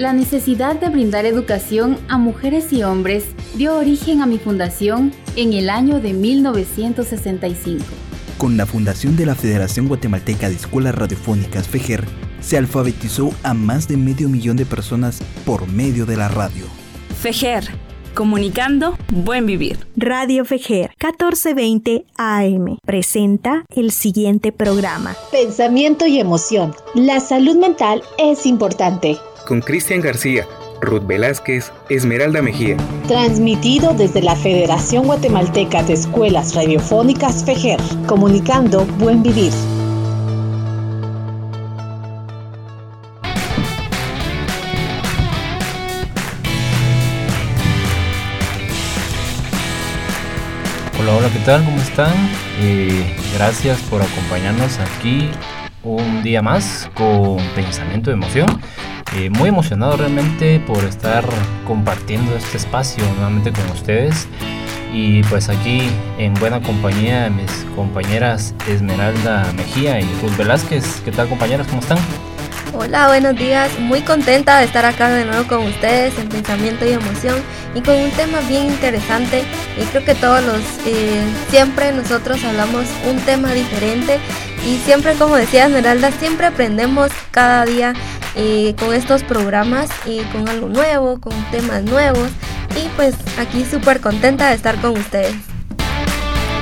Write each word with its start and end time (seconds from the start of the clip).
La 0.00 0.14
necesidad 0.14 0.76
de 0.76 0.88
brindar 0.88 1.26
educación 1.26 1.98
a 2.08 2.16
mujeres 2.16 2.72
y 2.72 2.82
hombres 2.82 3.26
dio 3.56 3.76
origen 3.76 4.22
a 4.22 4.26
mi 4.26 4.38
fundación 4.38 5.12
en 5.36 5.52
el 5.52 5.68
año 5.68 6.00
de 6.00 6.14
1965. 6.14 7.84
Con 8.38 8.56
la 8.56 8.64
fundación 8.64 9.14
de 9.14 9.26
la 9.26 9.34
Federación 9.34 9.88
Guatemalteca 9.88 10.48
de 10.48 10.54
Escuelas 10.54 10.94
Radiofónicas 10.94 11.68
FEGER, 11.68 12.06
se 12.40 12.56
alfabetizó 12.56 13.30
a 13.42 13.52
más 13.52 13.88
de 13.88 13.98
medio 13.98 14.30
millón 14.30 14.56
de 14.56 14.64
personas 14.64 15.20
por 15.44 15.68
medio 15.68 16.06
de 16.06 16.16
la 16.16 16.28
radio. 16.28 16.64
FEGER, 17.20 17.64
comunicando 18.14 18.96
buen 19.12 19.44
vivir. 19.44 19.86
Radio 19.96 20.46
FEGER 20.46 20.92
1420 20.98 22.06
AM 22.16 22.78
presenta 22.86 23.66
el 23.76 23.90
siguiente 23.90 24.50
programa. 24.50 25.14
Pensamiento 25.30 26.06
y 26.06 26.18
emoción. 26.18 26.74
La 26.94 27.20
salud 27.20 27.58
mental 27.58 28.02
es 28.16 28.46
importante. 28.46 29.18
Con 29.50 29.62
Cristian 29.62 30.00
García 30.00 30.46
Ruth 30.80 31.04
Velázquez, 31.08 31.72
Esmeralda 31.88 32.40
Mejía. 32.40 32.76
Transmitido 33.08 33.94
desde 33.94 34.22
la 34.22 34.36
Federación 34.36 35.06
Guatemalteca 35.06 35.82
de 35.82 35.94
Escuelas 35.94 36.54
Radiofónicas 36.54 37.44
FEGER, 37.44 37.80
comunicando 38.06 38.84
buen 39.00 39.24
vivir. 39.24 39.50
Hola, 51.00 51.16
hola, 51.16 51.28
¿qué 51.32 51.40
tal? 51.44 51.64
¿Cómo 51.64 51.78
están? 51.78 52.14
Eh, 52.60 53.04
gracias 53.34 53.80
por 53.90 54.00
acompañarnos 54.00 54.78
aquí 54.78 55.28
un 55.82 56.22
día 56.22 56.40
más 56.40 56.88
con 56.94 57.38
Pensamiento 57.56 58.10
de 58.10 58.14
Emoción. 58.14 58.46
Eh, 59.16 59.28
muy 59.28 59.48
emocionado 59.48 59.96
realmente 59.96 60.60
por 60.60 60.84
estar 60.84 61.24
compartiendo 61.66 62.36
este 62.36 62.58
espacio 62.58 63.02
nuevamente 63.16 63.52
con 63.52 63.68
ustedes 63.70 64.28
y 64.92 65.22
pues 65.24 65.48
aquí 65.48 65.82
en 66.18 66.34
buena 66.34 66.62
compañía 66.62 67.28
mis 67.28 67.50
compañeras 67.74 68.54
Esmeralda 68.68 69.52
Mejía 69.56 70.00
y 70.00 70.04
Ruth 70.22 70.36
Velázquez. 70.36 71.00
¿Qué 71.04 71.10
tal 71.10 71.28
compañeras? 71.28 71.66
¿Cómo 71.66 71.80
están? 71.80 71.98
Hola, 72.72 73.08
buenos 73.08 73.34
días. 73.34 73.76
Muy 73.80 74.00
contenta 74.02 74.58
de 74.58 74.64
estar 74.64 74.84
acá 74.84 75.10
de 75.10 75.24
nuevo 75.24 75.44
con 75.48 75.66
ustedes 75.66 76.16
en 76.18 76.28
Pensamiento 76.28 76.86
y 76.86 76.92
Emoción 76.92 77.36
y 77.74 77.80
con 77.80 77.96
un 77.96 78.10
tema 78.12 78.38
bien 78.48 78.66
interesante. 78.66 79.42
Y 79.76 79.84
creo 79.86 80.04
que 80.04 80.14
todos 80.14 80.44
los, 80.44 80.60
eh, 80.86 81.20
siempre 81.48 81.90
nosotros 81.92 82.44
hablamos 82.44 82.86
un 83.08 83.18
tema 83.20 83.52
diferente 83.52 84.20
y 84.64 84.78
siempre, 84.78 85.14
como 85.14 85.34
decía 85.34 85.66
Esmeralda, 85.66 86.12
siempre 86.12 86.46
aprendemos 86.46 87.10
cada 87.32 87.64
día 87.64 87.92
eh, 88.36 88.76
con 88.78 88.94
estos 88.94 89.24
programas 89.24 89.90
y 90.06 90.20
con 90.32 90.48
algo 90.48 90.68
nuevo, 90.68 91.20
con 91.20 91.34
temas 91.50 91.82
nuevos. 91.82 92.30
Y 92.76 92.88
pues 92.94 93.14
aquí 93.36 93.64
súper 93.68 94.00
contenta 94.00 94.48
de 94.48 94.54
estar 94.54 94.80
con 94.80 94.92
ustedes. 94.92 95.49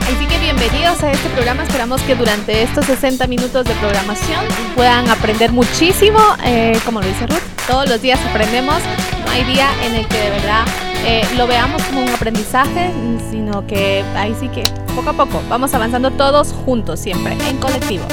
Así 0.08 0.26
que 0.26 0.38
bienvenidos 0.38 1.02
a 1.02 1.12
este 1.12 1.28
programa. 1.28 1.64
Esperamos 1.64 2.00
que 2.00 2.14
durante 2.14 2.62
estos 2.62 2.86
60 2.86 3.26
minutos 3.26 3.66
de 3.66 3.74
programación 3.74 4.42
puedan 4.74 5.06
aprender 5.10 5.52
muchísimo. 5.52 6.18
Eh, 6.44 6.78
como 6.86 7.02
lo 7.02 7.06
dice 7.06 7.26
Ruth, 7.26 7.42
todos 7.66 7.86
los 7.90 8.00
días 8.00 8.18
aprendemos. 8.30 8.78
No 9.26 9.30
hay 9.30 9.44
día 9.44 9.68
en 9.84 9.94
el 9.96 10.08
que 10.08 10.16
de 10.16 10.30
verdad 10.30 10.64
eh, 11.04 11.28
lo 11.36 11.46
veamos 11.46 11.82
como 11.82 12.02
un 12.02 12.08
aprendizaje, 12.08 12.90
sino 13.30 13.66
que 13.66 14.02
ahí 14.16 14.34
sí 14.40 14.48
que 14.48 14.62
poco 14.96 15.10
a 15.10 15.12
poco 15.12 15.42
vamos 15.50 15.74
avanzando 15.74 16.10
todos 16.10 16.54
juntos, 16.54 17.00
siempre, 17.00 17.36
en 17.46 17.58
colectivo. 17.58 18.06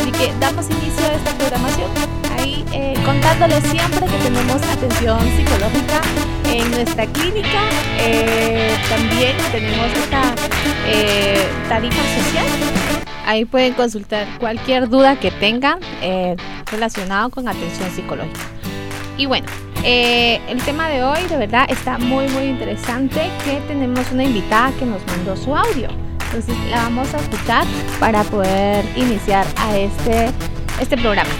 Así 0.00 0.12
que 0.12 0.32
damos 0.38 0.66
inicio 0.70 1.04
a 1.06 1.14
esta 1.14 1.32
programación 1.32 1.90
ahí 2.38 2.64
eh, 2.72 2.94
contándoles 3.04 3.64
siempre 3.64 4.06
que 4.06 4.18
tenemos 4.18 4.62
atención 4.62 5.18
psicológica 5.36 6.00
en 6.52 6.70
nuestra 6.70 7.06
clínica. 7.06 7.68
Eh, 7.98 8.74
también 8.88 9.36
tenemos 9.50 9.86
esta 9.94 10.34
eh, 10.86 11.46
tarifa 11.68 12.02
social. 12.22 12.46
Ahí 13.26 13.44
pueden 13.44 13.72
consultar 13.74 14.26
cualquier 14.38 14.88
duda 14.88 15.18
que 15.18 15.30
tengan 15.30 15.78
eh, 16.02 16.36
relacionado 16.70 17.30
con 17.30 17.48
atención 17.48 17.90
psicológica. 17.90 18.40
Y 19.16 19.26
bueno, 19.26 19.46
el 19.84 20.62
tema 20.62 20.88
de 20.88 21.04
hoy 21.04 21.22
de 21.28 21.36
verdad 21.36 21.66
está 21.68 21.98
muy 21.98 22.28
muy 22.28 22.44
interesante 22.44 23.30
que 23.44 23.60
tenemos 23.68 24.10
una 24.10 24.24
invitada 24.24 24.72
que 24.78 24.84
nos 24.84 25.04
mandó 25.06 25.36
su 25.36 25.54
audio. 25.54 25.88
Entonces 26.26 26.56
la 26.70 26.84
vamos 26.84 27.12
a 27.14 27.18
escuchar 27.18 27.66
para 28.00 28.24
poder 28.24 28.84
iniciar 28.96 29.46
a 29.56 29.76
este, 29.76 30.30
este 30.80 30.96
programa. 30.96 31.30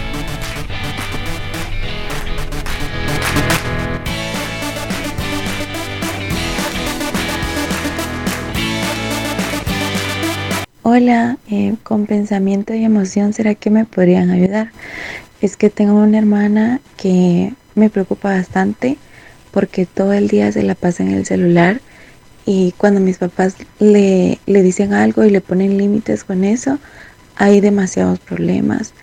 Hola, 10.95 11.39
eh, 11.49 11.73
con 11.81 12.05
pensamiento 12.05 12.75
y 12.75 12.83
emoción, 12.83 13.33
¿será 13.33 13.55
que 13.55 13.71
me 13.71 13.83
podrían 13.83 14.29
ayudar? 14.29 14.69
Es 15.41 15.57
que 15.57 15.71
tengo 15.71 15.95
una 15.95 16.19
hermana 16.19 16.81
que 16.97 17.51
me 17.73 17.89
preocupa 17.89 18.29
bastante 18.29 18.99
porque 19.49 19.87
todo 19.87 20.13
el 20.13 20.27
día 20.27 20.51
se 20.51 20.61
la 20.61 20.75
pasa 20.75 21.01
en 21.01 21.09
el 21.09 21.25
celular 21.25 21.81
y 22.45 22.75
cuando 22.77 22.99
mis 22.99 23.17
papás 23.17 23.55
le, 23.79 24.37
le 24.45 24.61
dicen 24.61 24.93
algo 24.93 25.23
y 25.23 25.31
le 25.31 25.41
ponen 25.41 25.79
límites 25.79 26.23
con 26.23 26.43
eso, 26.43 26.77
hay 27.37 27.59
demasiados 27.59 28.19
problemas, 28.19 28.93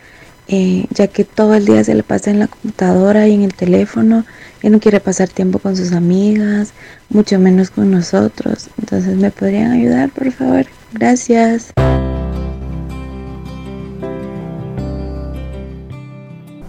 eh, 0.46 0.86
ya 0.90 1.08
que 1.08 1.24
todo 1.24 1.56
el 1.56 1.66
día 1.66 1.82
se 1.82 1.96
le 1.96 2.04
pasa 2.04 2.30
en 2.30 2.38
la 2.38 2.46
computadora 2.46 3.26
y 3.26 3.34
en 3.34 3.42
el 3.42 3.54
teléfono 3.54 4.24
y 4.62 4.70
no 4.70 4.80
quiere 4.80 5.00
pasar 5.00 5.28
tiempo 5.28 5.58
con 5.58 5.76
sus 5.76 5.92
amigas, 5.92 6.72
mucho 7.08 7.38
menos 7.38 7.70
con 7.70 7.90
nosotros. 7.90 8.68
Entonces, 8.78 9.16
¿me 9.16 9.30
podrían 9.30 9.72
ayudar, 9.72 10.10
por 10.10 10.30
favor? 10.32 10.66
Gracias. 10.92 11.72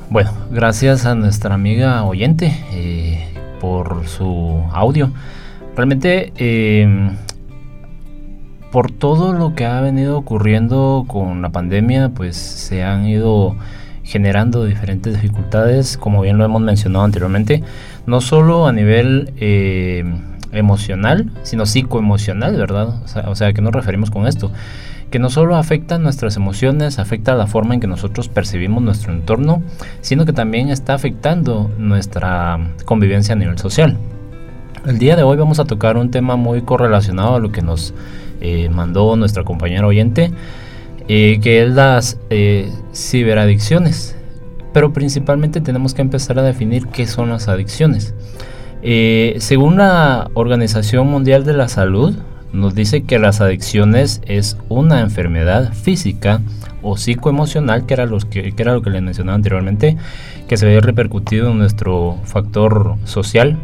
Bueno, 0.10 0.32
gracias 0.52 1.06
a 1.06 1.16
nuestra 1.16 1.56
amiga 1.56 2.04
oyente 2.04 2.54
eh, 2.74 3.34
por 3.62 4.08
su 4.08 4.62
audio. 4.74 5.12
Realmente, 5.76 6.34
eh, 6.36 7.12
por 8.72 8.92
todo 8.92 9.34
lo 9.34 9.54
que 9.54 9.66
ha 9.66 9.80
venido 9.82 10.18
ocurriendo 10.18 11.06
con 11.08 11.42
la 11.42 11.50
pandemia, 11.50 12.10
pues 12.10 12.36
se 12.38 12.84
han 12.84 13.06
ido 13.06 13.56
generando 14.12 14.66
diferentes 14.66 15.14
dificultades, 15.14 15.96
como 15.96 16.22
bien 16.22 16.38
lo 16.38 16.44
hemos 16.44 16.62
mencionado 16.62 17.06
anteriormente, 17.06 17.64
no 18.06 18.20
solo 18.20 18.68
a 18.68 18.74
nivel 18.74 19.32
eh, 19.38 20.04
emocional, 20.52 21.32
sino 21.44 21.66
psicoemocional, 21.66 22.58
¿verdad? 22.58 23.02
O 23.26 23.36
sea, 23.36 23.48
¿a 23.48 23.54
qué 23.54 23.62
nos 23.62 23.74
referimos 23.74 24.12
con 24.12 24.28
esto? 24.28 24.52
Que 25.10 25.20
no 25.20 25.30
solo 25.30 25.56
afecta 25.56 25.98
nuestras 25.98 26.36
emociones, 26.36 27.00
afecta 27.00 27.36
la 27.36 27.48
forma 27.48 27.74
en 27.74 27.80
que 27.80 27.88
nosotros 27.88 28.28
percibimos 28.28 28.84
nuestro 28.84 29.14
entorno, 29.14 29.64
sino 30.02 30.26
que 30.26 30.34
también 30.34 30.70
está 30.70 30.94
afectando 30.94 31.72
nuestra 31.78 32.60
convivencia 32.84 33.34
a 33.34 33.38
nivel 33.38 33.58
social. 33.60 33.98
El 34.86 35.00
día 35.00 35.16
de 35.16 35.24
hoy 35.24 35.38
vamos 35.38 35.60
a 35.60 35.66
tocar 35.66 35.96
un 35.96 36.12
tema 36.12 36.36
muy 36.36 36.64
correlacionado 36.64 37.36
a 37.36 37.40
lo 37.40 37.54
que 37.54 37.62
nos 37.62 37.94
eh, 38.42 38.68
mandó 38.70 39.16
nuestra 39.16 39.46
compañera 39.46 39.88
oyente, 39.88 40.32
eh, 41.08 41.40
que 41.42 41.64
es 41.64 41.72
las 41.72 42.20
eh, 42.30 42.72
ciberadicciones. 42.94 44.16
Pero 44.74 44.94
principalmente 44.94 45.62
tenemos 45.62 45.94
que 45.94 46.02
empezar 46.02 46.40
a 46.40 46.44
definir 46.44 46.88
qué 46.88 47.06
son 47.08 47.30
las 47.30 47.48
adicciones. 47.48 48.14
Eh, 48.84 49.36
según 49.40 49.78
la 49.78 50.32
Organización 50.34 51.08
Mundial 51.08 51.44
de 51.44 51.54
la 51.54 51.68
Salud, 51.68 52.16
nos 52.52 52.76
dice 52.76 53.04
que 53.04 53.20
las 53.20 53.40
adicciones 53.42 54.22
es 54.26 54.58
una 54.70 55.02
enfermedad 55.02 55.74
física 55.74 56.42
o 56.82 56.98
psicoemocional, 56.98 57.86
que 57.86 57.94
era, 57.94 58.06
los 58.06 58.26
que, 58.26 58.54
era 58.58 58.74
lo 58.74 58.82
que 58.82 58.90
les 58.90 59.02
mencionaba 59.02 59.36
anteriormente, 59.36 59.98
que 60.48 60.58
se 60.58 60.66
ve 60.66 60.82
repercutido 60.82 61.52
en 61.52 61.60
nuestro 61.60 62.18
factor 62.24 62.96
social 63.06 63.58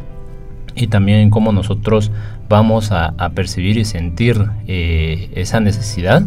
y 0.76 0.88
también 0.88 1.20
en 1.20 1.30
cómo 1.32 1.52
nosotros 1.52 2.12
vamos 2.48 2.92
a, 2.92 3.14
percibir 3.34 3.78
y 3.78 3.86
sentir 3.86 4.46
eh, 4.68 5.32
esa 5.36 5.60
necesidad 5.60 6.24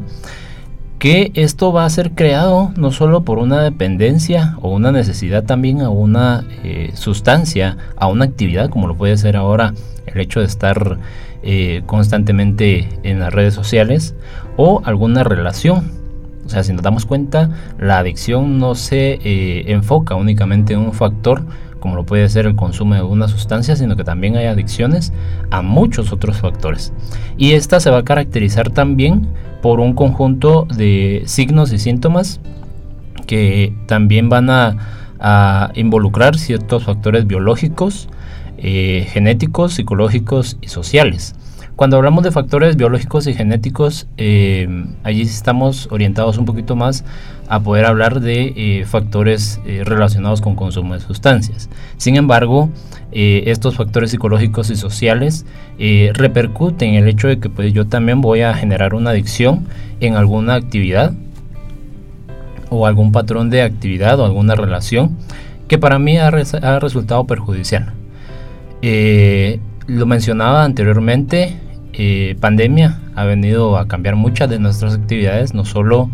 que 1.00 1.32
esto 1.34 1.72
va 1.72 1.86
a 1.86 1.90
ser 1.90 2.12
creado 2.12 2.72
no 2.76 2.92
solo 2.92 3.22
por 3.22 3.38
una 3.38 3.62
dependencia 3.62 4.56
o 4.60 4.68
una 4.68 4.92
necesidad 4.92 5.44
también 5.44 5.80
a 5.80 5.88
una 5.88 6.44
eh, 6.62 6.90
sustancia, 6.92 7.78
a 7.96 8.06
una 8.06 8.26
actividad 8.26 8.68
como 8.68 8.86
lo 8.86 8.94
puede 8.94 9.16
ser 9.16 9.34
ahora 9.34 9.72
el 10.04 10.20
hecho 10.20 10.40
de 10.40 10.46
estar 10.46 10.98
eh, 11.42 11.82
constantemente 11.86 12.86
en 13.02 13.18
las 13.18 13.32
redes 13.32 13.54
sociales 13.54 14.14
o 14.58 14.82
alguna 14.84 15.24
relación. 15.24 15.90
O 16.44 16.50
sea, 16.50 16.64
si 16.64 16.74
nos 16.74 16.82
damos 16.82 17.06
cuenta, 17.06 17.48
la 17.78 17.98
adicción 17.98 18.58
no 18.58 18.74
se 18.74 19.18
eh, 19.24 19.72
enfoca 19.72 20.16
únicamente 20.16 20.74
en 20.74 20.80
un 20.80 20.92
factor 20.92 21.44
como 21.80 21.96
lo 21.96 22.04
puede 22.04 22.28
ser 22.28 22.46
el 22.46 22.54
consumo 22.54 22.94
de 22.94 23.02
una 23.02 23.26
sustancia, 23.26 23.74
sino 23.74 23.96
que 23.96 24.04
también 24.04 24.36
hay 24.36 24.46
adicciones 24.46 25.12
a 25.50 25.62
muchos 25.62 26.12
otros 26.12 26.36
factores. 26.38 26.92
Y 27.36 27.52
esta 27.52 27.80
se 27.80 27.90
va 27.90 27.98
a 27.98 28.04
caracterizar 28.04 28.70
también 28.70 29.26
por 29.62 29.80
un 29.80 29.94
conjunto 29.94 30.66
de 30.76 31.22
signos 31.26 31.72
y 31.72 31.78
síntomas 31.78 32.40
que 33.26 33.72
también 33.86 34.28
van 34.28 34.50
a, 34.50 34.96
involucrar 35.74 36.38
ciertos 36.38 36.84
factores 36.84 37.26
biológicos, 37.26 38.08
eh, 38.56 39.06
genéticos, 39.10 39.74
psicológicos 39.74 40.56
y 40.62 40.68
sociales. 40.68 41.34
Cuando 41.80 41.96
hablamos 41.96 42.24
de 42.24 42.30
factores 42.30 42.76
biológicos 42.76 43.26
y 43.26 43.32
genéticos, 43.32 44.06
eh, 44.18 44.68
allí 45.02 45.22
estamos 45.22 45.88
orientados 45.90 46.36
un 46.36 46.44
poquito 46.44 46.76
más 46.76 47.06
a 47.48 47.60
poder 47.60 47.86
hablar 47.86 48.20
de 48.20 48.52
eh, 48.54 48.84
factores 48.84 49.62
eh, 49.64 49.80
relacionados 49.86 50.42
con 50.42 50.56
consumo 50.56 50.92
de 50.92 51.00
sustancias. 51.00 51.70
Sin 51.96 52.16
embargo, 52.16 52.68
estos 53.12 53.76
factores 53.76 54.10
psicológicos 54.10 54.68
y 54.68 54.76
sociales 54.76 55.46
repercuten 56.12 56.90
en 56.90 57.04
el 57.04 57.08
hecho 57.08 57.28
de 57.28 57.40
que 57.40 57.48
pues, 57.48 57.72
yo 57.72 57.86
también 57.86 58.20
voy 58.20 58.42
a 58.42 58.52
generar 58.52 58.92
una 58.92 59.08
adicción 59.08 59.64
en 60.00 60.16
alguna 60.16 60.56
actividad 60.56 61.14
o 62.68 62.86
algún 62.86 63.10
patrón 63.10 63.48
de 63.48 63.62
actividad 63.62 64.20
o 64.20 64.26
alguna 64.26 64.54
relación 64.54 65.16
que 65.66 65.78
para 65.78 65.98
mí 65.98 66.18
ha, 66.18 66.26
ha 66.28 66.78
resultado 66.78 67.24
perjudicial. 67.24 67.94
lo 68.82 70.06
mencionaba 70.06 70.62
anteriormente, 70.62 71.56
eh, 71.92 72.36
pandemia 72.40 73.00
ha 73.16 73.24
venido 73.24 73.76
a 73.76 73.88
cambiar 73.88 74.16
muchas 74.16 74.48
de 74.48 74.58
nuestras 74.58 74.94
actividades, 74.94 75.54
no 75.54 75.64
solo 75.64 76.08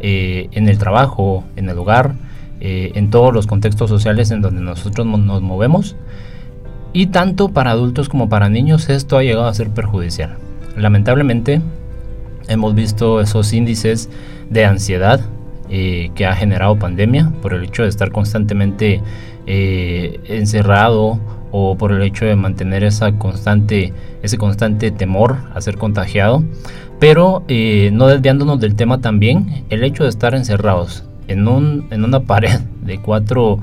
eh, 0.00 0.48
en 0.52 0.68
el 0.68 0.78
trabajo, 0.78 1.44
en 1.56 1.68
el 1.68 1.78
hogar, 1.78 2.14
eh, 2.60 2.92
en 2.94 3.10
todos 3.10 3.34
los 3.34 3.46
contextos 3.46 3.90
sociales 3.90 4.30
en 4.30 4.40
donde 4.40 4.60
nosotros 4.60 5.06
nos 5.06 5.42
movemos. 5.42 5.96
Y 6.92 7.06
tanto 7.06 7.48
para 7.48 7.72
adultos 7.72 8.08
como 8.08 8.28
para 8.28 8.48
niños 8.48 8.88
esto 8.88 9.18
ha 9.18 9.22
llegado 9.22 9.46
a 9.46 9.54
ser 9.54 9.70
perjudicial. 9.70 10.36
Lamentablemente 10.76 11.60
hemos 12.48 12.74
visto 12.74 13.20
esos 13.20 13.52
índices 13.52 14.08
de 14.48 14.64
ansiedad 14.64 15.20
que 15.68 16.26
ha 16.26 16.36
generado 16.36 16.78
pandemia 16.78 17.32
por 17.42 17.52
el 17.52 17.64
hecho 17.64 17.82
de 17.82 17.88
estar 17.88 18.12
constantemente 18.12 19.02
encerrado 19.46 21.18
o 21.52 21.76
por 21.76 21.92
el 21.92 22.02
hecho 22.02 22.24
de 22.24 22.36
mantener 22.36 22.84
esa 22.84 23.12
constante, 23.12 23.92
ese 24.22 24.38
constante 24.38 24.90
temor 24.90 25.36
a 25.54 25.60
ser 25.60 25.76
contagiado. 25.76 26.42
Pero 26.98 27.44
eh, 27.48 27.90
no 27.92 28.06
desviándonos 28.06 28.60
del 28.60 28.74
tema 28.74 29.00
también, 29.00 29.64
el 29.68 29.84
hecho 29.84 30.04
de 30.04 30.08
estar 30.08 30.34
encerrados 30.34 31.04
en, 31.28 31.46
un, 31.46 31.86
en 31.90 32.04
una 32.04 32.20
pared 32.20 32.60
de 32.82 32.98
4 32.98 33.58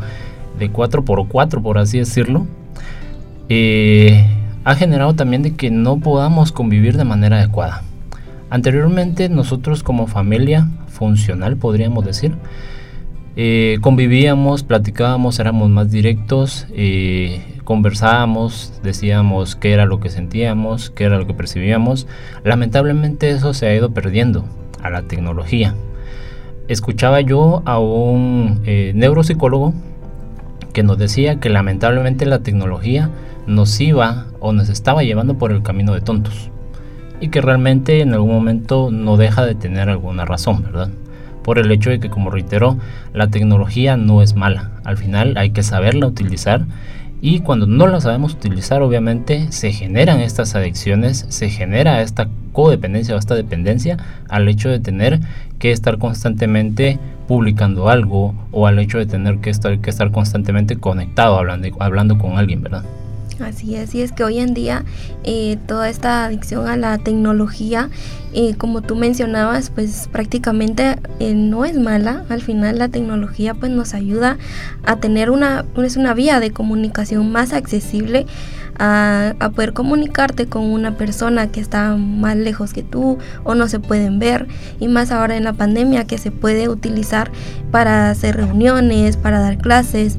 de 0.60 0.70
4 0.70 1.04
por 1.04 1.28
4 1.28 1.62
por 1.62 1.78
así 1.78 1.98
decirlo, 2.00 2.46
eh, 3.50 4.28
ha 4.64 4.76
generado 4.76 5.16
también 5.16 5.42
de 5.42 5.56
que 5.56 5.72
no 5.72 6.00
podamos 6.00 6.52
convivir 6.52 6.96
de 6.98 7.04
manera 7.04 7.38
adecuada. 7.38 7.84
Anteriormente 8.50 9.30
nosotros 9.30 9.84
como 9.84 10.08
familia 10.08 10.70
funcional 10.88 11.58
podríamos 11.58 12.06
decir, 12.06 12.34
eh, 13.36 13.80
convivíamos, 13.82 14.64
platicábamos, 14.64 15.40
éramos 15.40 15.70
más 15.70 15.90
directos, 15.90 16.68
conversábamos, 17.64 18.80
decíamos 18.84 19.56
qué 19.56 19.74
era 19.74 19.86
lo 19.86 20.00
que 20.00 20.10
sentíamos, 20.10 20.90
qué 20.90 21.06
era 21.06 21.18
lo 21.18 21.28
que 21.28 21.34
percibíamos. 21.34 22.08
Lamentablemente 22.44 23.30
eso 23.30 23.54
se 23.54 23.68
ha 23.68 23.76
ido 23.76 23.92
perdiendo 23.92 24.46
a 24.82 24.90
la 24.90 25.04
tecnología. 25.04 25.76
Escuchaba 26.68 27.22
yo 27.22 27.62
a 27.66 27.80
un 27.80 28.62
eh, 28.66 28.92
neuropsicólogo 28.96 29.74
que 30.74 30.84
nos 30.84 30.98
decía 30.98 31.40
que 31.40 31.50
lamentablemente 31.50 32.26
la 32.26 32.40
tecnología 32.40 33.10
nos 33.48 33.80
iba 33.80 34.28
o 34.40 34.54
nos 34.54 34.70
estaba 34.70 35.04
llevando 35.04 35.38
por 35.38 35.52
el 35.52 35.62
camino 35.62 35.94
de 35.94 36.02
tontos 36.02 36.50
y 37.20 37.30
que 37.30 37.42
realmente 37.42 38.02
en 38.02 38.14
algún 38.14 38.34
momento 38.34 38.90
no 38.92 39.18
deja 39.18 39.46
de 39.46 39.56
tener 39.56 39.90
alguna 39.90 40.26
razón, 40.26 40.64
¿verdad? 40.64 40.90
Por 41.44 41.60
el 41.60 41.72
hecho 41.72 41.90
de 41.90 42.00
que, 42.00 42.10
como 42.10 42.30
reitero, 42.30 42.78
la 43.14 43.28
tecnología 43.28 43.98
no 43.98 44.22
es 44.22 44.36
mala. 44.36 44.72
Al 44.84 44.98
final 44.98 45.36
hay 45.38 45.52
que 45.52 45.64
saberla 45.64 46.08
utilizar 46.08 46.66
y 47.26 47.40
cuando 47.40 47.68
no 47.68 47.88
la 47.88 48.02
sabemos 48.02 48.34
utilizar, 48.34 48.82
obviamente, 48.82 49.50
se 49.54 49.72
generan 49.72 50.20
estas 50.20 50.56
adicciones, 50.56 51.26
se 51.30 51.50
genera 51.50 52.02
esta 52.02 52.28
codependencia 52.52 53.16
o 53.16 53.18
esta 53.18 53.34
dependencia 53.34 53.96
al 54.28 54.50
hecho 54.50 54.68
de 54.68 54.82
tener 54.82 55.22
que 55.58 55.72
estar 55.72 56.00
constantemente 56.00 57.00
publicando 57.26 57.88
algo 57.88 58.36
o 58.52 58.68
al 58.68 58.78
hecho 58.78 58.98
de 58.98 59.06
tener 59.06 59.38
que 59.38 59.52
estar, 59.52 59.80
que 59.80 59.90
estar 59.90 60.12
constantemente 60.12 60.76
conectado 60.76 61.38
hablando, 61.38 61.70
hablando 61.80 62.18
con 62.18 62.38
alguien, 62.38 62.62
¿verdad? 62.62 62.84
Así 63.40 63.76
es, 63.76 63.96
y 63.96 64.02
es 64.02 64.12
que 64.12 64.24
hoy 64.24 64.40
en 64.40 64.54
día 64.54 64.84
eh, 65.24 65.58
toda 65.68 65.90
esta 65.90 66.26
adicción 66.26 66.68
a 66.68 66.78
la 66.78 66.98
tecnología, 66.98 67.90
eh, 68.34 68.56
como 68.56 68.82
tú 68.82 68.96
mencionabas, 68.96 69.70
pues 69.70 70.08
prácticamente 70.12 70.98
eh, 71.20 71.34
no 71.34 71.66
es 71.66 71.78
mala. 71.78 72.26
Al 72.30 72.42
final 72.42 72.78
la 72.78 72.90
tecnología 72.90 73.54
pues 73.54 73.72
nos 73.72 73.94
ayuda 73.94 74.38
a 74.86 74.98
tener 74.98 75.30
una, 75.30 75.66
es 75.78 75.98
una 75.98 76.14
vía 76.14 76.40
de 76.40 76.52
comunicación 76.52 77.32
más 77.32 77.54
accesible, 77.54 78.26
a, 78.80 79.34
poder 79.56 79.74
comunicarte 79.74 80.48
con 80.48 80.64
una 80.64 80.98
persona 80.98 81.52
que 81.52 81.60
está 81.60 81.96
más 81.96 82.36
lejos 82.36 82.74
que 82.74 82.84
tú 82.84 83.18
o 83.44 83.56
no 83.56 83.68
se 83.68 83.80
pueden 83.80 84.20
ver. 84.20 84.48
Y 84.80 84.88
más 84.88 85.12
ahora 85.12 85.36
en 85.36 85.44
la 85.44 85.54
pandemia 85.54 86.06
que 86.06 86.18
se 86.18 86.32
puede 86.32 86.70
utilizar 86.70 87.32
para 87.72 88.10
hacer 88.10 88.38
reuniones, 88.38 89.18
para 89.18 89.40
dar 89.40 89.58
clases 89.58 90.18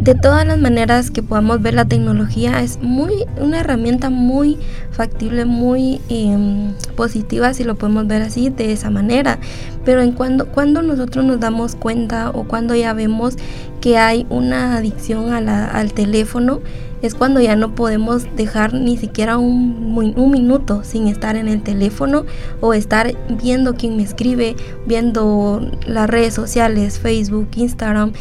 de 0.00 0.14
todas 0.14 0.46
las 0.46 0.58
maneras 0.58 1.10
que 1.10 1.22
podamos 1.22 1.62
ver 1.62 1.74
la 1.74 1.84
tecnología 1.84 2.60
es 2.60 2.78
muy 2.82 3.26
una 3.40 3.60
herramienta 3.60 4.10
muy 4.10 4.58
factible 4.90 5.44
muy 5.44 6.00
em, 6.08 6.72
positiva 6.96 7.54
si 7.54 7.64
lo 7.64 7.76
podemos 7.76 8.06
ver 8.06 8.22
así 8.22 8.50
de 8.50 8.72
esa 8.72 8.90
manera 8.90 9.38
pero 9.84 10.02
en 10.02 10.12
cuando 10.12 10.46
cuando 10.46 10.82
nosotros 10.82 11.24
nos 11.24 11.38
damos 11.38 11.76
cuenta 11.76 12.30
o 12.30 12.44
cuando 12.44 12.74
ya 12.74 12.92
vemos 12.92 13.36
que 13.80 13.96
hay 13.96 14.26
una 14.30 14.76
adicción 14.76 15.32
al 15.32 15.92
teléfono 15.92 16.60
es 17.06 17.14
cuando 17.14 17.40
ya 17.40 17.54
no 17.54 17.74
podemos 17.74 18.26
dejar 18.34 18.72
ni 18.72 18.96
siquiera 18.96 19.36
un, 19.36 20.14
un, 20.16 20.30
minuto 20.30 20.82
sin 20.84 21.06
estar 21.06 21.36
en 21.36 21.48
el 21.48 21.62
teléfono 21.62 22.24
o 22.60 22.72
estar 22.72 23.14
viendo 23.28 23.74
quién 23.74 23.96
me 23.96 24.02
escribe, 24.02 24.56
viendo 24.86 25.60
las 25.86 26.08
redes 26.08 26.32
sociales, 26.32 26.98
Facebook, 26.98 27.48
Instagram 27.56 28.12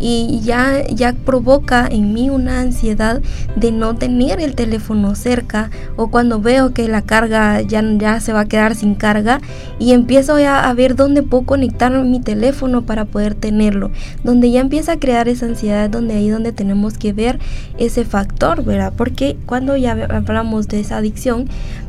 y 0.00 0.40
ya, 0.44 0.86
ya 0.86 1.12
provoca 1.12 1.88
en 1.90 2.12
mí 2.14 2.30
una 2.30 2.60
ansiedad 2.60 3.20
de 3.56 3.72
no 3.72 3.96
tener 3.96 4.40
el 4.40 4.54
teléfono 4.54 5.16
cerca 5.16 5.70
o 5.96 6.08
cuando 6.08 6.40
veo 6.40 6.72
que 6.72 6.86
la 6.86 7.02
carga 7.02 7.60
ya, 7.62 7.82
ya 7.98 8.20
se 8.20 8.32
va 8.32 8.40
a 8.40 8.48
quedar 8.48 8.76
sin 8.76 8.94
carga 8.94 9.40
y 9.80 9.92
empiezo 9.92 10.36
a 10.36 10.72
ver 10.74 10.94
dónde 10.94 11.24
puedo 11.24 11.44
conectar 11.44 11.92
mi 12.04 12.20
teléfono 12.20 12.82
para 12.82 13.04
poder 13.04 13.34
tenerlo, 13.34 13.90
donde 14.22 14.52
ya 14.52 14.60
empieza 14.60 14.92
a 14.92 14.98
crear 15.00 15.28
esa 15.28 15.46
ansiedad, 15.46 15.90
donde 15.90 16.14
ahí 16.14 16.28
donde 16.28 16.52
tenemos 16.52 16.96
que 16.98 17.12
ver 17.12 17.40
ese 17.78 18.04
factor 18.04 18.27
¿verdad? 18.64 18.92
Porque 18.96 19.36
cuando 19.46 19.76
ya 19.76 19.92
hablamos 20.10 20.68
de 20.68 20.80
esa 20.80 20.98
adicción, 20.98 21.48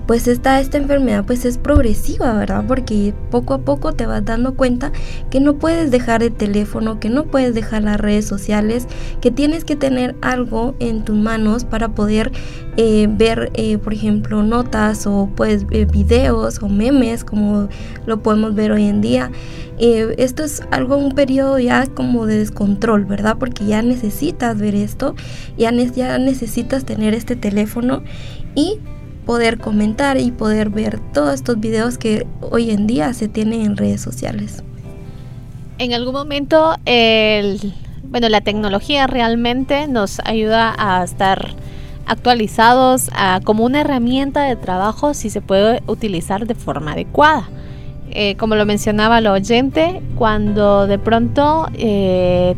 pues 0.09 0.27
esta, 0.27 0.59
esta 0.59 0.79
enfermedad 0.79 1.23
pues 1.23 1.45
es 1.45 1.59
progresiva, 1.59 2.33
¿verdad? 2.33 2.63
Porque 2.67 3.13
poco 3.29 3.53
a 3.53 3.59
poco 3.59 3.93
te 3.93 4.07
vas 4.07 4.25
dando 4.25 4.55
cuenta 4.55 4.91
que 5.29 5.39
no 5.39 5.57
puedes 5.57 5.91
dejar 5.91 6.23
el 6.23 6.33
teléfono, 6.33 6.99
que 6.99 7.09
no 7.09 7.25
puedes 7.25 7.53
dejar 7.53 7.83
las 7.83 7.99
redes 7.99 8.25
sociales, 8.25 8.87
que 9.21 9.29
tienes 9.29 9.65
que 9.65 9.75
tener 9.75 10.15
algo 10.21 10.73
en 10.79 11.05
tus 11.05 11.15
manos 11.15 11.63
para 11.63 11.89
poder 11.89 12.31
eh, 12.77 13.07
ver, 13.09 13.51
eh, 13.55 13.77
por 13.77 13.93
ejemplo, 13.93 14.41
notas 14.41 15.05
o 15.05 15.29
pues 15.35 15.65
eh, 15.69 15.85
videos 15.85 16.63
o 16.63 16.69
memes 16.69 17.23
como 17.23 17.67
lo 18.05 18.23
podemos 18.23 18.55
ver 18.55 18.71
hoy 18.71 18.85
en 18.85 19.01
día. 19.01 19.31
esto 19.79 20.43
es 20.43 20.63
algo, 20.71 20.97
un 20.97 21.13
periodo 21.13 21.59
ya 21.59 21.85
como 21.87 22.25
de 22.25 22.39
descontrol, 22.39 23.05
¿verdad? 23.05 23.37
Porque 23.37 23.65
ya 23.65 23.81
necesitas 23.81 24.57
ver 24.59 24.75
esto, 24.75 25.15
ya, 25.57 25.71
ya 25.71 26.18
necesitas 26.25 26.85
tener 26.85 27.13
este 27.13 27.35
teléfono 27.35 28.03
y 28.55 28.79
poder 29.25 29.59
comentar 29.59 30.17
y 30.17 30.31
poder 30.31 30.69
ver 30.69 30.99
todos 31.13 31.33
estos 31.35 31.59
videos 31.59 31.97
que 31.97 32.25
hoy 32.41 32.71
en 32.71 32.87
día 32.87 33.13
se 33.13 33.27
tienen 33.27 33.61
en 33.61 33.77
redes 33.77 34.01
sociales. 34.01 34.63
En 35.77 35.93
algún 35.93 36.13
momento, 36.13 36.75
bueno, 36.85 38.29
la 38.29 38.41
tecnología 38.41 39.07
realmente 39.07 39.87
nos 39.87 40.19
ayuda 40.25 40.75
a 40.77 41.03
estar 41.03 41.53
actualizados 42.05 43.09
como 43.43 43.63
una 43.63 43.81
herramienta 43.81 44.43
de 44.43 44.55
trabajo 44.55 45.13
si 45.13 45.29
se 45.29 45.41
puede 45.41 45.83
utilizar 45.85 46.47
de 46.47 46.55
forma 46.55 46.93
adecuada. 46.93 47.47
Eh, 48.11 48.35
como 48.37 48.55
lo 48.55 48.65
mencionaba 48.65 49.19
el 49.19 49.27
oyente, 49.27 50.01
cuando 50.15 50.87
de 50.87 50.97
pronto 50.97 51.67
eh, 51.75 52.55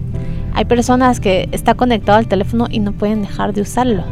hay 0.53 0.65
personas 0.65 1.19
que 1.19 1.49
está 1.51 1.73
conectado 1.75 2.17
al 2.17 2.27
teléfono 2.27 2.67
y 2.69 2.79
no 2.79 2.91
pueden 2.91 3.21
dejar 3.21 3.53
de 3.53 3.61
usarlo 3.61 4.03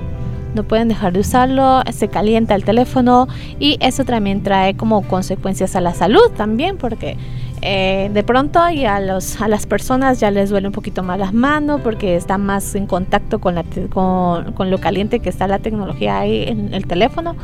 no 0.55 0.63
pueden 0.63 0.87
dejar 0.87 1.13
de 1.13 1.19
usarlo, 1.19 1.81
se 1.91 2.07
calienta 2.07 2.55
el 2.55 2.63
teléfono 2.63 3.27
y 3.59 3.77
eso 3.81 4.03
también 4.03 4.41
trae 4.41 4.75
como 4.75 5.01
consecuencias 5.03 5.75
a 5.75 5.81
la 5.81 5.93
salud 5.93 6.31
también 6.35 6.77
porque 6.77 7.17
eh, 7.61 8.09
de 8.13 8.23
pronto 8.23 8.69
y 8.69 8.85
a, 8.85 8.99
los, 8.99 9.41
a 9.41 9.47
las 9.47 9.65
personas 9.65 10.19
ya 10.19 10.31
les 10.31 10.49
duele 10.49 10.67
un 10.67 10.73
poquito 10.73 11.03
más 11.03 11.19
las 11.19 11.33
manos 11.33 11.81
porque 11.81 12.15
están 12.15 12.45
más 12.45 12.73
en 12.75 12.87
contacto 12.87 13.39
con, 13.39 13.55
la, 13.55 13.63
con, 13.89 14.69
lo 14.69 14.77
caliente 14.79 15.19
que 15.19 15.29
está 15.29 15.47
la 15.47 15.59
tecnología 15.59 16.19
ahí 16.19 16.43
en 16.47 16.73
el 16.73 16.87
teléfono. 16.87 17.35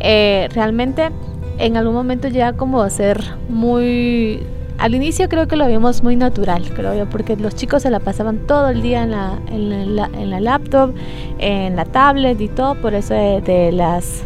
Eh, 0.00 0.48
realmente 0.52 1.10
en 1.58 1.76
algún 1.76 1.94
momento 1.94 2.28
llega 2.28 2.52
como 2.52 2.82
a 2.82 2.90
ser 2.90 3.18
muy 3.48 4.42
al 4.78 4.94
inicio 4.94 5.28
creo 5.28 5.48
que 5.48 5.56
lo 5.56 5.66
vimos 5.66 6.02
muy 6.02 6.16
natural, 6.16 6.64
creo 6.74 6.94
yo, 6.94 7.08
porque 7.08 7.36
los 7.36 7.54
chicos 7.54 7.82
se 7.82 7.90
la 7.90 8.00
pasaban 8.00 8.46
todo 8.46 8.68
el 8.68 8.82
día 8.82 9.02
en 9.02 9.10
la, 9.12 9.38
en 9.48 9.96
la, 9.96 10.06
en 10.06 10.30
la 10.30 10.40
laptop, 10.40 10.94
en 11.38 11.76
la 11.76 11.84
tablet 11.84 12.40
y 12.40 12.48
todo, 12.48 12.74
por 12.76 12.94
eso 12.94 13.14
de, 13.14 13.70
las, 13.72 14.24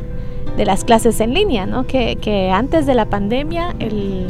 de 0.57 0.65
las 0.65 0.85
clases 0.85 1.21
en 1.21 1.35
línea, 1.35 1.67
¿no? 1.67 1.87
Que, 1.87 2.17
que 2.17 2.51
antes 2.51 2.87
de 2.87 2.95
la 2.95 3.07
pandemia 3.07 3.75
el 3.79 4.27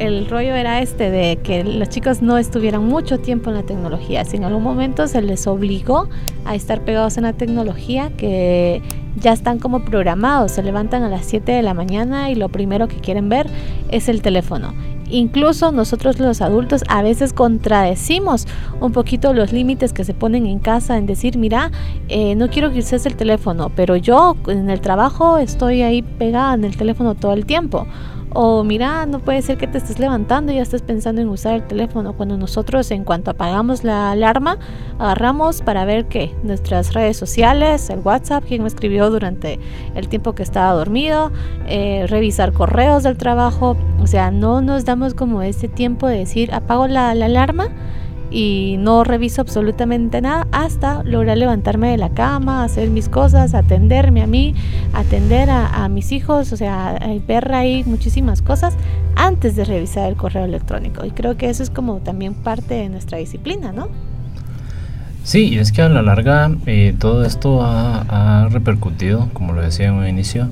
el 0.00 0.26
rollo 0.28 0.54
era 0.54 0.80
este 0.80 1.10
de 1.10 1.36
que 1.36 1.62
los 1.62 1.90
chicos 1.90 2.22
no 2.22 2.38
estuvieran 2.38 2.84
mucho 2.84 3.18
tiempo 3.18 3.50
en 3.50 3.56
la 3.56 3.62
tecnología. 3.64 4.24
Si 4.24 4.38
en 4.38 4.44
algún 4.44 4.62
momento 4.62 5.06
se 5.06 5.20
les 5.20 5.46
obligó 5.46 6.08
a 6.46 6.54
estar 6.54 6.80
pegados 6.84 7.18
en 7.18 7.24
la 7.24 7.34
tecnología, 7.34 8.10
que 8.16 8.80
ya 9.16 9.32
están 9.32 9.58
como 9.58 9.84
programados, 9.84 10.52
se 10.52 10.62
levantan 10.62 11.02
a 11.02 11.10
las 11.10 11.26
7 11.26 11.52
de 11.52 11.62
la 11.62 11.74
mañana 11.74 12.30
y 12.30 12.34
lo 12.34 12.48
primero 12.48 12.88
que 12.88 12.96
quieren 12.96 13.28
ver 13.28 13.46
es 13.90 14.08
el 14.08 14.22
teléfono. 14.22 14.72
Incluso 15.10 15.72
nosotros 15.72 16.18
los 16.18 16.40
adultos 16.40 16.84
a 16.88 17.02
veces 17.02 17.32
contradecimos 17.32 18.46
un 18.80 18.92
poquito 18.92 19.32
los 19.32 19.52
límites 19.52 19.92
que 19.92 20.04
se 20.04 20.14
ponen 20.14 20.46
en 20.46 20.58
casa 20.58 20.96
en 20.96 21.06
decir, 21.06 21.36
mira, 21.36 21.70
eh, 22.08 22.34
no 22.34 22.48
quiero 22.48 22.72
que 22.72 22.78
uses 22.78 23.06
el 23.06 23.16
teléfono, 23.16 23.70
pero 23.74 23.96
yo 23.96 24.36
en 24.46 24.70
el 24.70 24.80
trabajo 24.80 25.38
estoy 25.38 25.82
ahí 25.82 26.02
pegada 26.02 26.54
en 26.54 26.64
el 26.64 26.76
teléfono 26.76 27.14
todo 27.14 27.32
el 27.32 27.46
tiempo 27.46 27.86
o 28.32 28.62
mira, 28.64 29.06
no 29.06 29.18
puede 29.18 29.42
ser 29.42 29.58
que 29.58 29.66
te 29.66 29.78
estés 29.78 29.98
levantando 29.98 30.52
y 30.52 30.56
ya 30.56 30.62
estés 30.62 30.82
pensando 30.82 31.20
en 31.20 31.28
usar 31.28 31.54
el 31.54 31.66
teléfono. 31.66 32.12
Cuando 32.12 32.36
nosotros 32.36 32.90
en 32.90 33.04
cuanto 33.04 33.30
apagamos 33.30 33.84
la 33.84 34.12
alarma, 34.12 34.58
agarramos 34.98 35.62
para 35.62 35.84
ver 35.84 36.06
qué, 36.06 36.34
nuestras 36.42 36.94
redes 36.94 37.16
sociales, 37.16 37.90
el 37.90 38.00
WhatsApp, 38.00 38.44
quién 38.46 38.62
me 38.62 38.68
escribió 38.68 39.10
durante 39.10 39.58
el 39.94 40.08
tiempo 40.08 40.34
que 40.34 40.42
estaba 40.42 40.72
dormido, 40.72 41.32
eh, 41.66 42.06
revisar 42.08 42.52
correos 42.52 43.02
del 43.02 43.16
trabajo. 43.16 43.76
O 44.00 44.06
sea, 44.06 44.30
no 44.30 44.60
nos 44.60 44.84
damos 44.84 45.14
como 45.14 45.42
ese 45.42 45.68
tiempo 45.68 46.06
de 46.06 46.18
decir 46.18 46.54
apago 46.54 46.86
la 46.86 47.10
alarma 47.10 47.68
y 48.30 48.76
no 48.78 49.02
reviso 49.04 49.40
absolutamente 49.40 50.20
nada 50.20 50.46
hasta 50.52 51.02
lograr 51.02 51.36
levantarme 51.36 51.90
de 51.90 51.96
la 51.96 52.10
cama, 52.10 52.64
hacer 52.64 52.90
mis 52.90 53.08
cosas, 53.08 53.54
atenderme 53.54 54.22
a 54.22 54.26
mí, 54.26 54.54
atender 54.92 55.50
a, 55.50 55.88
mis 55.88 56.12
hijos, 56.12 56.52
o 56.52 56.56
sea, 56.56 56.98
ver 57.26 57.52
ahí 57.52 57.82
muchísimas 57.84 58.42
cosas 58.42 58.74
antes 59.16 59.56
de 59.56 59.64
revisar 59.64 60.08
el 60.08 60.16
correo 60.16 60.44
electrónico. 60.44 61.04
Y 61.04 61.10
creo 61.10 61.36
que 61.36 61.50
eso 61.50 61.62
es 61.62 61.70
como 61.70 61.98
también 61.98 62.34
parte 62.34 62.74
de 62.74 62.88
nuestra 62.88 63.18
disciplina, 63.18 63.72
¿no? 63.72 63.88
Sí, 65.24 65.48
y 65.48 65.58
es 65.58 65.72
que 65.72 65.82
a 65.82 65.88
la 65.88 66.02
larga 66.02 66.50
eh, 66.66 66.94
todo 66.98 67.24
esto 67.24 67.60
ha, 67.62 68.48
repercutido, 68.50 69.28
como 69.32 69.52
lo 69.52 69.60
decía 69.60 69.88
en 69.88 69.94
un 69.94 70.06
inicio, 70.06 70.48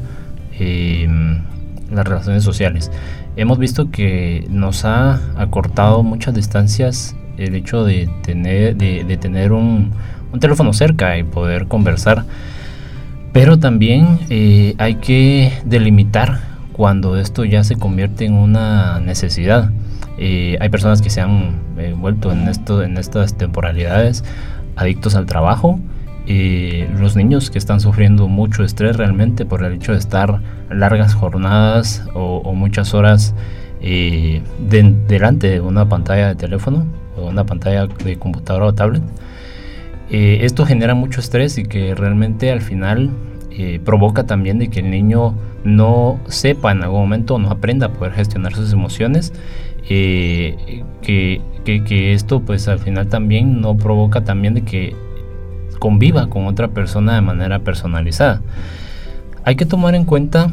en 0.59 1.45
las 1.91 2.07
relaciones 2.07 2.43
sociales. 2.43 2.91
Hemos 3.37 3.59
visto 3.59 3.91
que 3.91 4.47
nos 4.51 4.85
ha 4.85 5.21
acortado 5.37 6.03
muchas 6.03 6.35
distancias 6.35 7.17
el 7.39 7.55
hecho 7.55 7.85
de 7.85 8.09
tener, 8.23 8.77
de, 8.77 9.17
tener 9.17 9.53
un, 9.53 9.93
teléfono 10.41 10.73
cerca 10.73 11.17
y 11.17 11.23
poder 11.23 11.67
conversar. 11.67 12.25
Pero 13.33 13.59
también 13.59 14.19
eh, 14.31 14.75
hay 14.79 14.97
que 14.97 15.53
delimitar 15.65 16.41
cuando 16.73 17.17
esto 17.17 17.45
ya 17.45 17.65
se 17.65 17.77
convierte 17.77 18.25
en 18.25 18.35
una 18.35 19.01
necesidad. 19.01 19.71
Eh, 20.19 20.59
hay 20.61 20.69
personas 20.69 21.01
que 21.01 21.11
se 21.11 21.21
han 21.21 21.61
eh, 21.79 21.95
vuelto 21.97 22.33
en, 22.33 22.49
esto, 22.49 22.83
en 22.83 22.99
estas 22.99 23.37
temporalidades 23.37 24.25
adictos 24.77 25.15
al 25.15 25.27
trabajo. 25.27 25.79
los 27.01 27.17
niños 27.17 27.51
que 27.51 27.59
están 27.59 27.81
sufriendo 27.81 28.29
mucho 28.29 28.63
estrés 28.63 28.97
realmente 28.97 29.47
por 29.47 29.65
el 29.65 29.73
hecho 29.73 29.93
de 29.93 29.99
estar 29.99 30.41
largas 30.71 31.15
jornadas 31.15 32.03
o, 32.15 32.53
muchas 32.55 32.93
horas 32.93 33.35
delante 33.81 35.49
de 35.49 35.61
una 35.61 35.89
pantalla 35.89 36.29
de 36.29 36.35
teléfono 36.35 36.85
una 37.27 37.45
pantalla 37.45 37.87
de 37.87 38.19
computadora 38.19 38.67
o 38.67 38.75
tablet. 38.75 39.03
Eh, 40.11 40.41
esto 40.43 40.65
genera 40.65 40.95
mucho 40.95 41.21
estrés 41.21 41.59
y 41.59 41.65
que 41.65 41.95
realmente 41.95 42.51
al 42.51 42.63
final 42.63 43.11
eh, 43.51 43.81
provoca 43.85 44.25
también 44.25 44.59
de 44.59 44.69
que 44.69 44.81
el 44.81 44.91
niño 44.91 45.35
no 45.65 46.19
sepa 46.29 46.73
en 46.73 46.83
algún 46.83 47.01
momento, 47.01 47.39
no 47.39 47.51
aprenda 47.51 47.87
a 47.87 47.93
poder 47.93 48.15
gestionar 48.15 48.55
sus 48.55 48.73
emociones. 48.73 49.33
Eh, 49.91 50.83
que, 51.03 51.41
que, 51.65 52.13
esto 52.13 52.41
pues 52.41 52.69
al 52.69 52.79
final 52.79 53.09
también 53.09 53.61
no 53.61 53.77
provoca 53.77 54.23
también 54.23 54.55
de 54.55 54.63
que 54.63 54.95
conviva 55.79 56.29
con 56.29 56.47
otra 56.47 56.69
persona 56.69 57.15
de 57.15 57.21
manera 57.21 57.61
personalizada. 57.61 58.43
Hay 59.45 59.57
que 59.57 59.67
tomar 59.67 59.95
en 59.95 60.05
cuenta 60.05 60.51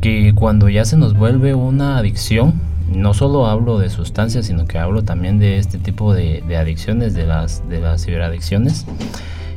que 0.00 0.32
cuando 0.34 0.68
ya 0.68 0.84
se 0.84 0.96
nos 0.96 1.14
vuelve 1.14 1.54
una 1.54 1.98
adicción, 1.98 2.54
no 2.94 3.14
solo 3.14 3.46
hablo 3.46 3.78
de 3.78 3.90
sustancias, 3.90 4.46
sino 4.46 4.66
que 4.66 4.78
hablo 4.78 5.02
también 5.02 5.38
de 5.38 5.58
este 5.58 5.78
tipo 5.78 6.14
de, 6.14 6.42
adicciones, 6.56 7.14
de 7.14 7.26
las, 7.26 7.68
de 7.68 7.80
las 7.80 8.04
ciberadicciones, 8.04 8.86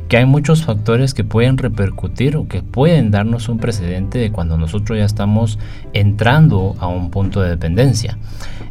que 0.08 0.16
hay 0.18 0.24
muchos 0.24 0.64
factores 0.64 1.14
que 1.14 1.24
pueden 1.24 1.58
repercutir 1.58 2.36
o 2.36 2.46
que 2.46 2.62
pueden 2.62 3.10
darnos 3.10 3.48
un 3.48 3.58
precedente 3.58 4.18
de 4.18 4.30
cuando 4.30 4.56
nosotros 4.56 4.98
ya 4.98 5.04
estamos 5.04 5.58
entrando 5.92 6.76
a 6.78 6.86
un 6.86 7.10
punto 7.10 7.40
de 7.40 7.50
dependencia. 7.50 8.18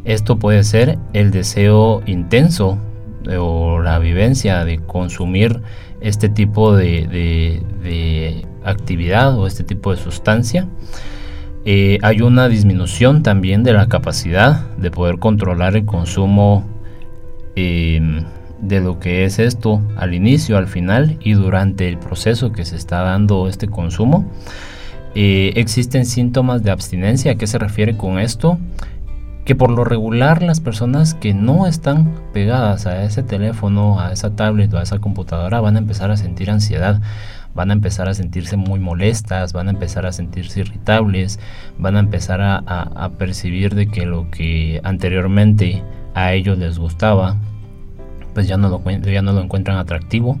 Esto 0.04 0.38
puede 0.38 0.64
ser 0.64 0.98
el 1.12 1.30
deseo 1.30 2.02
intenso 2.06 2.78
o 3.38 3.80
la 3.80 3.98
vivencia 3.98 4.64
de 4.64 4.78
consumir 4.78 5.60
este 6.00 6.28
tipo 6.28 6.74
de, 6.74 7.06
de 7.82 8.46
actividad 8.64 9.36
o 9.38 9.46
este 9.46 9.64
tipo 9.64 9.90
de 9.90 10.00
sustancia 10.00 10.68
eh, 11.68 11.98
hay 12.02 12.20
una 12.20 12.48
disminución 12.48 13.24
también 13.24 13.64
de 13.64 13.72
la 13.72 13.88
capacidad 13.88 14.70
de 14.76 14.92
poder 14.92 15.18
controlar 15.18 15.74
el 15.74 15.84
consumo 15.84 16.64
em, 17.56 18.22
de 18.60 18.80
lo 18.80 19.00
que 19.00 19.24
es 19.24 19.40
esto 19.40 19.82
al 19.96 20.14
inicio, 20.14 20.58
al 20.58 20.68
final 20.68 21.18
y 21.20 21.32
durante 21.32 21.88
el 21.88 21.98
proceso 21.98 22.52
que 22.52 22.64
se 22.64 22.76
está 22.76 23.00
dando 23.00 23.48
este 23.48 23.66
consumo. 23.66 24.30
Eh, 25.16 25.54
existen 25.56 26.06
síntomas 26.06 26.62
de 26.62 26.70
abstinencia. 26.70 27.32
¿A 27.32 27.34
qué 27.34 27.48
se 27.48 27.58
refiere 27.58 27.96
con 27.96 28.20
esto? 28.20 28.58
Que 29.44 29.56
por 29.56 29.70
lo 29.70 29.82
regular 29.82 30.42
las 30.42 30.60
personas 30.60 31.14
que 31.14 31.34
no 31.34 31.66
están 31.66 32.14
pegadas 32.32 32.86
a 32.86 33.02
ese 33.02 33.24
teléfono, 33.24 33.98
a 33.98 34.12
esa 34.12 34.36
tablet 34.36 34.72
o 34.72 34.78
a 34.78 34.84
esa 34.84 35.00
computadora 35.00 35.60
van 35.60 35.74
a 35.74 35.80
empezar 35.80 36.12
a 36.12 36.16
sentir 36.16 36.48
ansiedad 36.48 37.00
van 37.56 37.70
a 37.70 37.72
empezar 37.72 38.08
a 38.08 38.14
sentirse 38.14 38.56
muy 38.56 38.78
molestas, 38.78 39.52
van 39.52 39.68
a 39.68 39.70
empezar 39.72 40.06
a 40.06 40.12
sentirse 40.12 40.60
irritables, 40.60 41.40
van 41.78 41.96
a 41.96 42.00
empezar 42.00 42.40
a, 42.42 43.10
percibir 43.18 43.74
de 43.74 43.88
que 43.88 44.04
lo 44.04 44.30
que 44.30 44.80
anteriormente 44.84 45.82
a 46.14 46.34
ellos 46.34 46.58
les 46.58 46.78
gustaba, 46.78 47.36
pues 48.34 48.46
ya 48.46 48.58
no 48.58 48.68
lo, 48.68 48.82
ya 49.00 49.22
no 49.22 49.32
lo 49.32 49.40
encuentran 49.40 49.78
atractivo. 49.78 50.38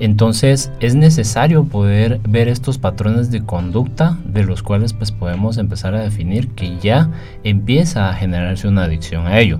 Entonces 0.00 0.72
es 0.80 0.96
necesario 0.96 1.64
poder 1.64 2.18
ver 2.28 2.48
estos 2.48 2.76
patrones 2.76 3.30
de 3.30 3.44
conducta 3.44 4.18
de 4.24 4.42
los 4.42 4.62
cuales 4.64 4.92
pues 4.94 5.12
podemos 5.12 5.58
empezar 5.58 5.94
a 5.94 6.00
definir 6.00 6.48
que 6.48 6.76
ya 6.78 7.08
empieza 7.44 8.10
a 8.10 8.14
generarse 8.14 8.66
una 8.66 8.84
adicción 8.84 9.28
a 9.28 9.38
ello. 9.38 9.58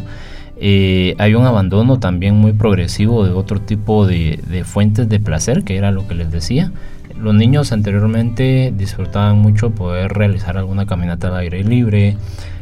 Eh, 0.56 1.14
hay 1.18 1.34
un 1.34 1.44
abandono 1.44 1.98
también 1.98 2.36
muy 2.36 2.52
progresivo 2.52 3.24
de 3.24 3.32
otro 3.32 3.60
tipo 3.60 4.06
de, 4.06 4.62
fuentes 4.64 5.08
de 5.08 5.18
placer, 5.18 5.64
que 5.64 5.76
era 5.76 5.90
lo 5.90 6.06
que 6.06 6.14
les 6.14 6.30
decía. 6.30 6.72
Los 7.18 7.34
niños 7.34 7.72
anteriormente 7.72 8.72
disfrutaban 8.76 9.38
mucho 9.38 9.70
poder 9.70 10.12
realizar 10.12 10.56
alguna 10.56 10.86
caminata 10.86 11.28
al 11.28 11.36
aire 11.36 11.62
libre, 11.62 12.16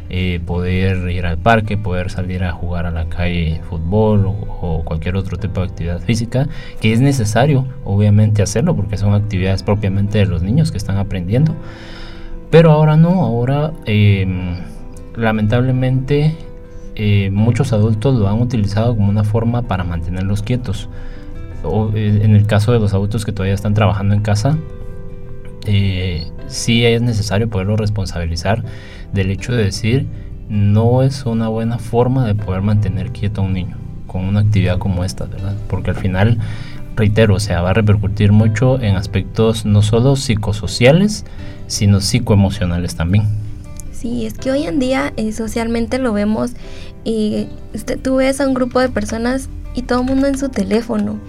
eh, 0.09 0.39
poder 0.45 1.09
ir 1.09 1.25
al 1.25 1.37
parque, 1.37 1.77
poder 1.77 2.09
salir 2.09 2.43
a 2.43 2.51
jugar 2.51 2.85
a 2.85 2.91
la 2.91 3.05
calle 3.05 3.61
fútbol 3.69 4.25
o, 4.25 4.81
cualquier 4.83 5.15
otro 5.15 5.37
tipo 5.37 5.61
de 5.61 5.67
actividad 5.67 5.99
física, 6.01 6.47
que 6.81 6.91
es 6.91 6.99
necesario 6.99 7.65
obviamente 7.85 8.41
hacerlo 8.41 8.75
porque 8.75 8.97
son 8.97 9.13
actividades 9.13 9.63
propiamente 9.63 10.17
de 10.17 10.25
los 10.25 10.43
niños 10.43 10.71
que 10.71 10.77
están 10.77 10.97
aprendiendo. 10.97 11.55
Pero 12.49 12.71
ahora 12.71 12.97
no, 12.97 13.23
ahora 13.23 13.71
em, 13.85 14.57
lamentablemente 15.15 16.35
eh, 16.95 17.29
muchos 17.31 17.73
adultos 17.73 18.19
lo 18.19 18.27
han 18.27 18.41
utilizado 18.41 18.95
como 18.95 19.09
una 19.09 19.23
forma 19.23 19.63
para 19.63 19.83
mantenerlos 19.83 20.41
quietos. 20.41 20.89
O, 21.63 21.91
eh, 21.93 22.21
en 22.23 22.35
el 22.35 22.45
caso 22.47 22.71
de 22.73 22.79
los 22.79 22.93
adultos 22.93 23.25
que 23.25 23.31
todavía 23.31 23.53
están 23.53 23.73
trabajando 23.73 24.13
en 24.13 24.21
casa, 24.21 24.57
eh, 25.65 26.27
sí 26.47 26.85
es 26.85 27.01
necesario 27.01 27.49
poderlo 27.49 27.77
responsabilizar 27.77 28.63
del 29.13 29.29
hecho 29.29 29.53
de 29.53 29.63
decir 29.63 30.07
no 30.49 31.01
es 31.03 31.25
una 31.25 31.47
buena 31.47 31.77
forma 31.77 32.25
de 32.25 32.35
poder 32.35 32.61
mantener 32.61 33.11
quieto 33.11 33.41
a 33.41 33.45
un 33.45 33.53
niño 33.53 33.77
con 34.05 34.25
una 34.25 34.41
actividad 34.41 34.77
como 34.77 35.05
esta, 35.05 35.25
¿verdad? 35.25 35.55
Porque 35.69 35.91
al 35.91 35.95
final, 35.95 36.37
reitero, 36.97 37.35
o 37.35 37.39
sea, 37.39 37.61
va 37.61 37.69
a 37.69 37.73
repercutir 37.73 38.33
mucho 38.33 38.81
en 38.81 38.97
aspectos 38.97 39.65
no 39.65 39.81
solo 39.81 40.17
psicosociales, 40.17 41.25
sino 41.67 42.01
psicoemocionales 42.01 42.95
también. 42.95 43.23
Sí, 44.01 44.25
es 44.25 44.33
que 44.33 44.49
hoy 44.49 44.63
en 44.63 44.79
día 44.79 45.13
eh, 45.15 45.31
socialmente 45.31 45.99
lo 45.99 46.11
vemos 46.11 46.53
y 47.03 47.47
usted, 47.75 47.99
tú 47.99 48.15
ves 48.15 48.41
a 48.41 48.47
un 48.47 48.55
grupo 48.55 48.79
de 48.79 48.89
personas 48.89 49.47
y 49.75 49.83
todo 49.83 49.99
el 50.01 50.07
mundo 50.07 50.25
en 50.25 50.39
su 50.39 50.49
teléfono. 50.49 51.19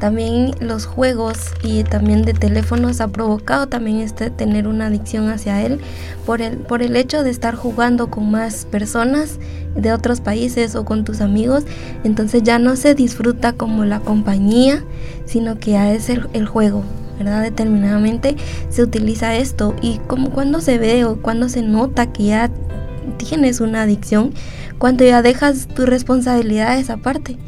También 0.00 0.52
los 0.58 0.86
juegos 0.86 1.36
y 1.62 1.84
también 1.84 2.22
de 2.22 2.32
teléfonos 2.32 3.02
ha 3.02 3.08
provocado 3.08 3.66
también 3.66 3.98
este 3.98 4.30
tener 4.30 4.66
una 4.66 4.86
adicción 4.86 5.28
hacia 5.28 5.60
él 5.60 5.78
por 6.24 6.40
el, 6.40 6.56
por 6.56 6.80
el 6.80 6.96
hecho 6.96 7.22
de 7.22 7.28
estar 7.28 7.54
jugando 7.54 8.08
con 8.08 8.30
más 8.30 8.64
personas 8.64 9.38
de 9.76 9.92
otros 9.92 10.22
países 10.22 10.74
o 10.74 10.86
con 10.86 11.04
tus 11.04 11.20
amigos. 11.20 11.64
Entonces 12.02 12.44
ya 12.44 12.58
no 12.58 12.76
se 12.76 12.94
disfruta 12.94 13.52
como 13.52 13.84
la 13.84 14.00
compañía, 14.00 14.82
sino 15.26 15.58
que 15.58 15.72
ya 15.72 15.92
es 15.92 16.08
el 16.08 16.46
juego. 16.46 16.82
¿Verdad? 17.18 17.42
Determinadamente 17.42 18.36
se 18.68 18.82
utiliza 18.82 19.36
esto 19.36 19.74
y 19.82 19.98
como 20.06 20.30
cuando 20.30 20.60
se 20.60 20.78
ve 20.78 21.04
o 21.04 21.20
cuando 21.20 21.48
se 21.48 21.62
nota 21.62 22.12
que 22.12 22.24
ya 22.24 22.50
tienes 23.16 23.60
una 23.60 23.82
adicción, 23.82 24.32
cuando 24.78 25.04
ya 25.04 25.22
dejas 25.22 25.68
tus 25.68 25.86
responsabilidades 25.86 26.90
aparte 26.90 27.38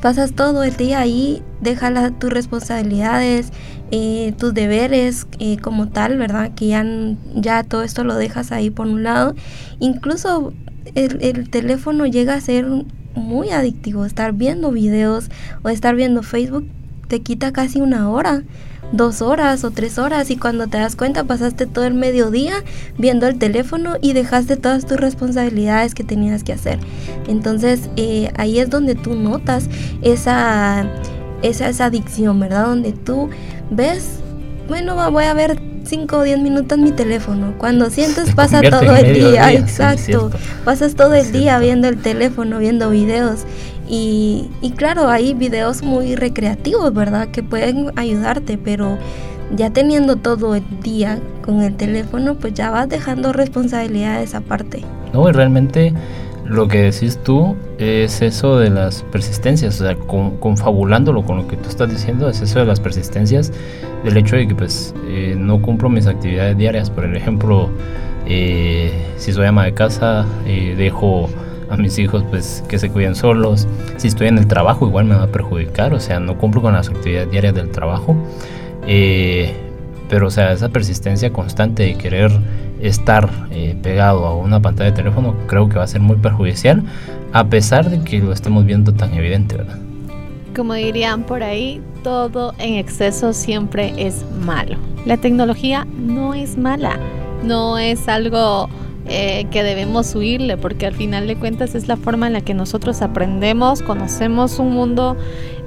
pasas 0.00 0.32
todo 0.32 0.62
el 0.62 0.76
día 0.76 1.00
ahí, 1.00 1.42
deja 1.60 2.10
tus 2.12 2.30
responsabilidades, 2.30 3.52
eh, 3.90 4.32
tus 4.38 4.54
deberes 4.54 5.26
eh, 5.38 5.58
como 5.58 5.88
tal, 5.88 6.16
¿verdad? 6.18 6.52
Que 6.54 6.68
ya, 6.68 6.84
ya 7.34 7.62
todo 7.64 7.82
esto 7.82 8.04
lo 8.04 8.16
dejas 8.16 8.52
ahí 8.52 8.70
por 8.70 8.86
un 8.86 9.02
lado. 9.02 9.34
Incluso 9.78 10.52
el, 10.94 11.18
el 11.22 11.50
teléfono 11.50 12.06
llega 12.06 12.34
a 12.34 12.40
ser 12.40 12.66
muy 13.14 13.50
adictivo, 13.50 14.04
estar 14.04 14.32
viendo 14.32 14.70
videos 14.70 15.30
o 15.62 15.68
estar 15.68 15.94
viendo 15.94 16.22
Facebook 16.22 16.66
te 17.08 17.20
quita 17.20 17.52
casi 17.52 17.80
una 17.80 18.08
hora 18.08 18.44
dos 18.92 19.22
horas 19.22 19.64
o 19.64 19.70
tres 19.70 19.98
horas 19.98 20.30
y 20.30 20.36
cuando 20.36 20.66
te 20.66 20.78
das 20.78 20.96
cuenta 20.96 21.24
pasaste 21.24 21.66
todo 21.66 21.84
el 21.84 21.94
mediodía 21.94 22.64
viendo 22.98 23.26
el 23.26 23.38
teléfono 23.38 23.96
y 24.00 24.12
dejaste 24.12 24.56
todas 24.56 24.86
tus 24.86 24.98
responsabilidades 24.98 25.94
que 25.94 26.04
tenías 26.04 26.44
que 26.44 26.52
hacer. 26.52 26.78
Entonces 27.28 27.88
eh, 27.96 28.30
ahí 28.36 28.58
es 28.58 28.70
donde 28.70 28.94
tú 28.94 29.14
notas 29.14 29.68
esa, 30.02 30.86
esa, 31.42 31.68
esa 31.68 31.84
adicción, 31.86 32.40
¿verdad? 32.40 32.66
Donde 32.66 32.92
tú 32.92 33.30
ves, 33.70 34.20
bueno, 34.68 35.10
voy 35.10 35.24
a 35.24 35.34
ver 35.34 35.60
5 35.84 36.16
o 36.16 36.22
10 36.22 36.40
minutos 36.40 36.78
mi 36.78 36.92
teléfono. 36.92 37.54
Cuando 37.58 37.90
sientes 37.90 38.34
pasa 38.34 38.60
todo 38.62 38.94
el 38.96 39.14
día, 39.14 39.52
exacto. 39.52 40.30
Pasas 40.64 40.94
todo 40.94 41.14
el 41.14 41.32
día 41.32 41.58
viendo 41.58 41.88
el 41.88 41.98
teléfono, 41.98 42.58
viendo 42.58 42.90
videos 42.90 43.40
y, 43.92 44.72
claro, 44.76 45.08
hay 45.08 45.34
videos 45.34 45.82
muy 45.82 46.14
recreativos, 46.14 46.94
¿verdad? 46.94 47.28
Que 47.28 47.42
pueden 47.42 47.90
ayudarte, 47.96 48.56
pero 48.56 48.98
ya 49.56 49.70
teniendo 49.70 50.14
todo 50.14 50.54
el 50.54 50.62
día 50.80 51.18
con 51.44 51.62
el 51.62 51.74
teléfono, 51.74 52.36
pues 52.36 52.54
ya 52.54 52.70
vas 52.70 52.88
dejando 52.88 53.32
responsabilidades 53.32 54.36
aparte. 54.36 54.84
No, 55.12 55.28
y 55.28 55.32
realmente 55.32 55.92
lo 56.44 56.68
que 56.68 56.82
decís 56.82 57.18
tú 57.24 57.56
es 57.78 58.22
eso 58.22 58.58
de 58.58 58.70
las 58.70 59.02
persistencias, 59.10 59.80
o 59.80 59.84
sea, 59.84 59.96
confabulándolo 59.96 61.24
con 61.24 61.38
lo 61.38 61.48
que 61.48 61.56
tú 61.56 61.68
estás 61.68 61.90
diciendo, 61.90 62.28
es 62.28 62.40
eso 62.42 62.60
de 62.60 62.66
las 62.66 62.78
persistencias, 62.78 63.52
del 64.04 64.16
hecho 64.16 64.36
de 64.36 64.46
que 64.46 64.54
pues 64.54 64.94
eh, 65.08 65.34
no 65.36 65.60
cumplo 65.60 65.88
mis 65.88 66.06
actividades 66.06 66.56
diarias, 66.56 66.90
por 66.90 67.04
ejemplo, 67.16 67.70
eh, 68.26 68.92
si 69.16 69.32
soy 69.32 69.46
ama 69.46 69.64
de 69.64 69.74
casa, 69.74 70.26
eh, 70.46 70.76
dejo 70.76 71.28
a 71.70 71.76
mis 71.76 71.98
hijos 71.98 72.24
pues 72.30 72.64
que 72.68 72.78
se 72.78 72.90
cuiden 72.90 73.14
solos. 73.14 73.66
Si 73.96 74.08
estoy 74.08 74.28
en 74.28 74.38
el 74.38 74.46
trabajo 74.46 74.86
igual 74.86 75.06
me 75.06 75.14
va 75.14 75.24
a 75.24 75.28
perjudicar, 75.28 75.94
o 75.94 76.00
sea, 76.00 76.20
no 76.20 76.36
cumplo 76.36 76.62
con 76.62 76.72
las 76.72 76.88
actividades 76.88 77.30
diarias 77.30 77.54
del 77.54 77.70
trabajo. 77.70 78.16
Eh, 78.86 79.54
pero 80.08 80.26
o 80.26 80.30
sea, 80.30 80.52
esa 80.52 80.68
persistencia 80.68 81.32
constante 81.32 81.84
de 81.84 81.94
querer 81.94 82.32
estar 82.82 83.28
eh, 83.50 83.76
pegado 83.82 84.26
a 84.26 84.34
una 84.34 84.60
pantalla 84.60 84.90
de 84.90 84.96
teléfono 84.96 85.34
creo 85.46 85.68
que 85.68 85.76
va 85.76 85.84
a 85.84 85.86
ser 85.86 86.00
muy 86.00 86.16
perjudicial, 86.16 86.82
a 87.32 87.46
pesar 87.48 87.88
de 87.88 88.02
que 88.02 88.18
lo 88.18 88.32
estemos 88.32 88.64
viendo 88.64 88.92
tan 88.92 89.14
evidente, 89.14 89.56
¿verdad? 89.56 89.78
Como 90.56 90.74
dirían 90.74 91.22
por 91.22 91.42
ahí, 91.42 91.80
todo 92.02 92.54
en 92.58 92.74
exceso 92.74 93.32
siempre 93.32 93.92
es 93.96 94.24
malo. 94.44 94.76
La 95.06 95.16
tecnología 95.16 95.86
no 95.96 96.34
es 96.34 96.58
mala, 96.58 96.98
no 97.44 97.78
es 97.78 98.08
algo 98.08 98.68
eh, 99.06 99.46
que 99.50 99.62
debemos 99.62 100.14
huirle, 100.14 100.56
porque 100.56 100.86
al 100.86 100.94
final 100.94 101.26
de 101.26 101.36
cuentas 101.36 101.74
es 101.74 101.88
la 101.88 101.96
forma 101.96 102.26
en 102.26 102.34
la 102.34 102.42
que 102.42 102.54
nosotros 102.54 103.02
aprendemos, 103.02 103.82
conocemos 103.82 104.58
un 104.58 104.72
mundo, 104.72 105.16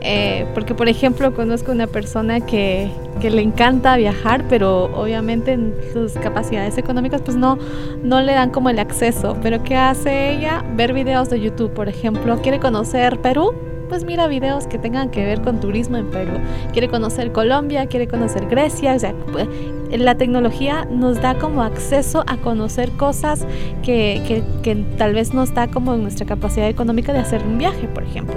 eh, 0.02 0.46
porque 0.54 0.76
por 0.76 0.88
ejemplo 0.88 1.34
conozco 1.34 1.72
una 1.72 1.88
persona 1.88 2.42
que, 2.42 2.90
que, 3.20 3.32
le 3.32 3.42
encanta 3.42 3.98
viajar, 3.98 4.46
pero 4.50 4.86
obviamente 4.96 5.54
en 5.54 5.74
sus 5.92 6.14
capacidades 6.14 6.78
económicas 6.78 7.22
pues 7.22 7.36
no, 7.36 7.58
no 8.04 8.22
le 8.22 8.34
dan 8.34 8.52
como 8.52 8.70
el 8.70 8.80
acceso, 8.80 9.36
pero 9.42 9.64
¿qué 9.64 9.76
hace 9.76 10.32
ella? 10.32 10.64
Ver 10.76 10.94
videos 10.94 11.30
de 11.30 11.42
YouTube, 11.42 11.74
por 11.74 11.90
ejemplo, 11.90 12.42
quiere 12.42 12.60
conocer 12.60 13.20
Perú, 13.20 13.54
pues 13.90 14.04
mira 14.06 14.28
videos 14.28 14.68
que 14.68 14.78
tengan 14.78 15.10
que 15.10 15.26
ver 15.26 15.42
con 15.42 15.60
turismo 15.60 15.98
en 15.98 16.10
Perú. 16.10 16.34
Quiere 16.72 16.90
conocer 16.90 17.32
Colombia, 17.32 17.88
quiere 17.88 18.08
conocer 18.08 18.48
Grecia, 18.48 18.96
o 18.96 19.00
sea, 19.00 19.14
pues, 19.32 19.48
la 19.98 20.16
tecnología 20.16 20.86
nos 20.90 21.22
da 21.22 21.38
como 21.38 21.62
acceso 21.62 22.24
a 22.28 22.38
conocer 22.38 22.92
cosas 22.92 23.46
que, 23.84 24.44
que, 24.64 24.76
tal 24.98 25.14
vez 25.14 25.34
no 25.34 25.44
está 25.44 25.68
como 25.68 25.94
en 25.94 26.02
nuestra 26.02 26.26
capacidad 26.26 26.68
económica 26.68 27.14
de 27.14 27.20
hacer 27.20 27.44
un 27.46 27.58
viaje, 27.58 27.88
por 27.88 28.04
ejemplo. 28.04 28.36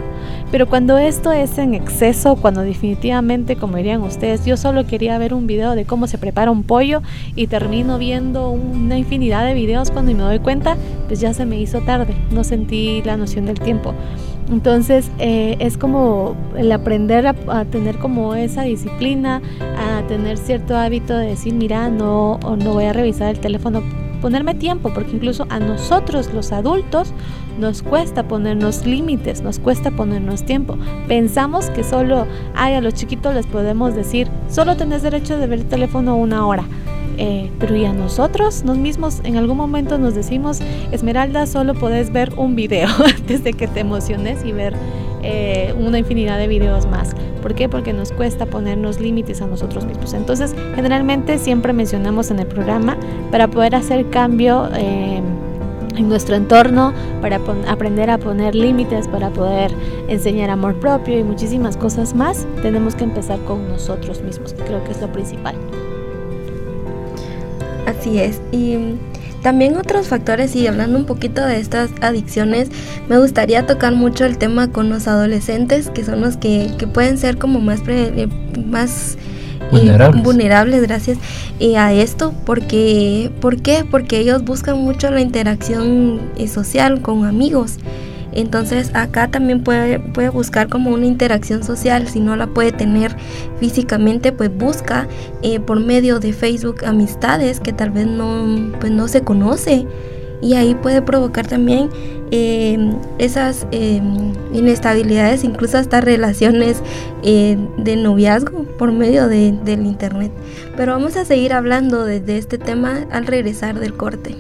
Pero 0.51 0.69
cuando 0.69 0.99
esto 0.99 1.33
es 1.33 1.59
en 1.59 1.75
exceso, 1.75 2.37
cuando 2.37 2.61
definitivamente, 2.61 3.57
como 3.57 3.77
dirían 3.77 4.03
ustedes, 4.03 4.45
yo 4.45 4.57
solo 4.57 4.87
quería 4.87 5.17
ver 5.19 5.35
un 5.35 5.47
video 5.47 5.75
de 5.75 5.85
cómo 5.85 6.07
se 6.07 6.19
prepara 6.19 6.51
un 6.51 6.63
pollo 6.63 7.03
y 7.35 7.47
termino 7.47 7.99
viendo 7.99 8.51
una 8.51 8.99
infinidad 8.99 9.47
de 9.47 9.55
videos 9.55 9.91
cuando 9.91 10.13
me 10.13 10.23
doy 10.23 10.39
cuenta, 10.39 10.77
pues 11.07 11.21
ya 11.21 11.33
se 11.33 11.47
me 11.47 11.59
hizo 11.59 11.81
tarde, 11.81 12.15
no 12.31 12.45
sentí 12.45 13.03
la 13.05 13.17
noción 13.17 13.47
del 13.47 13.59
tiempo. 13.61 13.95
Entonces 14.51 15.11
eh, 15.19 15.57
es 15.59 15.77
como 15.77 16.37
el 16.57 16.71
aprender 16.71 17.27
a, 17.27 17.65
tener 17.65 17.99
como 17.99 18.35
esa 18.35 18.63
disciplina, 18.63 19.43
a 19.61 20.07
tener 20.07 20.39
cierto 20.39 20.77
hábito 20.77 21.17
de 21.17 21.29
decir, 21.29 21.55
mira, 21.55 21.89
no, 21.89 22.39
no 22.39 22.73
voy 22.73 22.85
a 22.85 22.93
revisar 22.93 23.31
el 23.31 23.41
teléfono, 23.41 23.83
ponerme 24.21 24.55
tiempo, 24.55 24.93
porque 24.95 25.13
incluso 25.13 25.47
a 25.51 25.59
nosotros 25.59 26.33
los 26.33 26.53
adultos 26.53 27.13
nos 27.59 27.83
cuesta 27.83 28.29
ponernos 28.29 28.87
límites, 28.87 29.43
nos 29.43 29.59
cuesta 29.59 29.91
ponernos 29.91 30.45
tiempo. 30.45 30.77
Pensamos 31.09 31.71
que 31.71 31.83
solo 31.83 32.27
ay, 32.55 32.75
a 32.75 32.81
los 32.81 32.95
chiquitos 32.95 33.35
les 33.35 33.47
podemos 33.47 33.95
decir, 33.95 34.29
solo 34.49 34.77
tenés 34.77 35.03
derecho 35.03 35.39
de 35.39 35.47
ver 35.47 35.61
el 35.61 35.67
teléfono 35.67 36.17
una 36.17 36.47
hora. 36.47 36.65
Eh, 37.19 37.51
pero 37.59 37.77
y 37.77 37.85
a 37.85 37.93
nosotros, 37.93 38.65
nos 38.65 38.79
mismos, 38.79 39.21
en 39.25 39.37
algún 39.37 39.57
momento 39.57 39.99
nos 39.99 40.15
decimos, 40.15 40.61
Esmeralda, 40.93 41.47
solo 41.47 41.75
podés 41.75 42.13
ver 42.13 42.33
un 42.37 42.57
video 42.57 42.89
antes 43.05 43.43
de 43.43 43.53
que 43.53 43.67
te 43.69 43.81
emociones 43.81 44.45
y 44.45 44.53
ver 44.53 44.75
eh, 45.23 45.75
una 45.79 45.99
infinidad 45.99 46.39
de 46.39 46.47
videos 46.47 46.87
más. 46.87 47.15
¿Por 47.43 47.55
qué? 47.55 47.69
Porque 47.69 47.93
nos 47.93 48.13
cuesta 48.13 48.47
ponernos 48.47 49.01
límites 49.01 49.41
a 49.41 49.47
nosotros 49.47 49.85
mismos. 49.85 50.15
Entonces, 50.15 50.55
generalmente 50.75 51.39
siempre 51.39 51.73
mencionamos 51.73 52.31
en 52.31 52.41
el 52.41 52.47
programa 52.47 52.97
para 53.31 53.49
poder 53.49 53.75
hacer 53.75 54.09
cambio. 54.11 54.69
Eh, 54.75 55.21
en 55.97 56.11
nuestro 56.11 56.37
entorno, 56.37 56.93
para 57.23 57.41
aprender 57.69 58.11
a 58.11 58.19
poner 58.19 58.55
límites, 58.55 59.09
para 59.09 59.31
poder 59.31 59.73
enseñar 60.09 60.51
amor 60.51 60.75
propio 60.79 61.19
y 61.19 61.25
muchísimas 61.25 61.79
cosas 61.79 62.15
más, 62.15 62.47
tenemos 62.61 62.95
que 62.95 63.05
empezar 63.05 63.39
con 63.47 63.67
nosotros 63.67 64.21
mismos, 64.21 64.53
que 64.53 64.63
creo 64.65 64.85
que 64.85 64.91
es 64.91 65.01
lo 65.01 65.11
principal. 65.11 65.55
Así 67.87 68.19
es. 68.19 68.41
Y 68.53 68.77
también 69.43 69.77
otros 69.77 70.09
factores, 70.09 70.57
y 70.57 70.67
hablando 70.67 70.99
un 70.99 71.05
poquito 71.05 71.45
de 71.45 71.61
estas 71.61 71.91
adicciones, 72.01 72.69
me 73.09 73.17
gustaría 73.19 73.65
tocar 73.65 73.95
mucho 73.95 74.25
el 74.25 74.39
tema 74.39 74.73
con 74.73 74.91
los 74.91 75.07
adolescentes, 75.07 75.89
que 75.89 76.05
son 76.05 76.21
los 76.21 76.37
que, 76.37 76.69
pueden 76.93 77.17
ser 77.17 77.39
como 77.39 77.61
más, 77.61 77.81
eh, 77.87 78.29
más 78.67 79.17
eh, 79.73 79.97
vulnerables. 80.23 80.83
gracias, 80.83 81.19
y 81.61 81.77
a 81.77 81.93
esto, 81.93 82.35
porque, 82.45 83.31
¿por 83.41 83.63
qué? 83.63 83.85
Porque 83.89 84.19
ellos 84.19 84.45
buscan 84.45 84.79
mucho 84.79 85.13
la 85.13 85.21
interacción 85.21 86.21
eh, 86.37 86.49
social 86.49 87.01
con 87.01 87.25
amigos. 87.25 87.79
Entonces 88.37 88.91
acá 88.95 89.29
también 89.29 89.65
puede, 89.65 89.99
buscar 90.29 90.69
como 90.69 90.91
una 90.91 91.07
interacción 91.07 91.65
social, 91.65 92.07
si 92.07 92.21
no 92.21 92.37
la 92.37 92.47
puede 92.47 92.71
tener 92.71 93.17
físicamente, 93.59 94.31
pues 94.31 94.55
busca 94.55 95.09
eh, 95.43 95.59
por 95.59 95.81
medio 95.81 96.21
de 96.21 96.35
Facebook 96.35 96.85
amistades 96.85 97.61
que 97.61 97.73
tal 97.73 97.91
vez 97.91 98.07
no, 98.07 98.73
pues 98.79 98.93
no 98.93 99.09
se 99.09 99.23
conoce 99.23 99.87
y 100.43 100.53
ahí 100.53 100.75
puede 100.75 101.01
provocar 101.01 101.47
también 101.47 101.89
em, 102.31 102.93
esas 103.19 103.67
em, 103.71 104.35
inestabilidades, 104.53 105.43
incluso 105.43 105.79
hasta 105.79 106.03
relaciones 106.03 106.83
eh, 107.23 107.57
de 107.79 107.97
noviazgo 107.97 108.65
por 108.77 108.93
medio 108.93 109.29
de, 109.29 109.53
del 109.65 109.87
internet. 109.87 110.31
Pero 110.77 110.93
vamos 110.93 111.17
a 111.17 111.25
seguir 111.25 111.55
hablando 111.55 112.05
de 112.05 112.37
este 112.37 112.59
tema 112.59 113.07
al 113.11 113.27
regresar 113.27 113.81
del 113.81 113.95
corte. 113.95 114.37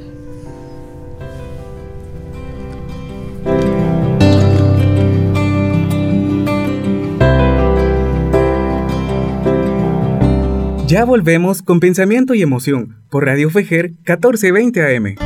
Ya 10.86 11.04
volvemos 11.04 11.62
con 11.62 11.80
Pensamiento 11.80 12.34
y 12.34 12.42
Emoción 12.42 13.02
por 13.10 13.24
Radio 13.24 13.50
Fejer 13.50 13.90
1420 14.06 14.96
AM. 14.96 15.16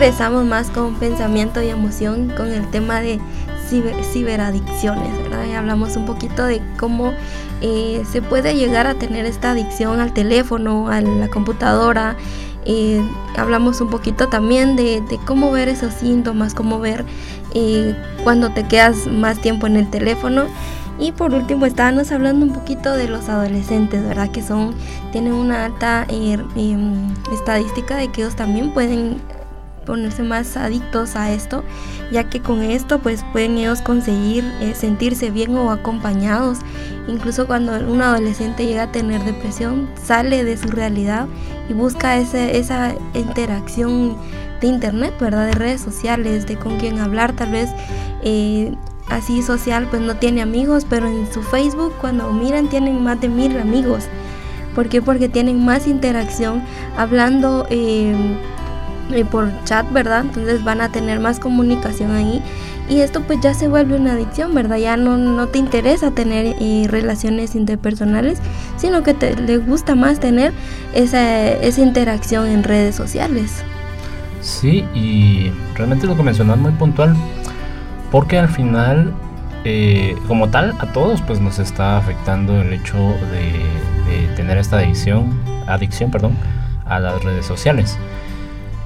regresamos 0.00 0.46
más 0.46 0.70
con 0.70 0.94
pensamiento 0.94 1.60
y 1.60 1.68
emoción 1.68 2.32
con 2.34 2.50
el 2.50 2.66
tema 2.70 3.02
de 3.02 3.20
ciberadicciones, 3.68 5.18
¿verdad? 5.18 5.44
Y 5.46 5.52
hablamos 5.52 5.94
un 5.96 6.06
poquito 6.06 6.46
de 6.46 6.62
cómo 6.78 7.12
eh, 7.60 8.02
se 8.10 8.22
puede 8.22 8.54
llegar 8.54 8.86
a 8.86 8.94
tener 8.94 9.26
esta 9.26 9.50
adicción 9.50 10.00
al 10.00 10.14
teléfono, 10.14 10.88
a 10.88 11.02
la 11.02 11.28
computadora. 11.28 12.16
Eh, 12.66 13.02
hablamos 13.36 13.80
un 13.80 13.88
poquito 13.88 14.28
también 14.28 14.76
de, 14.76 15.02
cómo 15.26 15.50
ver 15.50 15.68
esos 15.68 15.94
síntomas, 15.94 16.54
cómo 16.54 16.78
ver 16.78 17.04
eh, 17.54 17.94
cuando 18.22 18.50
te 18.50 18.66
quedas 18.66 19.06
más 19.06 19.40
tiempo 19.40 19.66
en 19.66 19.76
el 19.76 19.90
teléfono. 19.90 20.46
Y 20.98 21.12
por 21.12 21.32
último 21.32 21.64
estábamos 21.64 22.12
hablando 22.12 22.44
un 22.44 22.52
poquito 22.52 22.92
de 22.92 23.08
los 23.08 23.30
adolescentes, 23.30 24.06
¿verdad? 24.06 24.30
Que 24.30 24.42
son, 24.42 24.74
tienen 25.12 25.32
una 25.32 25.64
alta 25.64 26.06
em, 26.10 27.14
estadística 27.32 27.96
de 27.96 28.08
que 28.08 28.20
ellos 28.20 28.36
también 28.36 28.74
pueden 28.74 29.16
ponerse 29.90 30.22
más 30.22 30.56
adictos 30.56 31.16
a 31.16 31.32
esto, 31.32 31.64
ya 32.12 32.22
que 32.22 32.40
con 32.40 32.62
esto 32.62 33.00
pues 33.00 33.24
pueden 33.32 33.58
ellos 33.58 33.82
conseguir 33.82 34.44
eh, 34.60 34.72
sentirse 34.76 35.32
bien 35.32 35.56
o 35.58 35.72
acompañados. 35.72 36.58
Incluso 37.08 37.48
cuando 37.48 37.72
un 37.72 38.00
adolescente 38.00 38.66
llega 38.66 38.84
a 38.84 38.92
tener 38.92 39.20
depresión, 39.24 39.90
sale 40.00 40.44
de 40.44 40.56
su 40.56 40.68
realidad 40.68 41.26
y 41.68 41.72
busca 41.72 42.18
ese, 42.18 42.56
esa 42.56 42.94
interacción 43.14 44.16
de 44.60 44.68
internet, 44.68 45.12
¿verdad? 45.18 45.46
De 45.46 45.54
redes 45.54 45.80
sociales, 45.80 46.46
de 46.46 46.54
con 46.54 46.78
quién 46.78 47.00
hablar, 47.00 47.32
tal 47.32 47.50
vez 47.50 47.68
eh, 48.22 48.72
así 49.08 49.42
social, 49.42 49.88
pues 49.90 50.02
no 50.02 50.14
tiene 50.18 50.40
amigos, 50.40 50.86
pero 50.88 51.08
en 51.08 51.26
su 51.32 51.42
Facebook 51.42 51.94
cuando 52.00 52.32
miran 52.32 52.68
tienen 52.68 53.02
más 53.02 53.20
de 53.20 53.28
mil 53.28 53.58
amigos. 53.58 54.04
¿Por 54.76 54.88
qué? 54.88 55.02
Porque 55.02 55.28
tienen 55.28 55.64
más 55.64 55.88
interacción 55.88 56.62
hablando 56.96 57.66
eh, 57.70 58.14
por 59.30 59.50
chat, 59.64 59.90
¿verdad? 59.92 60.22
Entonces 60.22 60.64
van 60.64 60.80
a 60.80 60.90
tener 60.90 61.20
más 61.20 61.40
comunicación 61.40 62.12
ahí. 62.12 62.42
Y 62.88 63.00
esto 63.00 63.20
pues 63.22 63.38
ya 63.40 63.54
se 63.54 63.68
vuelve 63.68 63.96
una 63.96 64.14
adicción, 64.14 64.52
¿verdad? 64.54 64.76
Ya 64.76 64.96
no, 64.96 65.16
no 65.16 65.46
te 65.46 65.58
interesa 65.58 66.10
tener 66.10 66.56
eh, 66.58 66.86
relaciones 66.88 67.54
interpersonales, 67.54 68.40
sino 68.76 69.02
que 69.04 69.14
te 69.14 69.36
le 69.36 69.58
gusta 69.58 69.94
más 69.94 70.18
tener 70.18 70.52
esa, 70.92 71.52
esa 71.52 71.80
interacción 71.82 72.48
en 72.48 72.64
redes 72.64 72.96
sociales. 72.96 73.62
Sí, 74.40 74.84
y 74.94 75.52
realmente 75.76 76.06
lo 76.06 76.16
que 76.16 76.22
mencionas 76.22 76.58
muy 76.58 76.72
puntual, 76.72 77.14
porque 78.10 78.38
al 78.38 78.48
final, 78.48 79.12
eh, 79.64 80.16
como 80.26 80.48
tal, 80.48 80.74
a 80.80 80.92
todos 80.92 81.20
pues 81.22 81.40
nos 81.40 81.58
está 81.58 81.98
afectando 81.98 82.60
el 82.60 82.72
hecho 82.72 82.96
de, 82.96 83.52
de 84.10 84.34
tener 84.34 84.58
esta 84.58 84.78
adicción, 84.78 85.38
adicción, 85.68 86.10
perdón, 86.10 86.32
a 86.86 86.98
las 86.98 87.22
redes 87.22 87.46
sociales. 87.46 87.96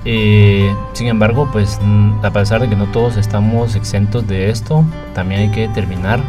Eh, 0.04 0.74
sin 0.92 1.06
embargo, 1.06 1.48
pues 1.50 1.80
a 2.22 2.30
pesar 2.30 2.60
de 2.60 2.68
que 2.68 2.76
no 2.76 2.86
todos 2.86 3.16
estamos 3.16 3.74
exentos 3.74 4.26
de 4.26 4.50
esto, 4.50 4.84
también 5.14 5.40
hay 5.42 5.50
que 5.50 5.62
determinar 5.68 6.20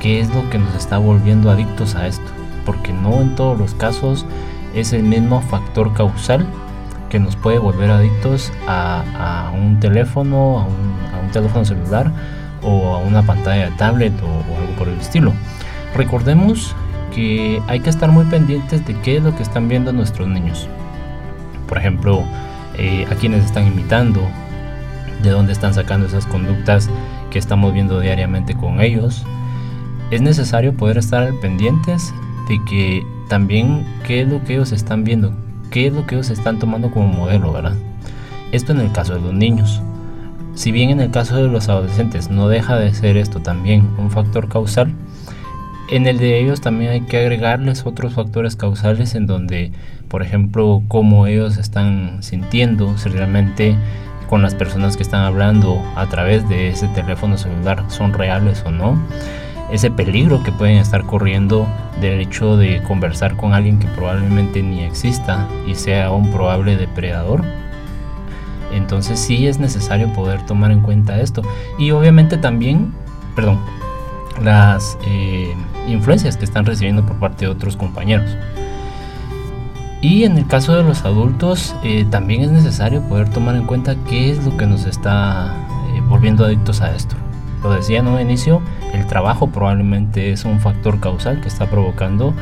qué 0.00 0.20
es 0.20 0.34
lo 0.34 0.48
que 0.50 0.58
nos 0.58 0.74
está 0.74 0.98
volviendo 0.98 1.50
adictos 1.50 1.94
a 1.94 2.06
esto, 2.06 2.24
porque 2.64 2.92
no 2.92 3.20
en 3.20 3.34
todos 3.34 3.58
los 3.58 3.74
casos 3.74 4.24
es 4.74 4.92
el 4.92 5.02
mismo 5.02 5.40
factor 5.42 5.92
causal 5.92 6.46
que 7.10 7.18
nos 7.18 7.36
puede 7.36 7.58
volver 7.58 7.90
adictos 7.90 8.52
a, 8.66 9.52
un 9.54 9.78
teléfono, 9.80 10.60
a 10.60 10.64
un, 10.64 11.30
teléfono 11.30 11.64
celular 11.64 12.10
o 12.62 12.94
a 12.94 12.98
una 12.98 13.22
pantalla 13.22 13.66
de 13.66 13.76
tablet 13.76 14.12
o, 14.22 14.26
o 14.26 14.58
algo 14.58 14.72
por 14.78 14.88
el 14.88 14.98
estilo. 14.98 15.32
Recordemos 15.94 16.74
que 17.14 17.62
hay 17.68 17.80
que 17.80 17.90
estar 17.90 18.10
muy 18.10 18.24
pendientes 18.24 18.84
de 18.86 18.94
qué 19.00 19.18
es 19.18 19.22
lo 19.22 19.36
que 19.36 19.42
están 19.42 19.68
viendo 19.68 19.92
nuestros 19.92 20.26
niños. 20.26 20.68
Por 21.68 21.78
ejemplo, 21.78 22.24
eh, 22.78 23.06
a 23.10 23.14
quienes 23.14 23.44
están 23.44 23.66
imitando, 23.66 24.20
de 25.22 25.30
dónde 25.30 25.52
están 25.52 25.74
sacando 25.74 26.06
esas 26.06 26.26
conductas 26.26 26.90
que 27.30 27.38
estamos 27.38 27.72
viendo 27.72 28.00
diariamente 28.00 28.54
con 28.54 28.80
ellos. 28.80 29.24
Es 30.10 30.20
necesario 30.20 30.74
poder 30.74 30.98
estar 30.98 31.32
pendientes 31.40 32.12
de 32.48 32.60
que 32.68 33.06
también 33.28 33.86
qué 34.06 34.22
es 34.22 34.28
lo 34.28 34.42
que 34.44 34.54
ellos 34.54 34.72
están 34.72 35.04
viendo, 35.04 35.32
qué 35.70 35.86
es 35.86 35.92
lo 35.92 36.06
que 36.06 36.14
ellos 36.14 36.30
están 36.30 36.58
tomando 36.58 36.90
como 36.90 37.08
modelo, 37.08 37.52
¿verdad? 37.52 37.74
Esto 38.52 38.72
en 38.72 38.80
el 38.80 38.92
caso 38.92 39.14
de 39.14 39.20
los 39.20 39.32
niños. 39.32 39.80
Si 40.54 40.70
bien 40.70 40.90
en 40.90 41.00
el 41.00 41.10
caso 41.10 41.36
de 41.36 41.48
los 41.48 41.68
adolescentes 41.68 42.30
no 42.30 42.48
deja 42.48 42.76
de 42.76 42.94
ser 42.94 43.16
esto 43.16 43.40
también 43.40 43.88
un 43.98 44.10
factor 44.10 44.48
causal, 44.48 44.94
en 45.88 46.06
el 46.06 46.18
de 46.18 46.40
ellos 46.40 46.60
también 46.60 46.92
hay 46.92 47.00
que 47.02 47.18
agregarles 47.18 47.84
otros 47.84 48.14
factores 48.14 48.56
causales 48.56 49.14
en 49.14 49.26
donde 49.26 49.72
por 50.14 50.22
ejemplo, 50.22 50.80
cómo 50.86 51.26
ellos 51.26 51.56
están 51.56 52.22
sintiendo, 52.22 52.96
si 52.98 53.08
realmente 53.08 53.76
con 54.28 54.42
las 54.42 54.54
personas 54.54 54.96
que 54.96 55.02
están 55.02 55.22
hablando 55.22 55.82
a 55.96 56.06
través 56.06 56.48
de 56.48 56.68
ese 56.68 56.86
teléfono 56.86 57.36
celular 57.36 57.82
son 57.88 58.12
reales 58.12 58.62
o 58.64 58.70
no, 58.70 58.96
ese 59.72 59.90
peligro 59.90 60.40
que 60.44 60.52
pueden 60.52 60.76
estar 60.76 61.02
corriendo 61.02 61.66
del 62.00 62.20
hecho 62.20 62.56
de 62.56 62.80
conversar 62.84 63.36
con 63.36 63.54
alguien 63.54 63.80
que 63.80 63.88
probablemente 63.88 64.62
ni 64.62 64.84
exista 64.84 65.48
y 65.66 65.74
sea 65.74 66.12
un 66.12 66.30
probable 66.30 66.76
depredador. 66.76 67.42
Entonces 68.72 69.18
sí 69.18 69.48
es 69.48 69.58
necesario 69.58 70.12
poder 70.12 70.46
tomar 70.46 70.70
en 70.70 70.80
cuenta 70.80 71.20
esto. 71.20 71.42
Y 71.76 71.90
obviamente 71.90 72.38
también, 72.38 72.94
perdón, 73.34 73.58
las 74.40 74.96
eh, 75.08 75.56
influencias 75.88 76.36
que 76.36 76.44
están 76.44 76.66
recibiendo 76.66 77.04
por 77.04 77.18
parte 77.18 77.46
de 77.46 77.50
otros 77.50 77.76
compañeros. 77.76 78.30
Y 80.04 80.24
en 80.24 80.36
el 80.36 80.46
caso 80.46 80.76
de 80.76 80.82
los 80.82 81.06
adultos, 81.06 81.74
eh, 81.82 82.04
también 82.10 82.42
es 82.42 82.50
necesario 82.50 83.00
poder 83.08 83.30
tomar 83.30 83.56
en 83.56 83.64
cuenta 83.64 83.96
qué 84.06 84.30
es 84.30 84.44
lo 84.44 84.54
que 84.58 84.66
nos 84.66 84.84
está 84.84 85.54
eh, 85.94 86.02
volviendo 86.06 86.44
adictos 86.44 86.82
a 86.82 86.94
esto. 86.94 87.16
Lo 87.62 87.72
decía 87.72 88.00
en 88.00 88.08
un 88.08 88.20
inicio, 88.20 88.60
el 88.92 89.06
trabajo 89.06 89.46
probablemente 89.46 90.30
es 90.30 90.44
un 90.44 90.60
factor 90.60 91.00
causal 91.00 91.40
que 91.40 91.48
está 91.48 91.70
provocando 91.70 92.34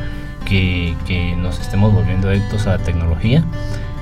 que, 0.43 0.93
nos 1.41 1.61
estemos 1.61 1.93
volviendo 1.93 2.27
adictos 2.27 2.67
a 2.67 2.71
la 2.71 2.79
tecnología. 2.79 3.45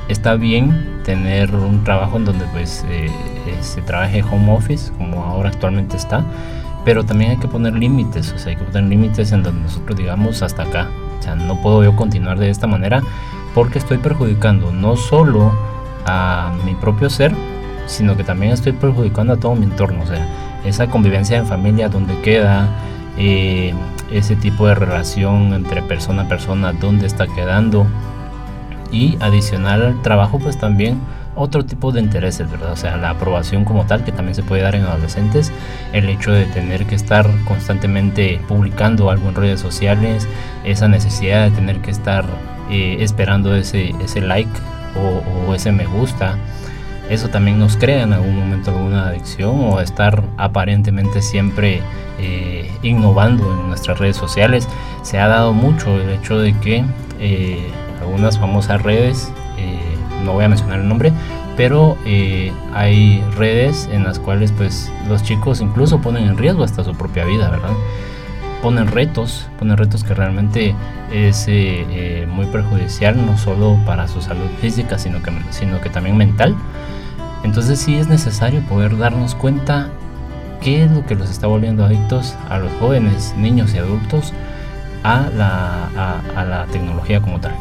Está 0.07 0.33
bien 0.33 1.03
tener 1.05 1.53
un 1.53 1.83
trabajo 1.83 2.17
en 2.17 2.25
donde 2.25 2.45
pues 2.45 2.83
eh, 2.89 3.11
se 3.61 3.83
trabaje 3.83 4.23
home 4.23 4.53
office, 4.53 4.91
como 4.93 5.23
ahora 5.23 5.49
actualmente 5.49 5.97
está, 5.97 6.25
pero 6.83 7.03
también 7.03 7.29
hay 7.29 7.37
que 7.37 7.47
poner 7.47 7.75
límites, 7.75 8.33
o 8.33 8.39
sea, 8.39 8.53
hay 8.53 8.55
que 8.55 8.63
poner 8.63 8.85
límites 8.85 9.31
en 9.31 9.43
donde 9.43 9.61
nosotros 9.61 9.99
digamos 9.99 10.41
hasta 10.41 10.63
acá. 10.63 10.89
O 11.19 11.21
sea, 11.21 11.35
no 11.35 11.61
puedo 11.61 11.83
yo 11.83 11.95
continuar 11.95 12.39
de 12.39 12.49
esta 12.49 12.65
manera 12.65 13.03
porque 13.53 13.79
estoy 13.79 13.97
perjudicando 13.97 14.71
no 14.71 14.95
solo 14.95 15.51
a 16.05 16.53
mi 16.65 16.75
propio 16.75 17.09
ser, 17.09 17.33
sino 17.85 18.15
que 18.15 18.23
también 18.23 18.53
estoy 18.53 18.73
perjudicando 18.73 19.33
a 19.33 19.37
todo 19.37 19.55
mi 19.55 19.65
entorno. 19.65 20.03
O 20.03 20.07
sea, 20.07 20.25
esa 20.65 20.87
convivencia 20.87 21.37
en 21.37 21.45
familia 21.45 21.89
donde 21.89 22.19
queda, 22.21 22.69
eh, 23.17 23.73
ese 24.11 24.35
tipo 24.35 24.67
de 24.67 24.75
relación 24.75 25.53
entre 25.53 25.81
persona 25.81 26.23
a 26.23 26.27
persona, 26.27 26.73
donde 26.73 27.07
está 27.07 27.27
quedando. 27.27 27.85
Y 28.91 29.17
adicional 29.21 29.83
al 29.83 30.01
trabajo, 30.01 30.37
pues 30.37 30.59
también 30.59 30.99
otro 31.35 31.63
tipo 31.63 31.91
de 31.91 32.01
intereses, 32.01 32.49
¿verdad? 32.51 32.73
O 32.73 32.75
sea, 32.75 32.97
la 32.97 33.11
aprobación 33.11 33.63
como 33.63 33.85
tal, 33.85 34.03
que 34.03 34.11
también 34.11 34.35
se 34.35 34.43
puede 34.43 34.63
dar 34.63 34.75
en 34.75 34.83
adolescentes, 34.83 35.51
el 35.93 36.09
hecho 36.09 36.31
de 36.31 36.45
tener 36.45 36.85
que 36.85 36.95
estar 36.95 37.25
constantemente 37.45 38.41
publicando 38.47 39.09
algo 39.09 39.29
en 39.29 39.35
redes 39.35 39.59
sociales, 39.61 40.27
esa 40.65 40.87
necesidad 40.89 41.45
de 41.45 41.51
tener 41.51 41.77
que 41.79 41.91
estar 41.91 42.25
eh, 42.71 42.97
esperando 43.01 43.55
ese, 43.55 43.93
ese 44.03 44.21
like 44.21 44.49
o, 44.95 45.53
ese 45.53 45.71
me 45.71 45.85
gusta. 45.85 46.37
Eso 47.09 47.27
también 47.27 47.59
nos 47.59 47.75
crea 47.75 48.03
en 48.03 48.13
algún 48.13 48.37
momento 48.37 48.71
alguna 48.71 49.09
adicción 49.09 49.59
o 49.59 49.81
estar 49.81 50.23
aparentemente 50.37 51.21
siempre 51.21 51.81
eh, 52.19 52.71
innovando 52.81 53.51
en 53.51 53.67
nuestras 53.67 53.99
redes 53.99 54.15
sociales. 54.15 54.67
Se 55.01 55.19
ha 55.19 55.27
dado 55.27 55.51
mucho 55.51 55.99
el 55.99 56.09
hecho 56.11 56.39
de 56.39 56.53
que 56.59 56.85
eh, 57.19 57.69
algunas 57.99 58.39
famosas 58.39 58.81
redes, 58.81 59.31
no 60.23 60.33
voy 60.33 60.45
a 60.45 60.49
mencionar 60.49 60.79
el 60.79 60.87
nombre, 60.87 61.11
pero 61.57 61.97
hay 62.73 63.23
redes 63.35 63.89
en 63.91 64.03
las 64.03 64.19
cuales 64.19 64.51
pues 64.51 64.91
los 65.09 65.23
chicos 65.23 65.61
incluso 65.61 65.99
ponen 65.99 66.25
en 66.25 66.37
riesgo 66.37 66.63
hasta 66.63 66.83
su 66.83 66.93
propia 66.93 67.25
vida, 67.25 67.49
¿verdad? 67.49 67.71
Ponen 68.61 68.87
retos, 68.87 69.47
ponen 69.59 69.77
retos 69.77 70.03
que 70.03 70.13
realmente 70.13 70.75
es 71.11 71.47
eh, 71.47 71.85
eh, 71.89 72.27
muy 72.29 72.45
perjudicial, 72.47 73.25
no 73.25 73.37
solo 73.37 73.77
para 73.85 74.07
su 74.07 74.21
salud 74.21 74.47
física, 74.59 74.97
sino 74.97 75.21
que, 75.21 75.31
sino 75.49 75.81
que 75.81 75.89
también 75.89 76.17
mental. 76.17 76.55
Entonces 77.43 77.79
sí 77.79 77.95
es 77.95 78.07
necesario 78.07 78.61
poder 78.61 78.97
darnos 78.97 79.35
cuenta 79.35 79.89
qué 80.61 80.83
es 80.83 80.91
lo 80.91 81.05
que 81.05 81.15
los 81.15 81.29
está 81.29 81.47
volviendo 81.47 81.83
adictos 81.83 82.35
a 82.49 82.59
los 82.59 82.71
jóvenes, 82.73 83.33
niños 83.37 83.73
y 83.73 83.79
adultos 83.79 84.31
a 85.03 85.27
la, 85.35 86.21
a 86.35 86.45
la 86.45 86.65
tecnología 86.67 87.19
como 87.21 87.39
tal. 87.39 87.55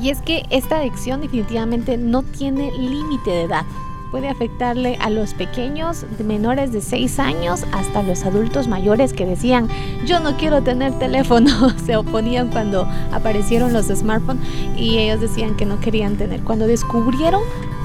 Y 0.00 0.10
es 0.10 0.20
que 0.20 0.44
esta 0.50 0.78
adicción 0.78 1.20
definitivamente 1.20 1.96
no 1.96 2.22
tiene 2.22 2.70
límite 2.72 3.30
de 3.30 3.42
edad 3.42 3.64
puede 4.10 4.28
afectarle 4.28 4.96
a 5.00 5.10
los 5.10 5.34
pequeños 5.34 6.06
menores 6.24 6.72
de 6.72 6.80
6 6.80 7.18
años 7.18 7.64
hasta 7.72 8.02
los 8.02 8.24
adultos 8.24 8.68
mayores 8.68 9.12
que 9.12 9.26
decían 9.26 9.68
yo 10.06 10.20
no 10.20 10.36
quiero 10.36 10.62
tener 10.62 10.98
teléfono 10.98 11.70
se 11.86 11.96
oponían 11.96 12.48
cuando 12.48 12.88
aparecieron 13.12 13.72
los 13.72 13.86
smartphones 13.86 14.42
y 14.76 14.98
ellos 14.98 15.20
decían 15.20 15.56
que 15.56 15.66
no 15.66 15.80
querían 15.80 16.16
tener 16.16 16.40
cuando 16.40 16.66
descubrieron 16.66 17.42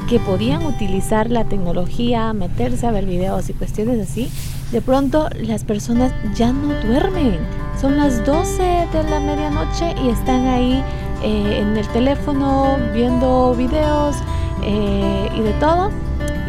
que 0.07 0.19
podían 0.19 0.65
utilizar 0.65 1.29
la 1.29 1.45
tecnología, 1.45 2.33
meterse 2.33 2.85
a 2.85 2.91
ver 2.91 3.05
videos 3.05 3.49
y 3.49 3.53
cuestiones 3.53 4.09
así, 4.09 4.29
de 4.71 4.81
pronto 4.81 5.29
las 5.39 5.63
personas 5.63 6.13
ya 6.35 6.51
no 6.51 6.73
duermen. 6.85 7.39
Son 7.79 7.97
las 7.97 8.25
12 8.25 8.61
de 8.91 9.03
la 9.09 9.19
medianoche 9.19 9.95
y 10.03 10.09
están 10.09 10.45
ahí 10.47 10.83
eh, 11.23 11.59
en 11.61 11.77
el 11.77 11.87
teléfono 11.89 12.77
viendo 12.93 13.55
videos 13.55 14.15
eh, 14.63 15.29
y 15.35 15.41
de 15.41 15.53
todo 15.53 15.89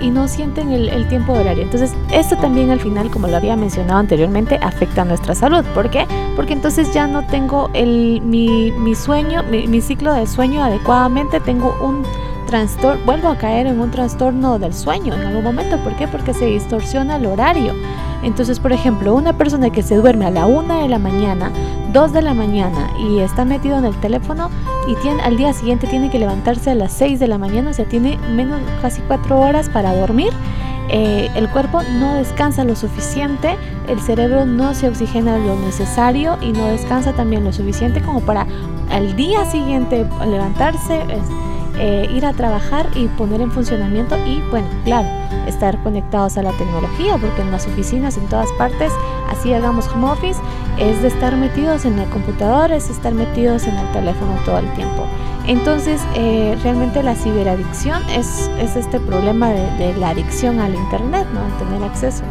y 0.01 0.11
no 0.11 0.29
sienten 0.29 0.71
el, 0.73 1.09
tiempo 1.09 1.33
horario. 1.33 1.63
Entonces, 1.63 1.95
esto 2.13 2.37
también 2.37 2.71
al 2.71 2.81
final, 2.81 3.11
como 3.11 3.27
lo 3.27 3.37
había 3.37 3.57
mencionado 3.57 4.01
anteriormente, 4.01 4.59
afecta 4.61 5.03
a 5.03 5.05
nuestra 5.05 5.35
salud. 5.35 5.65
¿Por 5.75 5.91
qué? 5.91 6.07
Porque 6.37 6.53
entonces 6.53 6.93
ya 6.93 7.07
no 7.07 7.27
tengo 7.27 7.71
el, 7.73 8.21
mi, 8.23 8.71
mi 8.73 8.95
sueño, 8.95 9.43
mi, 9.45 9.67
mi 9.67 9.81
ciclo 9.81 10.13
de 10.13 10.27
sueño 10.27 10.63
adecuadamente, 10.63 11.41
tengo 11.41 11.75
un 11.81 12.03
trastorno, 12.47 13.05
vuelvo 13.05 13.29
a 13.29 13.37
caer 13.37 13.67
en 13.67 13.81
un 13.81 13.91
trastorno 13.91 14.59
del 14.59 14.75
sueño 14.75 15.15
en 15.15 15.23
algún 15.23 15.45
momento. 15.45 15.79
¿Por 15.79 15.97
qué? 15.97 16.07
Porque 16.07 16.35
se 16.35 16.47
distorsiona 16.47 17.17
el 17.17 17.27
horario. 17.27 17.73
Entonces, 18.23 18.59
por 18.59 18.73
ejemplo, 18.73 19.15
una 19.15 19.37
persona 19.37 19.71
que 19.71 19.83
se 19.83 19.97
duerme 19.97 20.27
a 20.27 20.31
la 20.31 20.47
1 20.47 20.83
de 20.83 20.89
la 20.89 20.99
mañana, 20.99 21.51
2 21.93 22.13
de 22.13 22.23
la 22.23 22.35
mañana 22.35 22.91
y 22.99 23.21
está 23.21 23.45
metido 23.45 23.79
en 23.79 23.85
el 23.85 23.95
teléfono 23.97 24.51
y 24.87 24.95
tiene, 24.97 25.23
al 25.23 25.37
día 25.37 25.53
siguiente 25.53 25.87
tiene 25.87 26.11
que 26.11 26.19
levantarse 26.19 26.71
a 26.71 26.75
las 26.75 26.93
6 26.93 27.19
de 27.19 27.29
la 27.29 27.39
mañana, 27.39 27.71
o 27.71 27.73
sea, 27.73 27.87
tiene 27.87 28.19
menos 28.35 28.61
casi 28.83 29.01
4 29.03 29.39
horas 29.39 29.69
para 29.69 29.95
dormir. 29.95 30.33
Eh, 30.91 31.31
el 31.35 31.49
cuerpo 31.49 31.83
no 31.99 32.15
descansa 32.15 32.63
lo 32.65 32.77
suficiente, 32.77 33.57
el 33.89 34.01
cerebro 34.01 34.45
no 34.45 34.75
se 34.75 34.89
oxigena 34.89 35.39
lo 35.39 35.57
necesario 35.57 36.37
y 36.43 36.53
no 36.53 36.67
descansa 36.67 37.15
también 37.15 37.43
lo 37.43 37.53
suficiente 37.53 38.03
como 38.03 38.21
para 38.21 38.47
al 38.91 39.17
día 39.17 39.47
siguiente 39.47 40.07
levantarse, 40.27 41.01
eh, 41.79 42.09
ir 42.13 42.27
a 42.27 42.35
trabajar 42.35 42.87
y 42.95 43.07
poner 43.09 43.41
en 43.41 43.51
funcionamiento 43.51 44.17
y 44.27 44.43
bueno, 44.51 44.69
claro, 44.85 45.09
estar 45.47 45.83
conectados 45.83 46.37
a 46.37 46.43
la 46.43 46.53
tecnología, 46.53 47.19
porque 47.19 47.43
en 47.43 47.51
las 47.51 47.67
oficinas, 47.67 48.17
en 48.17 48.27
todas 48.29 48.51
partes, 48.53 48.93
así 49.31 49.53
hagamos 49.53 49.89
home 49.89 50.11
office, 50.11 50.41
es 50.79 51.03
de 51.03 51.09
estar 51.09 51.37
metidos 51.37 51.85
en 51.85 51.99
el 51.99 52.09
computador, 52.11 52.73
es 52.73 52.91
estar 52.91 53.15
metidos 53.15 53.65
en 53.67 53.77
el 53.77 53.93
teléfono 53.93 54.35
todo 54.45 54.59
el 54.59 54.73
tiempo. 54.75 55.07
Entonces, 55.47 56.01
eh, 56.15 56.57
realmente 56.63 57.03
la 57.03 57.15
ciberadicción 57.15 58.03
es, 58.09 58.51
es 58.59 58.77
este 58.77 58.99
problema 58.99 59.51
de, 59.51 59.95
la 59.99 60.11
adicción 60.11 60.59
al 60.59 60.75
Internet, 60.75 61.27
¿no? 61.35 61.41
tener 61.59 61.83
acceso. 61.83 62.25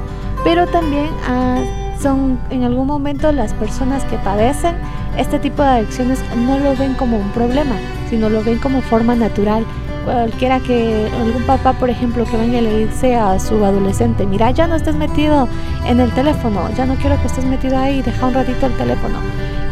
Pero 0.43 0.65
también 0.67 1.09
ah, 1.27 1.63
son 2.01 2.39
en 2.49 2.63
algún 2.63 2.87
momento 2.87 3.31
las 3.31 3.53
personas 3.53 4.03
que 4.05 4.17
padecen 4.17 4.75
este 5.17 5.37
tipo 5.39 5.61
de 5.61 5.69
adicciones 5.69 6.19
no 6.35 6.59
lo 6.59 6.75
ven 6.75 6.95
como 6.95 7.17
un 7.17 7.29
problema, 7.31 7.75
sino 8.09 8.29
lo 8.29 8.43
ven 8.43 8.57
como 8.57 8.81
forma 8.81 9.15
natural 9.15 9.65
cualquiera 10.03 10.59
que, 10.59 11.09
algún 11.19 11.43
papá, 11.43 11.73
por 11.73 11.89
ejemplo, 11.89 12.25
que 12.25 12.37
venga 12.37 12.59
y 12.59 12.61
le 12.61 12.85
dice 12.85 13.15
a 13.15 13.39
su 13.39 13.63
adolescente, 13.63 14.25
mira, 14.25 14.51
ya 14.51 14.67
no 14.67 14.75
estés 14.75 14.95
metido 14.95 15.47
en 15.85 15.99
el 15.99 16.11
teléfono, 16.11 16.69
ya 16.75 16.85
no 16.85 16.95
quiero 16.95 17.19
que 17.21 17.27
estés 17.27 17.45
metido 17.45 17.77
ahí, 17.77 18.01
deja 18.01 18.27
un 18.27 18.33
ratito 18.33 18.65
el 18.65 18.73
teléfono. 18.73 19.19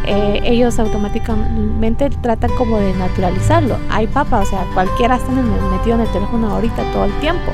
Eh, 0.06 0.41
ellos 0.44 0.80
automáticamente 0.80 2.10
tratan 2.10 2.50
como 2.58 2.78
de 2.80 2.94
naturalizarlo. 2.94 3.78
Hay 3.89 4.08
papá, 4.08 4.39
o 4.39 4.46
sea, 4.46 4.65
cualquiera 4.74 5.15
está 5.15 5.32
metido 5.32 5.96
en 5.96 6.02
el 6.02 6.12
teléfono 6.12 6.50
ahorita 6.50 6.91
todo 6.91 7.06
el 7.06 7.13
tiempo. 7.20 7.52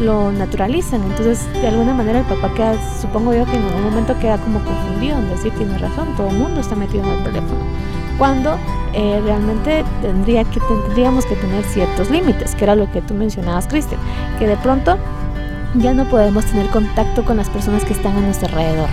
Lo 0.00 0.32
naturalizan, 0.32 1.02
entonces 1.04 1.46
de 1.52 1.68
alguna 1.68 1.94
manera 1.94 2.18
el 2.18 2.24
papá 2.24 2.52
queda, 2.54 2.74
supongo 3.00 3.32
yo 3.32 3.44
que 3.46 3.56
en 3.56 3.62
algún 3.62 3.84
momento 3.84 4.18
queda 4.18 4.38
como 4.38 4.58
confundido 4.64 5.18
en 5.18 5.28
decir, 5.28 5.52
tiene 5.52 5.78
razón, 5.78 6.08
todo 6.16 6.28
el 6.30 6.36
mundo 6.36 6.60
está 6.60 6.74
metido 6.74 7.04
en 7.04 7.10
el 7.10 7.22
teléfono. 7.22 7.60
Cuando 8.18 8.56
eh, 8.92 9.20
realmente 9.24 9.84
tendría 10.02 10.44
que, 10.44 10.60
tendríamos 10.60 11.26
que 11.26 11.36
tener 11.36 11.64
ciertos 11.64 12.10
límites, 12.10 12.54
que 12.54 12.64
era 12.64 12.76
lo 12.76 12.90
que 12.92 13.02
tú 13.02 13.14
mencionabas, 13.14 13.66
Cristian, 13.66 14.00
que 14.38 14.46
de 14.46 14.56
pronto 14.56 14.96
ya 15.74 15.92
no 15.92 16.04
podemos 16.04 16.44
tener 16.46 16.68
contacto 16.68 17.24
con 17.24 17.36
las 17.36 17.50
personas 17.50 17.84
que 17.84 17.92
están 17.92 18.16
a 18.16 18.20
nuestro 18.20 18.48
alrededor. 18.48 18.88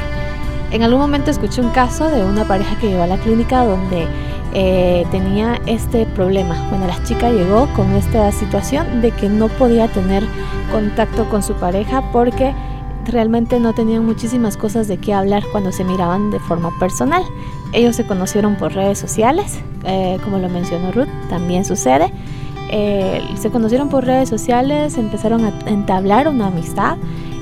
En 0.71 0.83
algún 0.83 1.01
momento 1.01 1.29
escuché 1.29 1.61
un 1.61 1.69
caso 1.69 2.09
de 2.09 2.23
una 2.23 2.45
pareja 2.45 2.77
que 2.79 2.89
llegó 2.89 3.03
a 3.03 3.07
la 3.07 3.17
clínica 3.17 3.65
donde 3.65 4.07
eh, 4.53 5.05
tenía 5.11 5.61
este 5.65 6.05
problema. 6.05 6.55
Bueno, 6.69 6.87
la 6.87 7.03
chica 7.03 7.29
llegó 7.29 7.67
con 7.75 7.91
esta 7.93 8.31
situación 8.31 9.01
de 9.01 9.11
que 9.11 9.29
no 9.29 9.49
podía 9.49 9.87
tener 9.89 10.23
contacto 10.71 11.29
con 11.29 11.43
su 11.43 11.53
pareja 11.55 12.01
porque 12.11 12.53
realmente 13.05 13.59
no 13.59 13.73
tenían 13.73 14.05
muchísimas 14.05 14.57
cosas 14.57 14.87
de 14.87 14.97
qué 14.97 15.13
hablar 15.13 15.43
cuando 15.51 15.71
se 15.71 15.83
miraban 15.83 16.31
de 16.31 16.39
forma 16.39 16.71
personal. 16.79 17.23
Ellos 17.73 17.95
se 17.95 18.05
conocieron 18.05 18.55
por 18.55 18.73
redes 18.73 18.99
sociales, 18.99 19.59
eh, 19.85 20.17
como 20.23 20.37
lo 20.37 20.49
mencionó 20.49 20.91
Ruth, 20.91 21.07
también 21.29 21.65
sucede. 21.65 22.11
Eh, 22.69 23.21
se 23.39 23.49
conocieron 23.49 23.89
por 23.89 24.05
redes 24.05 24.29
sociales, 24.29 24.97
empezaron 24.97 25.45
a 25.45 25.53
entablar 25.65 26.27
una 26.27 26.47
amistad, 26.47 26.97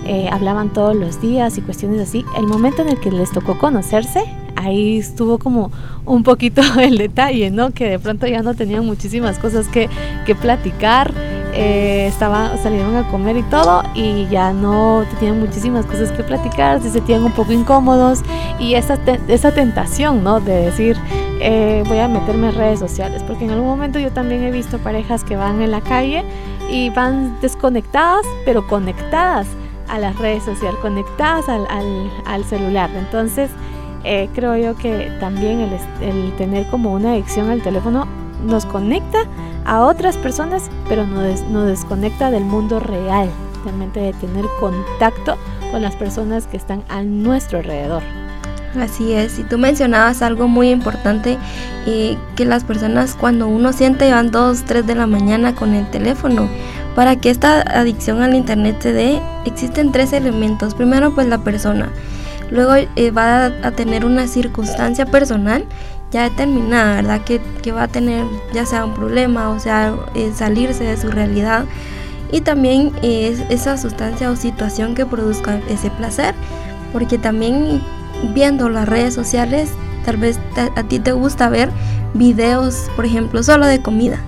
eh, 0.06 0.28
hablaban 0.32 0.70
todos 0.70 0.96
los 0.96 1.22
días 1.22 1.58
y 1.58 1.62
cuestiones 1.62 2.02
así. 2.02 2.26
El 2.38 2.48
momento 2.48 2.82
en 2.82 2.89
el 2.89 3.00
que 3.00 3.12
les 3.12 3.32
tocó 3.32 3.58
conocerse, 3.58 4.24
ahí 4.56 4.98
estuvo 4.98 5.38
como 5.38 5.72
un 6.06 6.24
poquito 6.24 6.62
el 6.80 6.98
detalle, 6.98 7.52
¿no? 7.52 7.72
Que 7.72 7.89
de 7.89 8.00
pronto 8.00 8.28
ya 8.28 8.42
no 8.42 8.54
tenían 8.54 8.86
muchísimas 8.86 9.39
cosas 9.39 9.68
que, 9.68 9.89
que 10.26 10.36
platicar. 10.36 11.13
Eh, 11.62 12.10
salieron 12.17 12.95
a 12.95 13.06
comer 13.10 13.36
y 13.36 13.43
todo 13.43 13.84
y 13.93 14.28
ya 14.28 14.54
no 14.54 15.04
tenían 15.19 15.41
muchísimas 15.41 15.86
cosas 15.86 16.10
que 16.13 16.24
platicar, 16.24 16.82
se 16.82 16.89
sentían 16.89 17.22
un 17.26 17.34
poco 17.34 17.52
incómodos 17.52 18.22
y 18.60 18.76
esa, 18.76 18.98
esa 19.28 19.52
tentación, 19.54 20.24
¿no? 20.24 20.39
De 20.39 20.54
decir, 20.54 20.95
eh, 21.41 21.84
voy 21.86 21.98
a 21.98 22.08
meterme 22.08 22.48
en 22.48 22.56
redes 22.56 22.80
sociales, 22.80 23.24
porque 23.24 23.43
en 23.43 23.52
algún 23.52 23.67
momento 23.67 24.00
yo 24.00 24.10
también 24.10 24.41
he 24.43 24.52
visto 24.52 24.78
parejas 24.78 25.26
que 25.26 25.36
van 25.36 25.62
en 25.62 25.72
la 25.72 25.82
calle 25.82 26.24
y 26.72 26.91
van 26.91 27.41
desconectadas, 27.41 28.26
pero 28.45 28.65
conectadas 28.65 29.45
a 29.89 30.00
las 30.00 30.17
redes 30.17 30.43
sociales, 30.43 30.80
conectadas 30.82 31.50
al, 31.50 31.67
al, 32.26 32.45
celular. 32.45 32.89
Entonces, 32.95 33.52
eh, 34.06 34.30
creo 34.34 34.56
yo 34.56 34.78
que 34.78 35.12
también 35.19 35.60
el, 35.60 35.74
el 36.08 36.34
tener 36.38 36.69
como 36.69 36.93
una 36.93 37.12
adicción 37.12 37.50
al 37.50 37.62
teléfono 37.62 38.08
nos 38.45 38.65
conecta 38.65 39.19
a 39.65 39.82
otras 39.82 40.17
personas, 40.17 40.69
pero 40.88 41.06
nos, 41.06 41.41
nos 41.43 41.67
desconecta 41.67 42.32
del 42.32 42.43
mundo 42.43 42.80
real, 42.80 43.30
realmente 43.63 43.99
de 43.99 44.13
tener 44.13 44.45
contacto 44.60 45.38
con 45.71 45.82
las 45.82 45.95
personas 45.95 46.47
que 46.47 46.58
están 46.58 46.84
a 46.89 47.04
nuestro 47.04 47.60
alrededor. 47.60 48.04
Así 48.80 49.13
es, 49.13 49.39
y 49.39 49.43
tú 49.43 49.58
mencionabas 49.58 50.21
algo 50.21 50.47
muy 50.47 50.69
importante, 50.69 51.38
eh, 51.88 52.17
que 52.36 52.45
las 52.45 52.63
personas 52.63 53.15
cuando 53.15 53.47
uno 53.47 53.73
siente 53.73 54.12
van 54.12 54.30
2, 54.30 54.63
3 54.65 54.86
de 54.86 54.95
la 54.95 55.08
mañana 55.08 55.56
con 55.56 55.73
el 55.73 55.89
teléfono. 55.89 56.47
Para 56.95 57.15
que 57.15 57.30
esta 57.30 57.62
adicción 57.62 58.21
al 58.21 58.36
internet 58.36 58.78
se 58.80 58.93
dé, 58.93 59.21
existen 59.45 59.91
tres 59.91 60.12
elementos. 60.13 60.75
Primero, 60.75 61.15
pues 61.15 61.28
la 61.28 61.39
persona. 61.39 61.89
Luego 62.52 62.73
eh, 62.75 63.12
va 63.12 63.45
a 63.45 63.71
tener 63.71 64.06
una 64.06 64.28
circunstancia 64.28 65.06
personal 65.06 65.65
ya 66.12 66.24
determinada, 66.24 66.95
¿verdad? 66.95 67.22
Que, 67.24 67.41
que, 67.62 67.72
va 67.72 67.84
a 67.84 67.88
tener 67.88 68.26
ya 68.54 68.65
sea 68.65 68.86
un 68.86 68.93
problema, 68.93 69.50
o 69.50 69.60
sea, 69.60 69.93
eh, 70.15 70.32
salirse 70.34 70.84
de 70.84 70.98
su 70.98 71.10
realidad. 71.10 71.65
Y 72.32 72.41
también 72.41 72.91
es 73.02 73.41
esa 73.50 73.78
sustancia 73.78 74.30
o 74.30 74.36
situación 74.36 74.95
que 74.95 75.06
produzca 75.06 75.60
ese 75.69 75.89
placer. 75.91 76.36
Porque 76.93 77.17
también 77.17 77.82
viendo 78.34 78.69
las 78.69 78.88
redes 78.88 79.13
sociales, 79.13 79.72
tal 80.06 80.17
vez 80.17 80.39
a 80.76 80.84
ti 80.84 81.00
te 81.00 81.12
gusta 81.12 81.50
ver 81.50 81.69
videos, 82.13 82.89
por 82.95 83.06
ejemplo, 83.06 83.43
solo 83.43 83.65
de 83.65 83.82
comida. 83.82 84.19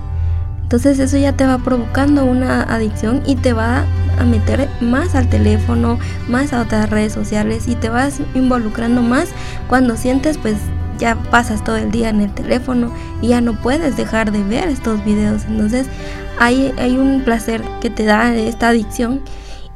Entonces 0.62 0.98
eso 1.00 1.18
ya 1.18 1.34
te 1.34 1.44
va 1.44 1.58
provocando 1.58 2.24
una 2.24 2.62
adicción 2.62 3.22
y 3.26 3.36
te 3.36 3.52
va 3.52 3.84
a 4.18 4.24
meter 4.24 4.68
más 4.80 5.14
al 5.14 5.28
teléfono, 5.28 5.98
más 6.28 6.52
a 6.52 6.62
otras 6.62 6.88
redes 6.88 7.12
sociales 7.12 7.68
y 7.68 7.74
te 7.74 7.90
vas 7.90 8.20
involucrando 8.34 9.02
más 9.02 9.28
cuando 9.68 9.96
sientes 9.96 10.38
pues 10.38 10.56
ya 11.02 11.16
pasas 11.16 11.64
todo 11.64 11.76
el 11.78 11.90
día 11.90 12.10
en 12.10 12.20
el 12.20 12.32
teléfono 12.32 12.92
y 13.20 13.28
ya 13.28 13.40
no 13.40 13.54
puedes 13.54 13.96
dejar 13.96 14.30
de 14.30 14.40
ver 14.44 14.68
estos 14.68 15.04
videos. 15.04 15.42
Entonces 15.48 15.88
hay, 16.38 16.72
hay 16.78 16.96
un 16.96 17.22
placer 17.24 17.60
que 17.80 17.90
te 17.90 18.04
da 18.04 18.32
esta 18.32 18.68
adicción 18.68 19.20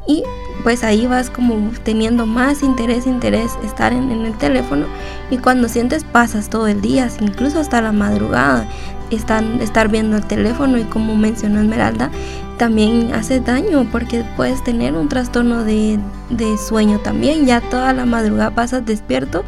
y 0.07 0.23
pues 0.62 0.85
ahí 0.85 1.09
vas 1.09 1.29
como 1.29 1.73
teniendo 1.83 2.27
más 2.27 2.62
interés, 2.62 3.09
interés 3.09 3.59
estar 3.65 3.93
en, 3.93 4.12
el 4.12 4.39
teléfono 4.39 4.87
y 5.29 5.39
cuando 5.39 5.69
sientes 5.69 6.05
pasas 6.05 6.49
todo 6.49 6.69
el 6.69 6.81
día, 6.81 7.11
incluso 7.21 7.59
hasta 7.59 7.83
la 7.83 7.91
madrugada, 7.91 8.69
están, 9.11 9.61
estar 9.61 9.89
viendo 9.89 10.17
el 10.17 10.25
teléfono 10.27 10.79
y 10.79 10.85
como 10.85 11.17
mencionó 11.17 11.61
Esmeralda, 11.61 12.09
también 12.57 13.12
hace 13.15 13.41
daño 13.41 13.85
porque 13.91 14.25
puedes 14.37 14.62
tener 14.62 14.95
un 14.95 15.09
trastorno 15.09 15.65
de, 15.65 15.99
de 16.31 16.57
sueño 16.57 17.01
también, 17.01 17.47
ya 17.47 17.61
toda 17.61 17.93
la 17.93 18.07
madrugada 18.07 18.53
pasas 18.53 18.87
despierto 18.87 19.45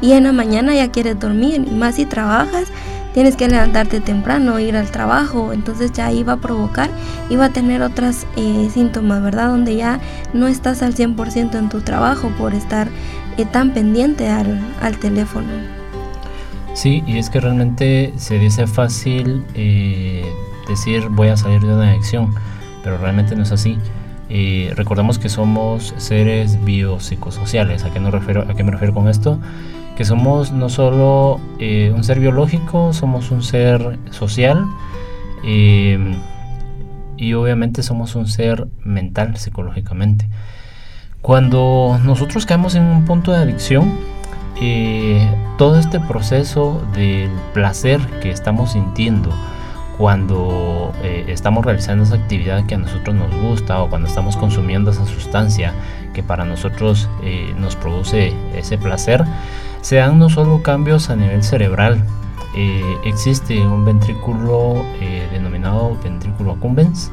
y 0.00 0.12
en 0.12 0.24
la 0.24 0.32
mañana 0.32 0.74
ya 0.74 0.90
quieres 0.90 1.18
dormir, 1.18 1.70
más 1.70 1.96
si 1.96 2.06
trabajas, 2.06 2.68
tienes 3.12 3.36
que 3.36 3.48
levantarte 3.48 4.00
temprano, 4.00 4.58
ir 4.60 4.76
al 4.76 4.90
trabajo, 4.90 5.52
entonces 5.52 5.92
ya 5.92 6.12
iba 6.12 6.34
a 6.34 6.36
provocar, 6.36 6.90
iba 7.28 7.46
a 7.46 7.50
tener 7.50 7.82
otros 7.82 8.26
eh, 8.36 8.68
síntomas, 8.72 9.22
¿verdad? 9.22 9.48
Donde 9.48 9.76
ya 9.76 10.00
no 10.32 10.48
estás 10.48 10.82
al 10.82 10.94
100% 10.94 11.58
en 11.58 11.68
tu 11.68 11.80
trabajo 11.80 12.30
por 12.38 12.54
estar 12.54 12.88
eh, 13.36 13.44
tan 13.44 13.72
pendiente 13.72 14.28
al, 14.28 14.60
al, 14.80 14.98
teléfono. 14.98 15.48
Sí, 16.74 17.02
y 17.06 17.18
es 17.18 17.30
que 17.30 17.40
realmente 17.40 18.12
se 18.16 18.38
dice 18.38 18.66
fácil 18.66 19.44
eh, 19.54 20.24
decir 20.68 21.08
voy 21.10 21.28
a 21.28 21.36
salir 21.36 21.60
de 21.60 21.74
una 21.74 21.90
adicción. 21.90 22.32
pero 22.84 22.96
realmente 22.96 23.34
no 23.36 23.42
es 23.42 23.52
así. 23.52 23.78
Recordemos 24.76 25.18
que 25.18 25.28
somos 25.28 25.92
seres 25.98 26.64
biopsicosociales. 26.64 27.82
¿A 27.82 27.92
qué, 27.92 27.98
no 27.98 28.12
refiero, 28.12 28.42
¿A 28.48 28.54
qué 28.54 28.62
me 28.62 28.70
refiero 28.70 28.94
con 28.94 29.08
esto? 29.08 29.40
Que 29.96 30.04
somos 30.04 30.52
no 30.52 30.68
solo 30.68 31.40
eh, 31.58 31.92
un 31.94 32.04
ser 32.04 32.20
biológico, 32.20 32.92
somos 32.92 33.30
un 33.30 33.42
ser 33.42 33.98
social 34.10 34.64
eh, 35.44 36.16
y 37.16 37.34
obviamente 37.34 37.82
somos 37.82 38.14
un 38.14 38.26
ser 38.26 38.66
mental 38.82 39.36
psicológicamente. 39.36 40.28
Cuando 41.20 42.00
nosotros 42.02 42.46
caemos 42.46 42.74
en 42.74 42.84
un 42.84 43.04
punto 43.04 43.32
de 43.32 43.38
adicción, 43.38 43.92
todo 45.58 45.78
este 45.78 46.00
proceso 46.00 46.82
del 46.94 47.30
placer 47.52 48.00
que 48.22 48.30
estamos 48.30 48.72
sintiendo, 48.72 49.30
cuando 50.00 50.94
eh, 51.02 51.26
estamos 51.28 51.62
realizando 51.62 52.04
esa 52.04 52.14
actividad 52.14 52.64
que 52.64 52.74
a 52.74 52.78
nosotros 52.78 53.14
nos 53.14 53.30
gusta 53.36 53.82
o 53.82 53.90
cuando 53.90 54.08
estamos 54.08 54.34
consumiendo 54.34 54.90
esa 54.92 55.04
sustancia 55.04 55.74
que 56.14 56.22
para 56.22 56.46
nosotros 56.46 57.10
eh, 57.22 57.54
nos 57.58 57.76
produce 57.76 58.32
ese 58.56 58.78
placer, 58.78 59.22
se 59.80 59.96
dan 59.96 60.18
no 60.18 60.28
solo 60.28 60.62
cambios 60.62 61.10
a 61.10 61.16
nivel 61.16 61.42
cerebral, 61.42 62.04
eh, 62.54 62.96
existe 63.04 63.60
un 63.60 63.84
ventrículo 63.84 64.84
denominado 65.32 65.96
ventrículo 66.02 66.52
accumbens, 66.52 67.10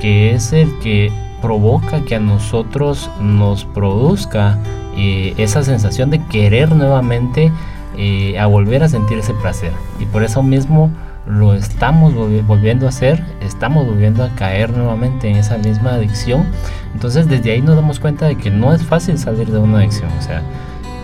que 0.00 0.34
es 0.34 0.52
el 0.52 0.78
que 0.80 1.12
provoca 1.40 2.04
que 2.04 2.16
a 2.16 2.20
nosotros 2.20 3.10
nos 3.20 3.64
produzca 3.64 4.58
esa 4.96 5.62
sensación 5.62 6.10
de 6.10 6.22
querer 6.26 6.74
nuevamente 6.74 7.52
a 8.38 8.46
volver 8.46 8.82
a 8.82 8.88
sentir 8.88 9.18
ese 9.18 9.34
placer. 9.34 9.72
Y 10.00 10.06
por 10.06 10.24
eso 10.24 10.42
mismo 10.42 10.90
lo 11.26 11.54
estamos 11.54 12.14
volviendo 12.14 12.86
a 12.86 12.88
hacer, 12.88 13.24
estamos 13.40 13.86
volviendo 13.86 14.24
a 14.24 14.30
caer 14.30 14.76
nuevamente 14.76 15.30
en 15.30 15.36
esa 15.36 15.56
misma 15.58 15.94
adicción. 15.94 16.44
Entonces 16.94 17.28
desde 17.28 17.52
ahí 17.52 17.62
nos 17.62 17.76
damos 17.76 18.00
cuenta 18.00 18.26
de 18.26 18.36
que 18.36 18.50
no 18.50 18.74
es 18.74 18.84
fácil 18.84 19.18
salir 19.18 19.50
de 19.50 19.58
una 19.58 19.78
adicción. 19.78 20.10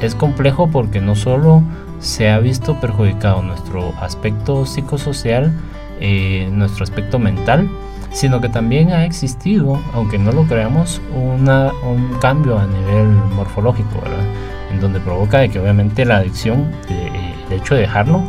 Es 0.00 0.14
complejo 0.14 0.68
porque 0.68 1.00
no 1.00 1.14
solo 1.14 1.62
se 2.00 2.30
ha 2.30 2.38
visto 2.38 2.80
perjudicado 2.80 3.42
nuestro 3.42 3.92
aspecto 4.00 4.66
psicosocial, 4.66 5.52
eh, 6.00 6.48
nuestro 6.52 6.84
aspecto 6.84 7.18
mental, 7.18 7.68
sino 8.12 8.40
que 8.40 8.48
también 8.48 8.92
ha 8.92 9.04
existido, 9.04 9.80
aunque 9.92 10.18
no 10.18 10.32
lo 10.32 10.44
creamos, 10.44 11.00
una, 11.14 11.72
un 11.84 12.14
cambio 12.20 12.58
a 12.58 12.66
nivel 12.66 13.08
morfológico, 13.34 14.00
¿verdad? 14.00 14.24
En 14.72 14.80
donde 14.80 15.00
provoca 15.00 15.46
que 15.48 15.58
obviamente 15.58 16.04
la 16.04 16.18
adicción, 16.18 16.70
el 16.88 17.52
hecho 17.52 17.74
de 17.74 17.82
dejarlo, 17.82 18.22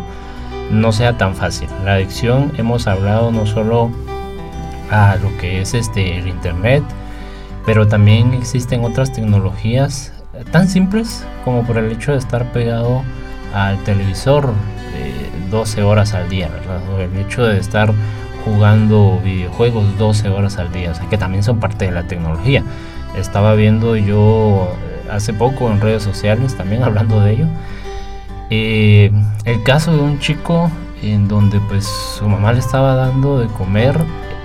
no 0.71 0.91
sea 0.91 1.17
tan 1.17 1.35
fácil. 1.35 1.69
La 1.85 1.95
adicción 1.95 2.51
hemos 2.57 2.87
hablado 2.87 3.31
no 3.31 3.45
solo 3.45 3.89
a 4.91 5.15
lo 5.17 5.35
que 5.37 5.61
es 5.61 5.73
este 5.73 6.17
el 6.17 6.27
internet, 6.27 6.83
pero 7.65 7.87
también 7.87 8.33
existen 8.33 8.83
otras 8.83 9.13
tecnologías 9.13 10.11
tan 10.51 10.67
simples 10.67 11.25
como 11.43 11.63
por 11.63 11.77
el 11.77 11.91
hecho 11.91 12.11
de 12.11 12.17
estar 12.17 12.51
pegado 12.51 13.03
al 13.53 13.83
televisor 13.83 14.53
12 15.49 15.83
horas 15.83 16.13
al 16.13 16.29
día, 16.29 16.47
¿verdad? 16.49 16.81
O 16.93 16.99
el 16.99 17.15
hecho 17.17 17.43
de 17.43 17.59
estar 17.59 17.91
jugando 18.45 19.19
videojuegos 19.23 19.97
12 19.97 20.29
horas 20.29 20.57
al 20.57 20.71
día, 20.71 20.91
o 20.91 20.95
sea 20.95 21.07
que 21.09 21.17
también 21.17 21.43
son 21.43 21.59
parte 21.59 21.85
de 21.85 21.91
la 21.91 22.03
tecnología. 22.03 22.63
Estaba 23.17 23.55
viendo 23.55 23.95
yo 23.95 24.71
eh, 24.83 25.09
hace 25.11 25.33
poco 25.33 25.69
en 25.71 25.81
redes 25.81 26.03
sociales 26.03 26.55
también 26.55 26.83
hablando 26.89 27.19
de 27.21 27.31
ello 27.31 27.47
eh, 28.51 29.11
el 29.45 29.63
caso 29.63 29.91
de 29.91 29.99
un 30.01 30.19
chico 30.19 30.71
en 31.01 31.27
donde 31.27 31.59
pues 31.61 31.85
su 31.85 32.27
mamá 32.27 32.53
le 32.53 32.59
estaba 32.59 32.95
dando 32.95 33.39
de 33.39 33.47
comer 33.47 33.95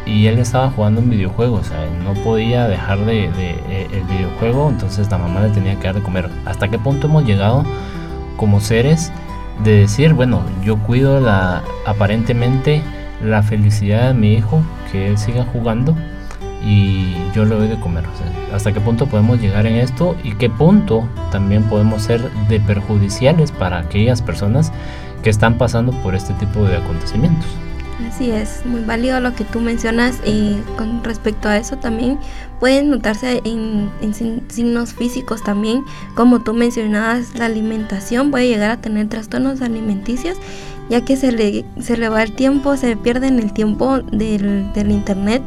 y 0.07 0.27
él 0.27 0.39
estaba 0.39 0.71
jugando 0.71 1.01
un 1.01 1.11
videojuego, 1.11 1.57
o 1.57 1.65
sea, 1.65 1.79
no 2.05 2.15
podía 2.23 2.69
dejar 2.69 2.99
de, 3.05 3.25
eh, 3.27 3.89
el 3.93 4.05
videojuego, 4.05 4.69
entonces 4.69 5.11
la 5.11 5.19
mamá 5.19 5.43
le 5.43 5.51
tenía 5.51 5.77
que 5.77 5.87
dar 5.87 5.95
de 5.95 6.03
comer. 6.03 6.31
¿Hasta 6.45 6.69
qué 6.69 6.79
punto 6.79 7.07
hemos 7.07 7.25
llegado 7.25 7.65
como 8.37 8.61
seres 8.61 9.13
de 9.63 9.81
decir, 9.81 10.13
bueno, 10.15 10.43
yo 10.63 10.79
cuido 10.79 11.21
la 11.21 11.63
aparentemente 11.87 12.83
la 13.23 13.43
felicidad 13.43 14.09
de 14.09 14.15
mi 14.15 14.35
hijo, 14.35 14.63
que 14.93 15.09
él 15.09 15.19
siga 15.19 15.45
jugando 15.45 15.97
y 16.63 17.15
yo 17.35 17.45
le 17.45 17.55
doy 17.55 17.69
de 17.69 17.79
comer? 17.81 18.05
hasta 18.55 18.73
qué 18.73 18.81
punto 18.81 19.07
podemos 19.07 19.41
llegar 19.41 19.67
en 19.67 19.75
esto 19.77 20.15
y 20.23 20.33
qué 20.35 20.49
punto 20.49 21.09
también 21.33 21.65
podemos 21.65 22.03
ser 22.03 22.31
de 22.49 22.61
perjudiciales 22.61 23.51
para 23.51 23.79
aquellas 23.79 24.23
personas 24.23 24.73
que 25.25 25.31
están 25.31 25.59
pasando 25.59 25.91
por 26.03 26.15
este 26.15 26.35
tipo 26.35 26.65
de 26.65 26.77
acontecimientos. 26.77 27.49
Así 28.03 28.31
es, 28.31 28.67
muy 28.67 28.83
válido 28.83 29.21
lo 29.21 29.35
que 29.35 29.45
tú 29.45 29.61
mencionas 29.61 30.19
y 30.27 30.57
con 30.77 31.05
respecto 31.05 31.49
a 31.49 31.57
eso 31.57 31.77
también 31.77 32.19
pueden 32.59 32.91
notarse 32.91 33.41
en, 33.45 33.91
signos 34.49 34.95
físicos 34.95 35.45
también, 35.45 35.85
como 36.17 36.43
tú 36.43 36.55
mencionabas, 36.55 37.35
la 37.37 37.47
alimentación 37.47 38.33
puede 38.33 38.49
llegar 38.49 38.71
a 38.71 38.81
tener 38.81 39.09
trastornos 39.09 39.63
alimenticios 39.63 40.37
ya 40.91 41.05
que 41.05 41.17
se 41.17 41.33
le, 41.33 41.65
se 41.81 41.97
le 41.97 42.09
va 42.09 42.23
el 42.23 42.33
tiempo, 42.33 42.77
se 42.77 42.97
pierde 42.97 43.29
en 43.29 43.39
el 43.39 43.53
tiempo 43.53 44.01
del, 44.01 44.73
del 44.73 44.91
internet 44.91 45.43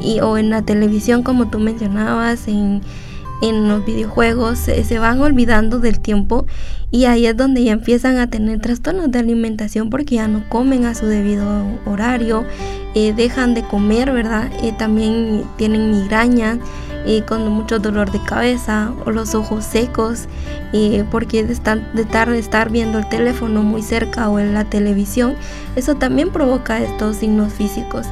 y, 0.00 0.20
o 0.20 0.38
en 0.38 0.50
la 0.50 0.62
televisión 0.62 1.22
como 1.22 1.48
tú 1.48 1.58
mencionabas, 1.58 2.46
en, 2.46 2.82
en 3.42 3.68
los 3.68 3.84
videojuegos, 3.84 4.58
se, 4.58 4.98
van 4.98 5.20
olvidando 5.20 5.78
del 5.78 6.00
tiempo 6.00 6.46
y 6.90 7.04
ahí 7.04 7.26
es 7.26 7.36
donde 7.36 7.64
ya 7.64 7.72
empiezan 7.72 8.16
a 8.18 8.30
tener 8.30 8.60
trastornos 8.60 9.10
de 9.10 9.18
alimentación 9.18 9.90
porque 9.90 10.16
ya 10.16 10.28
no 10.28 10.48
comen 10.48 10.84
a 10.84 10.94
su 10.94 11.06
debido 11.06 11.46
horario, 11.84 12.44
eh, 12.94 13.12
dejan 13.14 13.54
de 13.54 13.62
comer, 13.62 14.12
¿verdad? 14.12 14.50
Eh, 14.62 14.72
también 14.78 15.44
tienen 15.56 15.90
migraña 17.06 17.26
con 17.26 17.48
mucho 17.48 17.78
dolor 17.78 18.10
de 18.10 18.20
cabeza 18.22 18.92
o 19.04 19.10
los 19.10 19.34
ojos 19.34 19.64
secos 19.64 20.26
porque 21.10 21.44
de, 21.44 21.52
estar, 21.52 21.92
de 21.92 22.38
estar 22.38 22.70
viendo 22.70 22.98
el 22.98 23.08
teléfono 23.08 23.62
muy 23.62 23.82
cerca 23.82 24.28
o 24.28 24.38
en 24.38 24.52
la 24.52 24.64
televisión, 24.64 25.34
eso 25.74 25.94
también 25.94 26.30
provoca 26.30 26.82
estos 26.82 27.16
signos 27.16 27.52
físicos. 27.52 28.06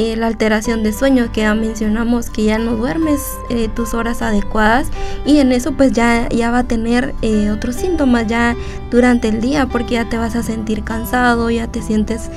Eh, 0.00 0.14
la 0.14 0.28
alteración 0.28 0.84
de 0.84 0.92
sueño 0.92 1.32
que 1.32 1.40
ya 1.40 1.56
mencionamos 1.56 2.30
que 2.30 2.44
ya 2.44 2.56
no 2.56 2.76
duermes 2.76 3.20
eh, 3.50 3.68
tus 3.68 3.94
horas 3.94 4.22
adecuadas 4.22 4.86
y 5.26 5.38
en 5.38 5.50
eso 5.50 5.72
pues 5.72 5.90
ya, 5.90 6.28
ya 6.28 6.52
va 6.52 6.60
a 6.60 6.64
tener 6.64 7.16
eh, 7.20 7.50
otros 7.50 7.74
síntomas 7.74 8.28
ya 8.28 8.54
durante 8.92 9.26
el 9.26 9.40
día 9.40 9.66
porque 9.66 9.94
ya 9.94 10.08
te 10.08 10.16
vas 10.16 10.36
a 10.36 10.44
sentir 10.44 10.84
cansado, 10.84 11.50
ya 11.50 11.66
te 11.66 11.82
sientes 11.82 12.30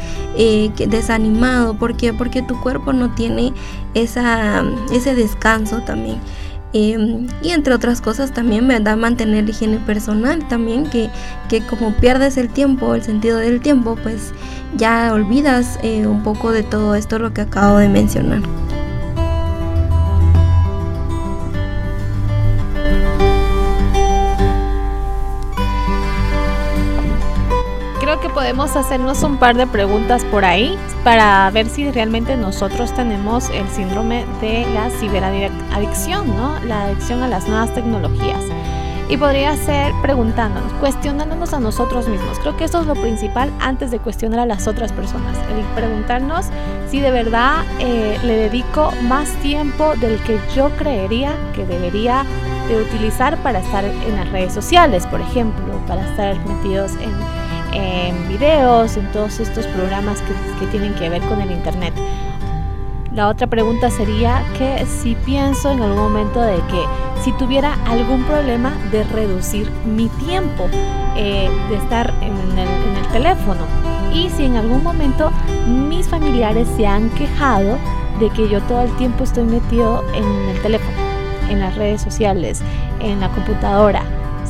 desanimado, 0.75 1.75
porque 1.75 2.13
porque 2.13 2.41
tu 2.41 2.59
cuerpo 2.61 2.93
no 2.93 3.13
tiene 3.13 3.53
esa, 3.93 4.63
ese 4.91 5.15
descanso 5.15 5.81
también. 5.81 6.19
Em, 6.73 7.27
y 7.41 7.49
entre 7.49 7.73
otras 7.73 7.99
cosas 7.99 8.31
también, 8.31 8.67
¿verdad? 8.67 8.95
Mantener 8.95 9.43
la 9.43 9.49
higiene 9.49 9.77
personal 9.79 10.47
también, 10.47 10.89
que, 10.89 11.09
que 11.49 11.65
como 11.65 11.93
pierdes 11.95 12.37
el 12.37 12.49
tiempo, 12.49 12.95
el 12.95 13.03
sentido 13.03 13.37
del 13.37 13.59
tiempo, 13.59 13.97
pues 14.01 14.33
ya 14.77 15.11
olvidas 15.13 15.77
eh, 15.83 16.07
un 16.07 16.23
poco 16.23 16.51
de 16.51 16.63
todo 16.63 16.95
esto 16.95 17.19
lo 17.19 17.33
que 17.33 17.41
acabo 17.41 17.77
de 17.77 17.89
mencionar. 17.89 18.41
Podemos 28.51 28.75
hacernos 28.75 29.23
un 29.23 29.37
par 29.37 29.55
de 29.55 29.65
preguntas 29.65 30.25
por 30.25 30.43
ahí 30.43 30.77
para 31.05 31.49
ver 31.51 31.69
si 31.69 31.89
realmente 31.89 32.35
nosotros 32.35 32.93
tenemos 32.93 33.49
el 33.49 33.65
síndrome 33.69 34.25
de 34.41 34.65
la 34.73 34.89
ciberadicción, 34.89 36.35
¿no? 36.35 36.59
La 36.65 36.83
adicción 36.83 37.23
a 37.23 37.29
las 37.29 37.47
nuevas 37.47 37.73
tecnologías. 37.73 38.43
Y 39.07 39.15
podría 39.15 39.55
ser 39.55 39.93
preguntándonos, 40.01 40.69
cuestionándonos 40.81 41.53
a 41.53 41.61
nosotros 41.61 42.09
mismos. 42.09 42.39
Creo 42.39 42.57
que 42.57 42.65
eso 42.65 42.81
es 42.81 42.87
lo 42.87 42.95
principal 42.95 43.53
antes 43.61 43.89
de 43.89 43.99
cuestionar 43.99 44.41
a 44.41 44.45
las 44.45 44.67
otras 44.67 44.91
personas. 44.91 45.37
El 45.49 45.63
preguntarnos 45.73 46.47
si 46.89 46.99
de 46.99 47.11
verdad 47.11 47.63
eh, 47.79 48.19
le 48.21 48.35
dedico 48.35 48.91
más 49.03 49.29
tiempo 49.35 49.95
del 49.95 50.21
que 50.23 50.37
yo 50.53 50.71
creería 50.71 51.37
que 51.55 51.65
debería 51.65 52.25
de 52.67 52.81
utilizar 52.81 53.37
para 53.37 53.59
estar 53.59 53.85
en 53.85 54.15
las 54.17 54.29
redes 54.29 54.53
sociales, 54.53 55.07
por 55.07 55.21
ejemplo, 55.21 55.79
para 55.87 56.05
estar 56.09 56.35
metidos 56.45 56.91
en, 56.95 57.40
en 57.73 58.27
videos, 58.27 58.97
en 58.97 59.11
todos 59.11 59.39
estos 59.39 59.65
programas 59.67 60.21
que, 60.21 60.33
que 60.59 60.71
tienen 60.71 60.93
que 60.95 61.09
ver 61.09 61.21
con 61.23 61.41
el 61.41 61.51
Internet. 61.51 61.93
La 63.13 63.27
otra 63.27 63.47
pregunta 63.47 63.89
sería 63.89 64.41
que 64.57 64.85
si 64.85 65.15
pienso 65.15 65.69
en 65.69 65.81
algún 65.81 65.99
momento 65.99 66.41
de 66.41 66.55
que 66.55 66.85
si 67.21 67.33
tuviera 67.33 67.77
algún 67.85 68.23
problema 68.23 68.71
de 68.89 69.03
reducir 69.03 69.69
mi 69.85 70.07
tiempo 70.25 70.69
eh, 71.17 71.49
de 71.69 71.75
estar 71.75 72.13
en 72.21 72.57
el, 72.57 72.67
en 72.67 72.95
el 72.95 73.07
teléfono 73.11 73.65
y 74.13 74.29
si 74.29 74.45
en 74.45 74.55
algún 74.55 74.81
momento 74.81 75.29
mis 75.67 76.07
familiares 76.07 76.69
se 76.77 76.87
han 76.87 77.09
quejado 77.09 77.77
de 78.19 78.29
que 78.29 78.47
yo 78.47 78.61
todo 78.61 78.83
el 78.83 78.95
tiempo 78.95 79.25
estoy 79.25 79.43
metido 79.43 80.03
en 80.13 80.49
el 80.49 80.61
teléfono, 80.61 80.97
en 81.49 81.59
las 81.59 81.75
redes 81.75 82.01
sociales, 82.01 82.61
en 83.01 83.19
la 83.19 83.29
computadora. 83.29 84.03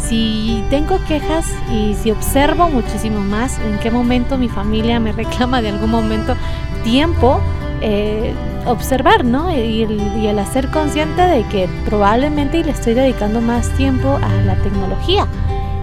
Si 0.08 0.64
tengo 0.70 1.00
quejas 1.08 1.46
y 1.72 1.94
si 1.96 2.12
observo 2.12 2.70
muchísimo 2.70 3.20
más 3.20 3.60
en 3.60 3.80
qué 3.80 3.92
momento 3.92 4.38
mi 4.38 4.50
familia 4.50 5.00
me 5.00 5.12
reclama 5.24 5.62
de 5.62 5.70
algún 5.70 5.92
momento 5.92 6.36
tiempo, 6.84 7.40
eh, 7.82 8.34
observar, 8.66 9.26
¿no? 9.26 9.52
Y 9.52 9.84
el, 9.84 10.18
y 10.18 10.28
el 10.28 10.38
hacer 10.40 10.68
consciente 10.68 11.22
de 11.22 11.44
que 11.44 11.68
probablemente 11.86 12.64
le 12.64 12.72
estoy 12.72 12.94
dedicando 12.94 13.42
más 13.42 13.70
tiempo 13.78 14.20
a 14.22 14.42
la 14.44 14.56
tecnología 14.56 15.28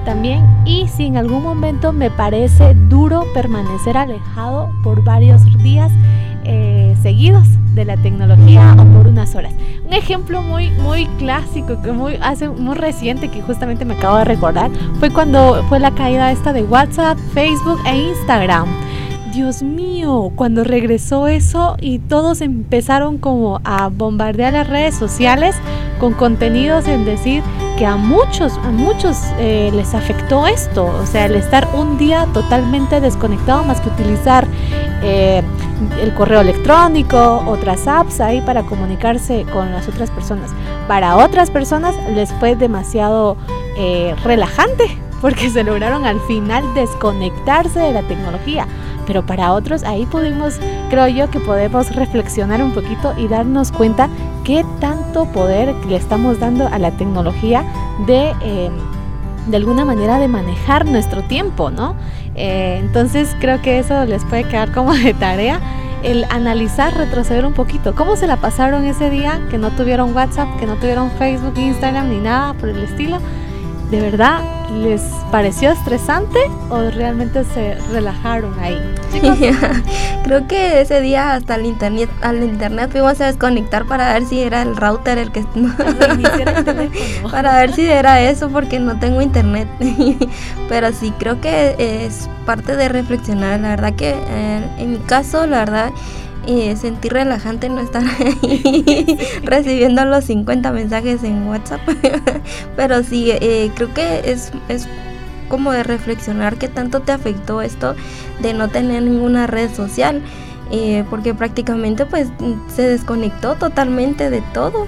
también 0.05 0.43
y 0.65 0.89
si 0.89 1.05
en 1.05 1.19
algún 1.19 1.43
momento 1.43 1.93
me 1.93 2.11
parece 2.11 2.75
duro 2.89 3.27
permanecer 3.35 3.97
alejado 3.99 4.71
por 4.83 5.05
varios 5.05 5.45
días 5.63 5.93
eh, 6.45 6.97
seguidos 7.03 7.58
de 7.75 7.85
la 7.85 7.97
tecnología 7.97 8.75
o 8.79 8.85
por 8.85 9.07
unas 9.07 9.35
horas. 9.35 9.53
Un 9.87 9.93
ejemplo 9.93 10.43
muy 10.43 10.71
muy 10.83 11.07
clásico 11.19 11.81
que 11.83 11.93
muy 11.93 12.19
hace 12.21 12.49
muy 12.49 12.75
reciente 12.75 13.29
que 13.31 13.43
justamente 13.43 13.85
me 13.85 13.95
acabo 13.95 14.19
de 14.19 14.25
recordar 14.25 14.71
fue 14.99 15.11
cuando 15.11 15.65
fue 15.69 15.79
la 15.79 15.91
caída 15.93 16.33
esta 16.33 16.53
de 16.53 16.63
WhatsApp, 16.63 17.19
Facebook 17.33 17.79
e 17.87 17.97
Instagram. 17.97 18.67
Dios 19.39 19.63
mío, 19.63 20.33
cuando 20.35 20.65
regresó 20.65 21.29
eso 21.29 21.77
y 21.81 22.01
todos 22.01 22.41
empezaron 22.41 23.19
como 23.19 23.61
a 23.63 23.87
bombardear 23.87 24.53
las 24.53 24.69
redes 24.69 24.97
sociales 24.97 25.55
con 26.01 26.13
contenidos 26.13 26.89
en 26.89 27.05
decir 27.05 27.45
que 27.79 27.87
a 27.87 27.95
muchos, 27.95 28.55
a 28.59 28.71
muchos 28.73 29.17
eh, 29.39 29.71
les 29.73 29.95
afectó 29.95 30.49
esto, 30.49 30.87
o 30.87 31.07
sea, 31.07 31.27
el 31.27 31.37
estar 31.37 31.69
un 31.73 31.99
día 31.99 32.27
totalmente 32.35 33.01
desconectado 33.01 33.63
más 33.63 33.81
que 33.81 33.91
utilizar 33.91 34.45
eh, 35.05 35.45
el 36.03 36.13
correo 36.15 36.41
electrónico, 36.41 37.45
otras 37.47 37.87
apps 37.87 38.21
ahí 38.21 38.41
para 38.41 38.65
comunicarse 38.65 39.47
con 39.53 39.71
las 39.71 39.87
otras 39.87 40.11
personas. 40.11 40.51
Para 40.89 41.17
otras 41.17 41.49
personas 41.53 41.95
les 42.13 42.33
fue 42.41 42.57
demasiado 42.57 43.37
eh, 43.77 44.17
relajante 44.25 44.99
porque 45.21 45.49
se 45.49 45.63
lograron 45.63 46.07
al 46.07 46.21
final 46.23 46.65
desconectarse 46.75 47.79
de 47.79 47.93
la 47.93 48.03
tecnología 48.03 48.67
pero 49.09 49.25
para 49.25 49.53
otros 49.55 49.85
ahí 49.85 50.05
pudimos, 50.05 50.61
creo 50.91 51.09
yo 51.09 51.31
que 51.31 51.41
podemos 51.41 51.93
reflexionar 51.97 52.63
un 52.63 52.73
poquito 52.73 53.15
y 53.17 53.27
darnos 53.27 53.73
cuenta 53.73 54.11
qué 54.45 54.67
tanto 54.81 55.25
poder 55.33 55.75
le 55.87 55.97
estamos 55.97 56.39
dando 56.39 56.69
a 56.69 56.79
la 56.79 56.91
tecnología 56.91 57.65
de, 58.07 58.29
em, 58.43 58.75
de 59.47 59.57
alguna 59.57 59.87
manera 59.87 60.19
de 60.19 60.29
manejar 60.29 60.85
nuestro 60.85 61.23
tiempo, 61.23 61.71
¿no? 61.71 61.97
Eh, 62.35 62.77
entonces 62.81 63.35
creo 63.41 63.63
que 63.63 63.79
eso 63.79 64.05
les 64.05 64.23
puede 64.27 64.45
quedar 64.45 64.73
como 64.73 64.93
de 64.93 65.15
tarea 65.15 65.59
el 66.03 66.25
analizar, 66.25 66.95
retroceder 66.95 67.47
un 67.47 67.55
poquito. 67.55 67.95
¿Cómo 67.95 68.15
se 68.15 68.27
la 68.27 68.37
pasaron 68.37 68.85
ese 68.85 69.09
día 69.09 69.41
que 69.51 69.57
no 69.57 69.71
tuvieron 69.71 70.15
WhatsApp, 70.15 70.49
que 70.61 70.67
no 70.67 70.75
tuvieron 70.75 71.11
Facebook, 71.13 71.55
Instagram 71.57 72.11
ni 72.11 72.19
nada 72.19 72.53
por 72.53 72.69
el 72.69 72.83
estilo? 72.83 73.19
¿De 73.91 74.01
verdad 74.03 74.58
les 74.71 75.03
pareció 75.31 75.71
estresante 75.71 76.39
o 76.69 76.91
realmente 76.91 77.45
se 77.45 77.75
relajaron 77.93 78.59
ahí? 78.61 78.79
Creo 80.25 80.47
que 80.47 80.81
ese 80.81 81.01
día 81.01 81.35
hasta 81.35 81.55
el 81.55 81.67
internet, 81.67 82.11
al 82.21 82.43
internet 82.43 82.91
fuimos 82.91 83.21
a 83.21 83.27
desconectar 83.27 83.87
para 83.87 84.13
ver 84.13 84.27
si 84.27 84.41
era 84.41 84.63
el 84.63 84.77
router 84.77 85.19
el 85.19 85.33
que 85.33 85.45
para 87.31 87.57
ver 87.57 87.73
si 87.73 87.87
era 87.87 88.21
eso 88.21 88.51
porque 88.51 88.79
no 88.79 88.99
tengo 88.99 89.23
internet. 89.23 89.69
Pero 90.69 90.93
sí 90.93 91.13
creo 91.19 91.41
que 91.41 91.75
es 91.79 92.29
parte 92.45 92.77
de 92.77 92.89
reflexionar. 92.89 93.61
La 93.61 93.71
verdad 93.71 93.95
que 93.95 94.11
eh, 94.11 94.71
en 94.79 94.93
mi 94.93 94.99
caso, 94.99 95.47
la 95.47 95.59
verdad 95.61 95.91
y 96.47 96.75
sentir 96.77 97.13
relajante 97.13 97.69
no 97.69 97.81
estar 97.81 98.03
ahí 98.05 99.19
recibiendo 99.43 100.05
los 100.05 100.25
50 100.25 100.73
mensajes 100.73 101.23
en 101.25 101.47
WhatsApp. 101.47 101.81
Pero 102.77 103.03
sí, 103.03 103.31
eh, 103.31 103.71
creo 103.75 103.93
que 103.93 104.31
es, 104.31 104.53
es 104.69 104.89
como 105.49 105.73
de 105.73 105.83
reflexionar 105.83 106.57
qué 106.57 106.69
tanto 106.69 107.01
te 107.01 107.13
afectó 107.13 107.63
esto 107.63 107.95
de 108.41 108.55
no 108.55 108.69
tener 108.69 109.03
ninguna 109.03 109.47
red 109.47 109.73
social. 109.75 110.23
Eh, 110.71 111.05
porque 111.09 111.33
prácticamente 111.33 112.05
pues 112.05 112.29
se 112.69 112.83
desconectó 112.83 113.55
totalmente 113.55 114.31
de 114.31 114.43
todo. 114.53 114.87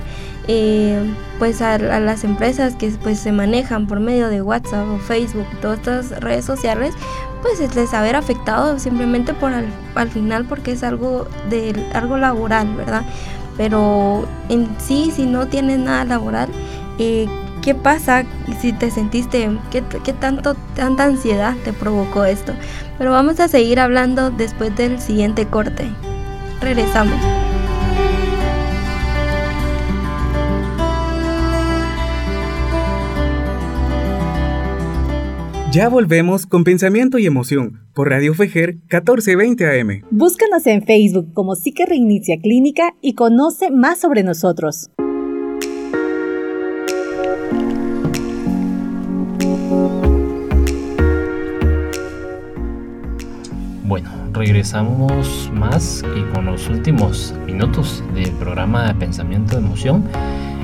Eh, 0.49 1.03
pues 1.39 1.63
a, 1.63 1.79
las 1.79 2.25
empresas 2.25 2.75
que 2.75 2.89
pues 3.03 3.19
se 3.21 3.33
manejan 3.33 3.87
por 3.87 4.01
medio 4.01 4.29
de 4.29 4.43
WhatsApp 4.43 4.89
o 4.89 4.99
Facebook, 4.99 5.47
todas 5.63 5.79
estas 5.79 6.21
redes 6.21 6.45
sociales, 6.45 6.93
pues 7.43 7.61
es 7.61 7.75
les 7.75 7.95
haber 7.95 8.17
afectado 8.17 8.79
simplemente 8.79 9.35
por 9.35 9.53
al, 9.53 10.11
final 10.11 10.45
porque 10.45 10.73
es 10.73 10.83
algo 10.83 11.27
de 11.49 11.75
algo 11.95 12.17
laboral, 12.17 12.75
¿verdad? 12.75 13.03
Pero 13.57 14.27
en 14.49 14.69
sí, 14.79 15.13
si 15.15 15.27
no 15.27 15.47
tienes 15.49 15.79
nada 15.79 16.05
laboral, 16.05 16.49
eh, 16.99 17.27
¿qué 17.63 17.75
pasa 17.75 18.25
si 18.61 18.73
te 18.73 18.91
sentiste, 18.91 19.51
qué, 19.71 19.83
qué 20.05 20.13
tanto, 20.13 20.55
tanta 20.75 21.05
ansiedad 21.05 21.55
te 21.65 21.73
provocó 21.73 22.25
esto? 22.25 22.53
Pero 22.99 23.13
vamos 23.13 23.41
a 23.41 23.49
seguir 23.49 23.81
hablando 23.81 24.31
después 24.31 24.75
del 24.77 25.01
siguiente 25.01 25.47
corte. 25.47 25.91
Regresamos. 26.61 27.50
Ya 35.73 35.89
volvemos 35.89 36.47
con 36.47 36.65
Pensamiento 36.65 37.21
y 37.21 37.27
Emoción 37.27 37.87
por 37.95 38.11
Radio 38.11 38.35
Fejer 38.35 38.75
1420 38.91 39.81
AM. 39.81 40.03
Búscanos 40.11 40.67
en 40.67 40.83
Facebook 40.83 41.33
como 41.33 41.55
Psique 41.55 41.87
Reinicia 41.87 42.41
Clínica 42.41 42.97
y 43.01 43.15
conoce 43.15 43.71
más 43.71 44.01
sobre 44.01 44.25
nosotros. 44.25 44.91
Bueno, 53.85 54.11
regresamos 54.33 55.53
más 55.55 56.03
y 56.17 56.35
con 56.35 56.47
los 56.47 56.69
últimos 56.69 57.33
minutos 57.47 58.03
del 58.13 58.33
programa 58.33 58.89
de 58.89 58.95
Pensamiento 58.99 59.55
y 59.55 59.59
Emoción 59.59 60.03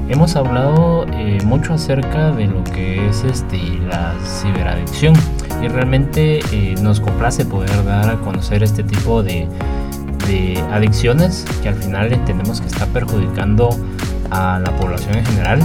hemos 0.09 0.37
hablado 0.37 1.07
eh, 1.13 1.39
mucho 1.45 1.75
acerca 1.75 2.31
de 2.33 2.47
lo 2.47 2.63
que 2.65 3.09
es 3.09 3.25
este, 3.25 3.59
la 3.89 4.15
ciberadicción 4.25 5.15
y 5.63 5.69
realmente 5.69 6.41
eh, 6.53 6.75
nos 6.81 7.01
complace 7.01 7.45
poder 7.45 7.85
dar 7.85 8.11
a 8.11 8.17
conocer 8.21 8.63
este 8.63 8.83
tipo 8.83 9.23
de, 9.23 9.49
adicciones 10.73 11.45
que 11.63 11.69
al 11.69 11.77
final 11.77 12.13
entendemos 12.13 12.61
que 12.61 12.67
está 12.67 12.85
perjudicando 12.87 13.71
a 14.33 14.59
la 14.59 14.75
población 14.77 15.19
en 15.19 15.25
general 15.25 15.61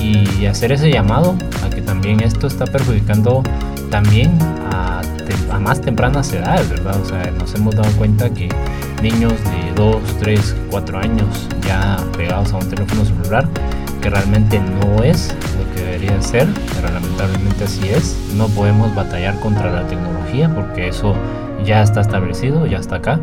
y 0.00 0.46
hacer 0.46 0.72
ese 0.72 0.90
llamado 0.90 1.36
a 1.62 1.68
que 1.68 1.82
también 1.82 2.22
esto 2.22 2.46
está 2.46 2.64
perjudicando 2.64 3.42
también 3.90 4.38
a, 4.72 5.02
a 5.52 5.58
más 5.58 5.82
tempranas 5.82 6.32
edades, 6.32 6.70
¿verdad? 6.70 6.98
O 6.98 7.04
sea, 7.04 7.30
nos 7.38 7.54
hemos 7.54 7.74
dado 7.76 7.90
cuenta 7.98 8.30
que 8.30 8.48
niños 9.02 9.32
de 9.32 9.72
2, 9.74 9.96
3, 10.20 10.56
4 10.70 10.98
años 10.98 11.48
ya 11.66 11.96
pegados 12.16 12.52
a 12.52 12.58
un 12.58 12.68
teléfono 12.68 13.04
celular, 13.04 13.46
que 14.00 14.10
realmente 14.10 14.60
no 14.60 15.02
es 15.02 15.34
lo 15.58 15.74
que 15.74 15.82
debería 15.82 16.20
ser, 16.22 16.46
pero 16.74 16.92
lamentablemente 16.92 17.64
así 17.64 17.88
es. 17.88 18.16
No 18.36 18.48
podemos 18.48 18.94
batallar 18.94 19.38
contra 19.40 19.70
la 19.70 19.86
tecnología 19.86 20.52
porque 20.54 20.88
eso 20.88 21.14
ya 21.64 21.82
está 21.82 22.00
establecido, 22.00 22.66
ya 22.66 22.78
está 22.78 22.96
acá. 22.96 23.20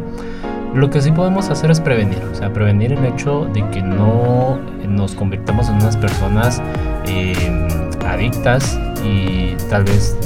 Lo 0.74 0.90
que 0.90 1.02
sí 1.02 1.12
podemos 1.12 1.50
hacer 1.50 1.72
es 1.72 1.80
prevenir, 1.80 2.22
o 2.32 2.36
sea, 2.36 2.52
prevenir 2.52 2.94
el 2.94 3.06
hecho 3.06 3.46
de 3.54 3.68
que 3.70 3.82
no 3.82 4.60
nos 4.88 5.16
convirtamos 5.16 5.70
en 5.70 5.76
unas 5.76 5.98
personas 5.98 6.62
eh, 7.06 7.34
adictas 8.06 8.80
y 9.04 9.56
tal 9.70 9.84
vez 9.86 10.18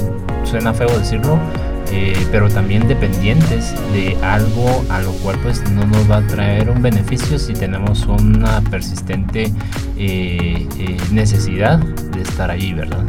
suena 0.44 0.74
feo 0.74 0.88
decirlo, 0.98 1.38
eh, 1.94 2.26
pero 2.30 2.48
también 2.48 2.88
dependientes 2.88 3.74
de 3.92 4.16
algo 4.22 4.82
a 4.88 5.00
lo 5.00 5.12
cual 5.12 5.38
pues 5.42 5.62
no 5.70 5.84
nos 5.84 6.10
va 6.10 6.16
a 6.16 6.26
traer 6.26 6.70
un 6.70 6.80
beneficio 6.80 7.38
si 7.38 7.52
tenemos 7.52 8.06
una 8.06 8.62
persistente 8.62 9.52
eh, 9.98 10.66
eh, 10.78 10.96
necesidad 11.10 11.78
de 11.78 12.22
estar 12.22 12.50
allí, 12.50 12.72
¿verdad? 12.72 13.04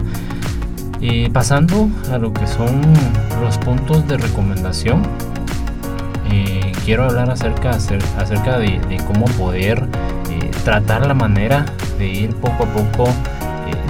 pasando 1.33 1.89
a 2.13 2.17
lo 2.17 2.31
que 2.31 2.47
son 2.47 2.81
los 3.41 3.57
puntos 3.57 4.07
de 4.07 4.17
recomendación, 4.17 5.03
quiero 6.85 7.03
hablar 7.03 7.29
acerca, 7.29 7.71
acerca 7.71 8.57
de, 8.57 8.79
de 8.87 8.97
cómo 9.05 9.25
poder 9.37 9.85
tratar 10.63 11.05
la 11.05 11.13
manera 11.13 11.65
de 11.97 12.07
ir 12.07 12.35
poco 12.35 12.63
a 12.63 12.67
poco 12.67 13.09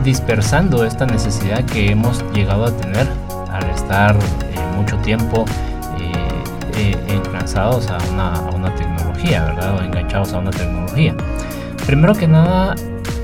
dispersando 0.04 0.86
esta 0.86 1.06
necesidad 1.06 1.64
que 1.66 1.91
hemos 1.91 2.24
llegado 2.34 2.66
a 2.66 2.76
tener 2.76 3.08
al 3.52 3.70
estar 3.70 4.18
mucho 4.76 4.98
tiempo 4.98 5.46
eh, 6.00 6.12
eh 6.78 6.94
a 7.56 7.98
una, 8.12 8.34
a 8.34 8.50
una 8.56 8.74
tecnología, 8.76 9.44
¿verdad? 9.46 9.76
O 9.76 9.84
enganchados 9.84 10.34
a 10.34 10.40
una 10.40 10.52
tecnología. 10.52 11.16
Primero 11.86 12.14
que 12.14 12.28
nada, 12.28 12.76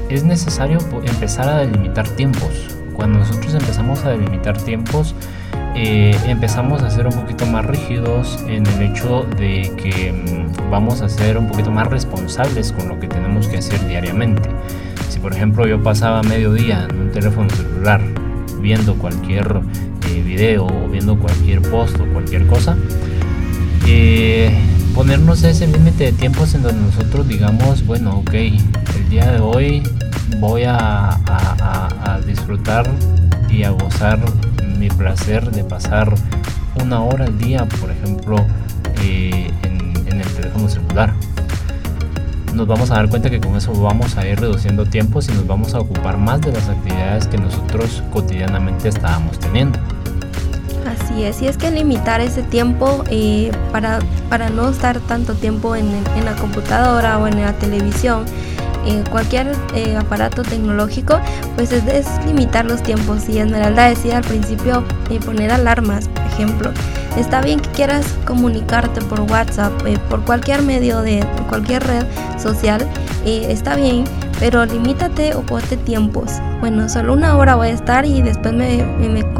es 0.09 0.23
necesario 0.23 0.79
empezar 1.03 1.47
a 1.47 1.59
delimitar 1.59 2.07
tiempos. 2.09 2.75
Cuando 2.93 3.19
nosotros 3.19 3.53
empezamos 3.53 4.03
a 4.05 4.09
delimitar 4.09 4.57
tiempos, 4.57 5.15
eh, 5.75 6.15
empezamos 6.25 6.81
a 6.83 6.89
ser 6.89 7.07
un 7.07 7.13
poquito 7.13 7.45
más 7.45 7.65
rígidos 7.65 8.43
en 8.47 8.65
el 8.67 8.81
hecho 8.81 9.25
de 9.37 9.71
que 9.77 10.11
mm, 10.11 10.69
vamos 10.69 11.01
a 11.01 11.07
ser 11.07 11.37
un 11.37 11.47
poquito 11.47 11.71
más 11.71 11.87
responsables 11.87 12.71
con 12.71 12.89
lo 12.89 12.99
que 12.99 13.07
tenemos 13.07 13.47
que 13.47 13.57
hacer 13.57 13.79
diariamente. 13.87 14.49
Si 15.09 15.19
por 15.19 15.33
ejemplo 15.33 15.65
yo 15.67 15.81
pasaba 15.81 16.21
medio 16.23 16.53
día 16.53 16.87
en 16.89 16.99
un 16.99 17.11
teléfono 17.11 17.49
celular 17.49 18.01
viendo 18.59 18.95
cualquier 18.95 19.61
o 20.39 20.87
viendo 20.89 21.19
cualquier 21.19 21.61
post 21.61 21.99
o 21.99 22.05
cualquier 22.13 22.47
cosa, 22.47 22.77
eh, 23.85 24.49
ponernos 24.95 25.43
ese 25.43 25.67
límite 25.67 26.05
de 26.05 26.11
tiempos 26.13 26.53
en 26.55 26.63
donde 26.63 26.81
nosotros 26.81 27.27
digamos, 27.27 27.85
bueno, 27.85 28.19
ok, 28.19 28.33
el 28.33 29.09
día 29.09 29.31
de 29.31 29.39
hoy 29.41 29.83
voy 30.39 30.63
a, 30.65 31.17
disfrutar 32.25 32.89
y 33.49 33.63
a 33.63 33.71
gozar 33.71 34.19
mi 34.77 34.87
placer 34.89 35.49
de 35.51 35.63
pasar 35.63 36.13
una 36.81 37.01
hora 37.01 37.25
al 37.25 37.37
día, 37.37 37.65
por 37.81 37.89
ejemplo, 37.91 38.37
eh, 39.03 39.51
en, 39.63 40.21
el 40.21 40.27
teléfono 40.35 40.69
celular. 40.69 41.13
Nos 42.53 42.67
vamos 42.67 42.91
a 42.91 42.95
dar 42.95 43.09
cuenta 43.09 43.29
que 43.29 43.39
con 43.39 43.55
eso 43.55 43.73
vamos 43.73 44.17
a 44.17 44.27
ir 44.27 44.39
reduciendo 44.39 44.85
tiempos 44.85 45.27
y 45.29 45.33
nos 45.33 45.47
vamos 45.47 45.73
a 45.73 45.79
ocupar 45.79 46.17
más 46.17 46.41
de 46.41 46.51
las 46.51 46.69
actividades 46.69 47.27
que 47.27 47.37
nosotros 47.37 48.03
cotidianamente 48.11 48.89
estábamos 48.89 49.39
teniendo. 49.39 49.79
Así 50.89 51.23
es, 51.23 51.41
y 51.43 51.47
es 51.47 51.55
que 51.55 51.69
limitar 51.69 52.19
ese 52.19 52.41
tiempo 52.41 53.03
eh, 53.11 53.51
para, 53.71 53.99
para 54.27 54.49
no 54.49 54.69
estar 54.69 54.99
tanto 55.01 55.35
tiempo 55.35 55.75
en, 55.75 56.03
la 56.25 56.35
computadora 56.35 57.19
o 57.19 57.27
en 57.27 57.39
la 57.39 57.53
televisión, 57.53 58.25
en 58.87 59.03
cualquier 59.03 59.55
eh, 59.75 59.95
aparato 59.95 60.41
tecnológico, 60.41 61.19
pues 61.55 61.71
es, 61.71 62.07
limitar 62.25 62.65
los 62.65 62.81
tiempos. 62.81 63.29
Y 63.29 63.37
Esmeralda 63.37 63.89
decía 63.89 64.17
al 64.17 64.23
principio 64.23 64.83
eh, 65.11 65.19
poner 65.23 65.51
alarmas, 65.51 66.07
por 66.07 66.25
ejemplo. 66.25 66.71
Está 67.17 67.41
bien 67.41 67.59
que 67.59 67.69
quieras 67.69 68.05
comunicarte 68.25 69.01
por 69.01 69.21
WhatsApp, 69.21 69.73
por 70.09 70.23
cualquier 70.25 70.63
medio 70.63 71.01
de 71.01 71.23
cualquier 71.49 71.85
red 71.85 72.05
social, 72.39 72.87
está 73.25 73.75
bien, 73.75 74.05
pero 74.39 74.65
limítate 74.65 75.35
o 75.35 75.41
ponte 75.41 75.75
tiempos. 75.77 76.31
Bueno, 76.61 76.87
solo 76.89 77.13
una 77.13 77.35
hora 77.37 77.55
voy 77.55 77.67
a 77.67 77.71
estar 77.71 78.05
y 78.05 78.21
después 78.21 78.53
me, 78.53 78.83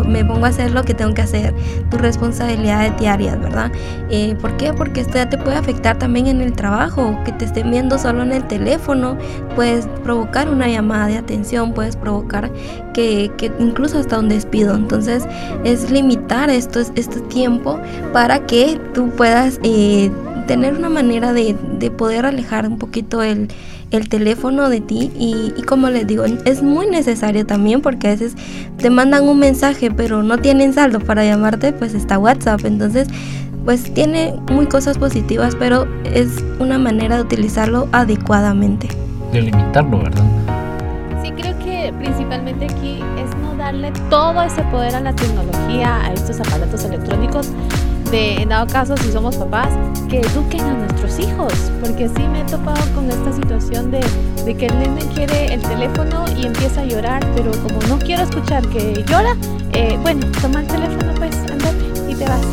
me, 0.07 0.25
pongo 0.25 0.45
a 0.45 0.49
hacer 0.49 0.71
lo 0.71 0.83
que 0.83 0.93
tengo 0.93 1.13
que 1.13 1.21
hacer, 1.21 1.53
tus 1.89 1.99
responsabilidades 1.99 2.97
diarias, 2.99 3.39
¿verdad? 3.39 3.71
Eh, 4.09 4.35
¿Por 4.39 4.57
qué? 4.57 4.73
Porque 4.73 5.01
esto 5.01 5.15
ya 5.15 5.29
te 5.29 5.37
puede 5.37 5.57
afectar 5.57 5.97
también 5.97 6.27
en 6.27 6.41
el 6.41 6.53
trabajo, 6.53 7.17
que 7.25 7.31
te 7.31 7.45
estén 7.45 7.71
viendo 7.71 7.97
solo 7.97 8.23
en 8.23 8.31
el 8.31 8.45
teléfono, 8.45 9.17
puedes 9.55 9.87
provocar 10.03 10.49
una 10.49 10.67
llamada 10.67 11.07
de 11.07 11.17
atención, 11.17 11.73
puedes 11.73 11.95
provocar 11.95 12.51
que, 12.93 13.31
que 13.37 13.51
incluso 13.59 13.99
hasta 13.99 14.19
un 14.19 14.29
despido. 14.29 14.75
Entonces 14.75 15.27
es 15.63 15.89
limitar 15.91 16.49
esto, 16.49 16.79
este 16.79 17.19
tiempo 17.21 17.79
para 18.13 18.45
que 18.45 18.79
tú 18.93 19.09
puedas 19.09 19.59
eh, 19.63 20.11
tener 20.47 20.75
una 20.75 20.89
manera 20.89 21.31
de, 21.31 21.55
de 21.77 21.91
poder 21.91 22.25
alejar 22.25 22.67
un 22.67 22.77
poquito 22.77 23.21
el 23.21 23.49
el 23.91 24.09
teléfono 24.09 24.69
de 24.69 24.81
ti 24.81 25.11
y, 25.17 25.61
como 25.63 25.89
les 25.89 26.05
digo, 26.05 26.23
es 26.23 26.61
muy 26.61 26.87
necesario 26.87 27.45
también 27.45 27.81
porque 27.81 28.07
a 28.07 28.11
veces 28.11 28.35
te 28.77 28.89
mandan 28.89 29.27
un 29.27 29.39
mensaje 29.39 29.91
pero 29.91 30.23
no 30.23 30.37
tienen 30.37 30.73
saldo 30.73 30.99
para 30.99 31.25
llamarte, 31.25 31.73
pues 31.73 31.93
está 31.93 32.17
WhatsApp. 32.17 32.65
Entonces, 32.65 33.07
pues 33.65 33.93
tiene 33.93 34.33
muy 34.51 34.67
cosas 34.67 34.97
positivas, 34.97 35.55
pero 35.55 35.87
es 36.05 36.43
una 36.59 36.77
manera 36.77 37.17
de 37.17 37.23
utilizarlo 37.23 37.87
adecuadamente. 37.91 38.87
De 39.31 39.41
limitarlo, 39.41 39.99
¿verdad? 39.99 40.23
Sí, 41.23 41.31
creo 41.31 41.57
que 41.59 41.93
principalmente 41.99 42.65
aquí 42.65 42.99
es 43.21 43.37
no 43.41 43.55
darle 43.55 43.91
todo 44.09 44.41
ese 44.41 44.63
poder 44.63 44.95
a 44.95 45.01
la 45.01 45.13
tecnología, 45.13 46.03
a 46.03 46.13
estos 46.13 46.39
aparatos 46.39 46.83
electrónicos, 46.85 47.51
en 48.13 48.49
dado 48.49 48.67
caso, 48.67 48.97
si 48.97 49.11
somos 49.11 49.35
papás, 49.35 49.69
que 50.09 50.21
eduquen 50.21 50.61
a 50.61 50.73
nuestros 50.73 51.19
hijos, 51.19 51.53
porque 51.81 52.09
sí 52.09 52.27
me 52.27 52.41
he 52.41 52.43
topado 52.45 52.81
con 52.95 53.09
esta 53.09 53.31
situación 53.31 53.91
de, 53.91 53.99
de 54.45 54.55
que 54.55 54.65
el 54.65 54.79
nene 54.79 55.01
quiere 55.13 55.53
el 55.53 55.61
teléfono 55.61 56.25
y 56.35 56.47
empieza 56.47 56.81
a 56.81 56.85
llorar, 56.85 57.25
pero 57.35 57.51
como 57.61 57.79
no 57.87 57.99
quiero 57.99 58.23
escuchar 58.23 58.67
que 58.69 59.03
llora, 59.07 59.35
eh, 59.73 59.97
bueno, 60.01 60.25
toma 60.41 60.61
el 60.61 60.67
teléfono 60.67 61.13
pues, 61.17 61.35
andate 61.51 62.11
y 62.11 62.15
te 62.15 62.25
vas. 62.25 62.45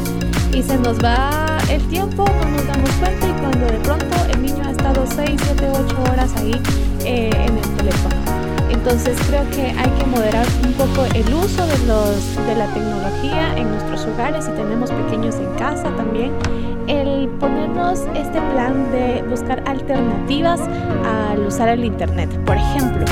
Y 0.53 0.63
se 0.63 0.77
nos 0.79 1.03
va 1.03 1.59
el 1.71 1.83
tiempo, 1.89 2.25
no 2.25 2.51
nos 2.51 2.67
damos 2.67 2.91
cuenta 3.01 3.27
y 3.27 3.33
cuando 3.33 3.67
de 3.67 3.79
pronto 3.79 4.17
el 4.33 4.43
niño 4.43 4.63
ha 4.65 4.71
estado 4.71 5.05
6, 5.07 5.41
7, 5.43 5.71
8 5.73 6.13
horas 6.13 6.31
ahí 6.37 6.61
eh, 7.05 7.31
en 7.35 7.57
el 7.57 7.77
teléfono. 7.77 8.36
Entonces 8.71 9.19
creo 9.29 9.49
que 9.51 9.67
hay 9.67 9.91
que 9.99 10.07
moderar 10.07 10.47
un 10.65 10.73
poco 10.73 11.05
el 11.15 11.35
uso 11.35 11.67
de, 11.67 11.79
los, 11.87 12.37
de 12.47 12.55
la 12.55 12.67
tecnología 12.73 13.57
en 13.57 13.71
nuestros 13.71 14.07
hogares 14.07 14.45
si 14.45 14.51
tenemos 14.53 14.91
pequeños 14.91 15.37
en 15.37 15.53
casa 15.55 15.95
también. 15.97 16.33
El 16.87 17.29
ponernos 17.41 18.01
este 18.15 18.41
plan 18.53 18.91
de 18.93 19.25
buscar 19.29 19.63
alternativas 19.67 20.61
al 21.05 21.41
usar 21.41 21.69
el 21.69 21.85
Internet. 21.85 22.31
Por 22.45 22.57
ejemplo, 22.57 23.05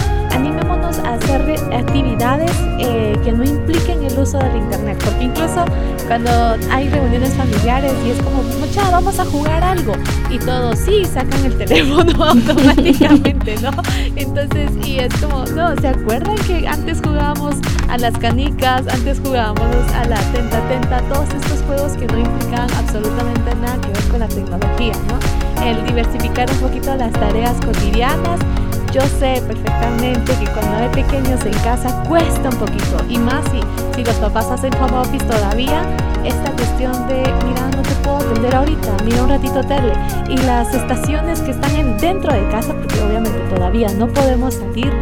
a 0.99 1.15
hacer 1.15 1.57
actividades 1.73 2.51
eh, 2.79 3.17
que 3.25 3.33
no 3.33 3.45
impliquen 3.45 4.03
el 4.05 4.19
uso 4.19 4.39
del 4.39 4.57
internet, 4.57 5.01
porque 5.05 5.25
incluso 5.25 5.65
cuando 6.07 6.31
hay 6.71 6.89
reuniones 6.89 7.35
familiares 7.35 7.93
y 8.07 8.11
es 8.11 8.23
como, 8.23 8.43
mucha, 8.43 8.91
vamos 8.91 9.19
a 9.19 9.25
jugar 9.25 9.63
algo, 9.63 9.93
y 10.31 10.39
todos 10.39 10.79
sí 10.79 11.05
sacan 11.05 11.45
el 11.45 11.57
teléfono 11.59 12.25
automáticamente, 12.25 13.57
¿no? 13.61 13.71
Entonces, 14.17 14.71
y 14.85 14.99
es 14.99 15.13
como, 15.15 15.45
no, 15.47 15.75
¿se 15.81 15.89
acuerdan 15.89 16.37
que 16.47 16.67
antes 16.67 17.01
jugábamos 17.03 17.57
a 17.89 17.99
las 17.99 18.17
canicas, 18.19 18.83
antes 18.89 19.21
jugábamos 19.25 19.77
a 19.95 20.05
la 20.05 20.21
tenta 20.33 20.61
tenta, 20.69 21.01
todos 21.09 21.29
estos 21.35 21.63
juegos 21.67 21.93
que 21.93 22.07
no 22.07 22.19
implicaban 22.19 22.71
absolutamente 22.75 23.55
nada 23.57 23.81
que 23.81 23.89
ver 23.89 24.09
con 24.09 24.21
la 24.21 24.29
tecnología, 24.29 24.95
¿no? 25.09 25.65
El 25.65 25.85
diversificar 25.87 26.51
un 26.51 26.59
poquito 26.59 26.95
las 26.97 27.13
tareas 27.13 27.55
cotidianas 27.65 28.41
yo 28.95 29.01
sé 29.19 29.43
perfectamente 29.45 30.33
que 30.39 30.47
cuando 30.53 30.77
hay 30.77 30.89
pequeños 30.91 31.45
en 31.45 31.53
casa 31.65 32.01
cuesta 32.09 32.49
un 32.49 32.57
poquito 32.57 32.97
y 33.09 33.19
más 33.19 33.45
si, 33.51 33.61
si 33.97 34.05
los 34.05 34.15
papás 34.17 34.49
hacen 34.53 34.73
home 34.75 34.97
office 34.99 35.25
todavía, 35.25 35.83
esta 36.25 36.53
cuestión 36.53 36.93
de, 37.09 37.17
mira, 37.45 37.69
no 37.75 37.83
te 37.83 37.91
puedo 38.05 38.19
atender 38.19 38.55
ahorita, 38.55 38.97
mira 39.05 39.25
un 39.25 39.31
ratito 39.31 39.61
tele 39.65 39.93
y 40.29 40.37
las 40.47 40.73
estaciones 40.73 41.41
que 41.41 41.51
están 41.51 41.75
en, 41.75 41.99
dentro 41.99 42.33
de 42.33 42.49
casa, 42.51 42.73
porque 42.73 43.01
obviamente 43.03 43.37
todavía 43.53 43.89
no 43.95 44.07
podemos 44.07 44.55
salir 44.55 44.93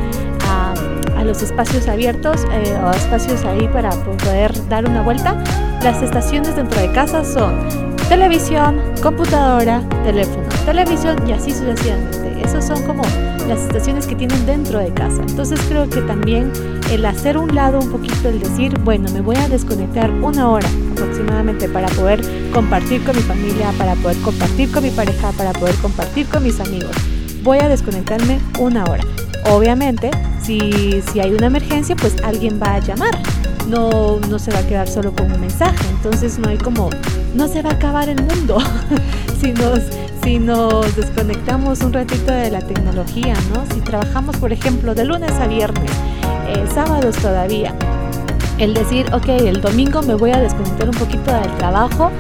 a, 0.49 0.75
los 1.23 1.41
espacios 1.41 1.87
abiertos 1.87 2.45
eh, 2.51 2.77
o 2.85 2.91
espacios 2.91 3.45
ahí 3.45 3.69
para 3.69 3.91
poder 3.91 4.69
dar 4.69 4.89
una 4.89 5.03
vuelta, 5.03 5.37
las 5.81 6.03
estaciones 6.03 6.57
dentro 6.57 6.81
de 6.81 6.91
casa 6.91 7.25
son 7.25 7.69
televisión, 8.09 8.83
computadora, 9.01 9.83
teléfono, 10.03 10.49
televisión 10.67 11.17
y 11.29 11.33
así 11.33 11.53
sucesivamente. 11.53 12.43
Esos 12.43 12.65
son 12.65 12.83
como 12.83 13.05
las 13.47 13.61
estaciones 13.61 14.07
que 14.07 14.15
tienen 14.15 14.45
dentro 14.47 14.79
de 14.79 14.93
casa. 14.93 15.23
Entonces 15.23 15.61
creo 15.69 15.89
que 15.89 16.01
también 16.03 16.53
el 16.91 17.05
hacer 17.05 17.39
un 17.39 17.55
lado 17.55 17.79
un 17.79 17.91
poquito, 17.91 18.29
el 18.29 18.41
decir, 18.41 18.79
bueno, 18.81 19.11
me 19.13 19.21
voy 19.21 19.37
a 19.37 19.49
desconectar 19.49 20.11
una 20.11 20.49
hora 20.49 20.69
aproximadamente 20.93 21.69
para 21.69 21.89
poder 21.89 22.23
compartir 22.53 23.05
con 23.05 23.17
mi 23.17 23.23
familia, 23.23 23.73
para 23.79 23.95
poder 23.97 24.17
compartir 24.19 24.71
con 24.71 24.83
mi 24.83 24.91
pareja, 24.91 25.33
para 25.33 25.53
poder 25.53 25.75
compartir 25.77 26.27
con 26.27 26.43
mis 26.43 26.61
amigos. 26.61 26.95
Voy 27.43 27.59
a 27.59 27.69
desconectarme 27.69 28.41
una 28.59 28.85
hora. 28.85 29.05
Obviamente, 29.51 30.11
si, 30.41 31.03
si 31.11 31.21
hay 31.21 31.33
una 31.33 31.47
emergencia, 31.47 31.97
pues 31.97 32.17
alguien 32.23 32.61
va 32.63 32.75
a 32.75 32.79
llamar. 32.79 33.19
No, 33.69 34.21
no 34.29 34.39
se 34.39 34.51
va 34.53 34.59
a 34.59 34.67
quedar 34.67 34.89
solo 34.89 35.13
con 35.13 35.33
un 35.33 35.41
mensaje. 35.41 35.85
Entonces 35.91 36.39
no 36.39 36.49
hay 36.49 36.59
como, 36.59 36.91
no 37.35 37.49
se 37.49 37.63
va 37.63 37.71
a 37.71 37.75
acabar 37.75 38.09
el 38.09 38.23
mundo. 38.23 38.59
si 39.41 39.53
nos 39.53 39.81
si 40.23 40.39
nos 40.39 40.95
desconectamos 40.97 41.81
un 41.81 41.93
ratito 41.93 42.33
de 42.33 42.51
la 42.51 42.61
tecnología, 42.61 43.35
¿no? 43.53 43.65
Si 43.75 43.81
trabajamos, 43.81 44.37
por 44.37 44.53
ejemplo, 44.53 44.95
de 44.95 45.05
lunes 45.05 45.33
a 45.33 45.47
viernes, 45.47 45.91
eh, 46.49 46.65
sábados 46.73 47.17
todavía, 47.17 47.75
el 48.59 48.75
decir, 48.75 49.07
ok, 49.13 49.29
el 49.29 49.61
domingo 49.61 50.03
me 50.03 50.15
voy 50.15 50.31
a 50.31 50.39
desconectar 50.39 50.89
un 50.89 50.95
poquito 50.95 51.33
del 51.33 51.51
trabajo, 51.57 52.11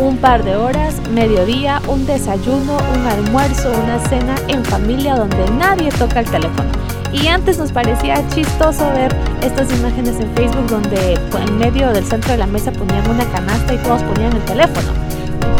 un 0.00 0.16
par 0.16 0.42
de 0.42 0.56
horas, 0.56 0.96
mediodía, 1.14 1.80
un 1.86 2.04
desayuno, 2.06 2.78
un 2.94 3.06
almuerzo, 3.06 3.70
una 3.70 3.98
cena 4.08 4.34
en 4.48 4.64
familia 4.64 5.14
donde 5.14 5.48
nadie 5.52 5.90
toca 5.90 6.20
el 6.20 6.26
teléfono. 6.26 6.70
Y 7.12 7.28
antes 7.28 7.58
nos 7.58 7.70
parecía 7.70 8.26
chistoso 8.30 8.90
ver 8.90 9.14
estas 9.42 9.70
imágenes 9.78 10.18
en 10.18 10.34
Facebook 10.34 10.66
donde 10.66 11.14
en 11.14 11.58
medio 11.58 11.92
del 11.92 12.04
centro 12.04 12.32
de 12.32 12.38
la 12.38 12.46
mesa 12.46 12.72
ponían 12.72 13.08
una 13.08 13.24
canasta 13.26 13.74
y 13.74 13.78
todos 13.78 14.02
ponían 14.02 14.32
el 14.32 14.42
teléfono. 14.44 14.92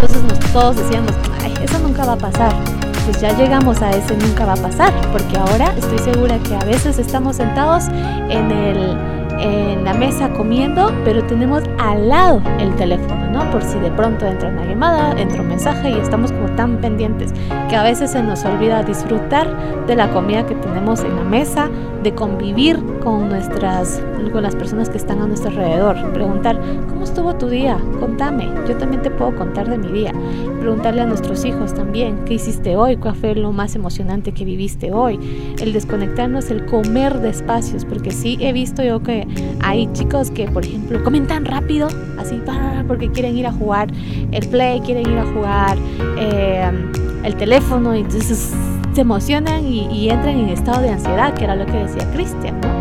Entonces 0.03 0.23
nos, 0.25 0.53
todos 0.53 0.77
decíamos, 0.77 1.13
eso 1.63 1.79
nunca 1.79 2.05
va 2.05 2.15
a 2.15 2.19
pasar. 2.19 2.53
Pues 3.05 3.21
ya 3.21 3.37
llegamos 3.37 3.81
a 3.83 3.91
ese 3.91 4.17
nunca 4.17 4.45
va 4.45 4.55
a 4.55 4.57
pasar, 4.57 4.93
porque 5.13 5.37
ahora 5.39 5.73
estoy 5.77 5.99
segura 5.99 6.39
que 6.41 6.55
a 6.55 6.65
veces 6.65 6.99
estamos 6.99 7.37
sentados 7.37 7.89
en 8.29 8.51
el 8.51 8.97
en 9.43 9.85
la 9.85 9.95
mesa 9.95 10.33
comiendo, 10.33 10.93
pero 11.05 11.25
tenemos 11.25 11.65
al 11.79 12.09
lado 12.09 12.41
el 12.61 12.75
teléfono, 12.77 13.29
¿no? 13.31 13.51
Por 13.51 13.63
si 13.63 13.79
de 13.79 13.91
pronto 13.91 14.25
entra 14.25 14.51
una 14.51 14.65
llamada, 14.65 15.21
entra 15.21 15.43
un 15.43 15.49
mensaje 15.49 15.91
y 15.91 15.95
estamos 15.95 16.31
como 16.31 16.49
tan 16.51 16.77
pendientes 16.77 17.33
que 17.69 17.75
a 17.75 17.83
veces 17.83 18.13
se 18.13 18.23
nos 18.23 18.45
olvida 18.45 18.83
disfrutar 18.85 19.87
de 19.87 19.97
la 19.97 20.11
comida 20.11 20.47
que 20.47 20.55
tenemos 20.55 21.01
en 21.01 21.17
la 21.17 21.25
mesa, 21.25 21.69
de 22.03 22.15
convivir 22.15 22.81
con 23.03 23.29
nuestras 23.29 24.01
con 24.33 24.43
las 24.43 24.57
personas 24.57 24.89
que 24.89 24.97
están 24.97 25.21
a 25.21 25.27
nuestro 25.27 25.51
alrededor, 25.51 26.13
preguntar, 26.13 26.59
¿cómo 26.89 27.05
estuvo 27.05 27.35
tu 27.35 27.49
día? 27.49 27.79
Contame, 28.01 28.49
yo 28.67 28.77
también 28.79 29.03
te 29.03 29.11
puedo 29.11 29.37
contar 29.37 29.69
de 29.69 29.77
mi 29.77 29.89
día. 29.89 30.13
Preguntarle 30.61 31.03
a 31.03 31.07
nuestros 31.07 31.45
hijos 31.45 31.75
también, 31.75 32.25
¿qué 32.25 32.35
hiciste 32.35 32.77
hoy? 32.77 32.97
¿Cuál 32.97 33.15
fue 33.15 33.35
lo 33.35 33.53
más 33.53 33.75
emocionante 33.75 34.33
que 34.33 34.45
viviste 34.45 34.91
hoy? 34.91 35.19
El 35.61 35.73
desconectarnos, 35.73 36.51
el 36.51 36.65
comer 36.65 37.21
de 37.21 37.31
espacios, 37.31 37.85
porque 37.85 38.11
sí 38.11 38.39
he 38.41 38.53
visto 38.53 38.83
yo 38.83 39.03
que 39.03 39.27
hay 39.61 39.93
chicos 39.93 40.31
que, 40.31 40.47
por 40.47 40.65
ejemplo, 40.65 41.03
comen 41.05 41.27
tan 41.27 41.45
rápido, 41.45 41.89
así, 42.19 42.41
porque 42.89 43.11
quieren 43.11 43.37
ir 43.37 43.47
a 43.47 43.53
jugar 43.53 43.93
el 44.31 44.49
play, 44.49 44.81
quieren 44.81 45.11
ir 45.11 45.19
a 45.19 45.27
jugar 45.27 45.77
eh, 46.19 46.71
el 47.25 47.37
teléfono, 47.37 47.95
y 47.95 48.01
entonces 48.01 48.55
se 48.95 49.01
emocionan 49.01 49.67
y, 49.67 49.87
y, 49.89 50.11
entran 50.11 50.39
en 50.39 50.49
estado 50.49 50.83
de 50.83 50.91
ansiedad, 50.91 51.35
que 51.35 51.45
era 51.45 51.57
lo 51.57 51.67
que 51.67 51.73
decía 51.73 52.11
Cristian, 52.13 52.61
¿no? 52.61 52.72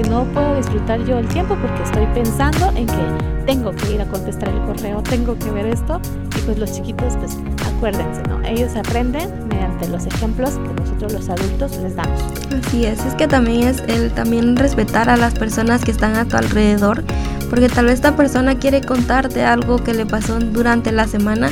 Que 0.00 0.08
no 0.08 0.24
puedo 0.32 0.56
disfrutar 0.56 1.04
yo 1.04 1.18
el 1.18 1.28
tiempo 1.28 1.54
porque 1.60 1.82
estoy 1.82 2.06
pensando 2.14 2.72
en 2.74 2.86
que 2.86 3.44
tengo 3.44 3.70
que 3.72 3.96
ir 3.96 4.00
a 4.00 4.06
contestar 4.06 4.48
el 4.48 4.58
correo, 4.62 5.02
tengo 5.02 5.38
que 5.38 5.50
ver 5.50 5.66
esto, 5.66 6.00
y 6.38 6.40
pues 6.40 6.58
los 6.58 6.72
chiquitos, 6.72 7.18
pues 7.18 7.36
acuérdense, 7.76 8.22
¿no? 8.22 8.40
Ellos 8.42 8.76
aprenden 8.76 9.28
mediante 9.48 9.88
los 9.88 10.06
ejemplos 10.06 10.52
que 10.52 10.80
nosotros 10.80 11.12
los 11.12 11.28
adultos 11.28 11.76
les 11.82 11.96
damos. 11.96 12.18
Así 12.66 12.86
es, 12.86 13.04
es 13.04 13.14
que 13.16 13.28
también 13.28 13.68
es 13.68 13.80
el 13.88 14.10
también 14.12 14.56
respetar 14.56 15.10
a 15.10 15.18
las 15.18 15.34
personas 15.34 15.84
que 15.84 15.90
están 15.90 16.16
a 16.16 16.24
tu 16.24 16.38
alrededor, 16.38 17.04
porque 17.50 17.68
tal 17.68 17.84
vez 17.84 17.96
esta 17.96 18.16
persona 18.16 18.58
quiere 18.58 18.80
contarte 18.80 19.44
algo 19.44 19.84
que 19.84 19.92
le 19.92 20.06
pasó 20.06 20.38
durante 20.38 20.92
la 20.92 21.06
semana 21.08 21.50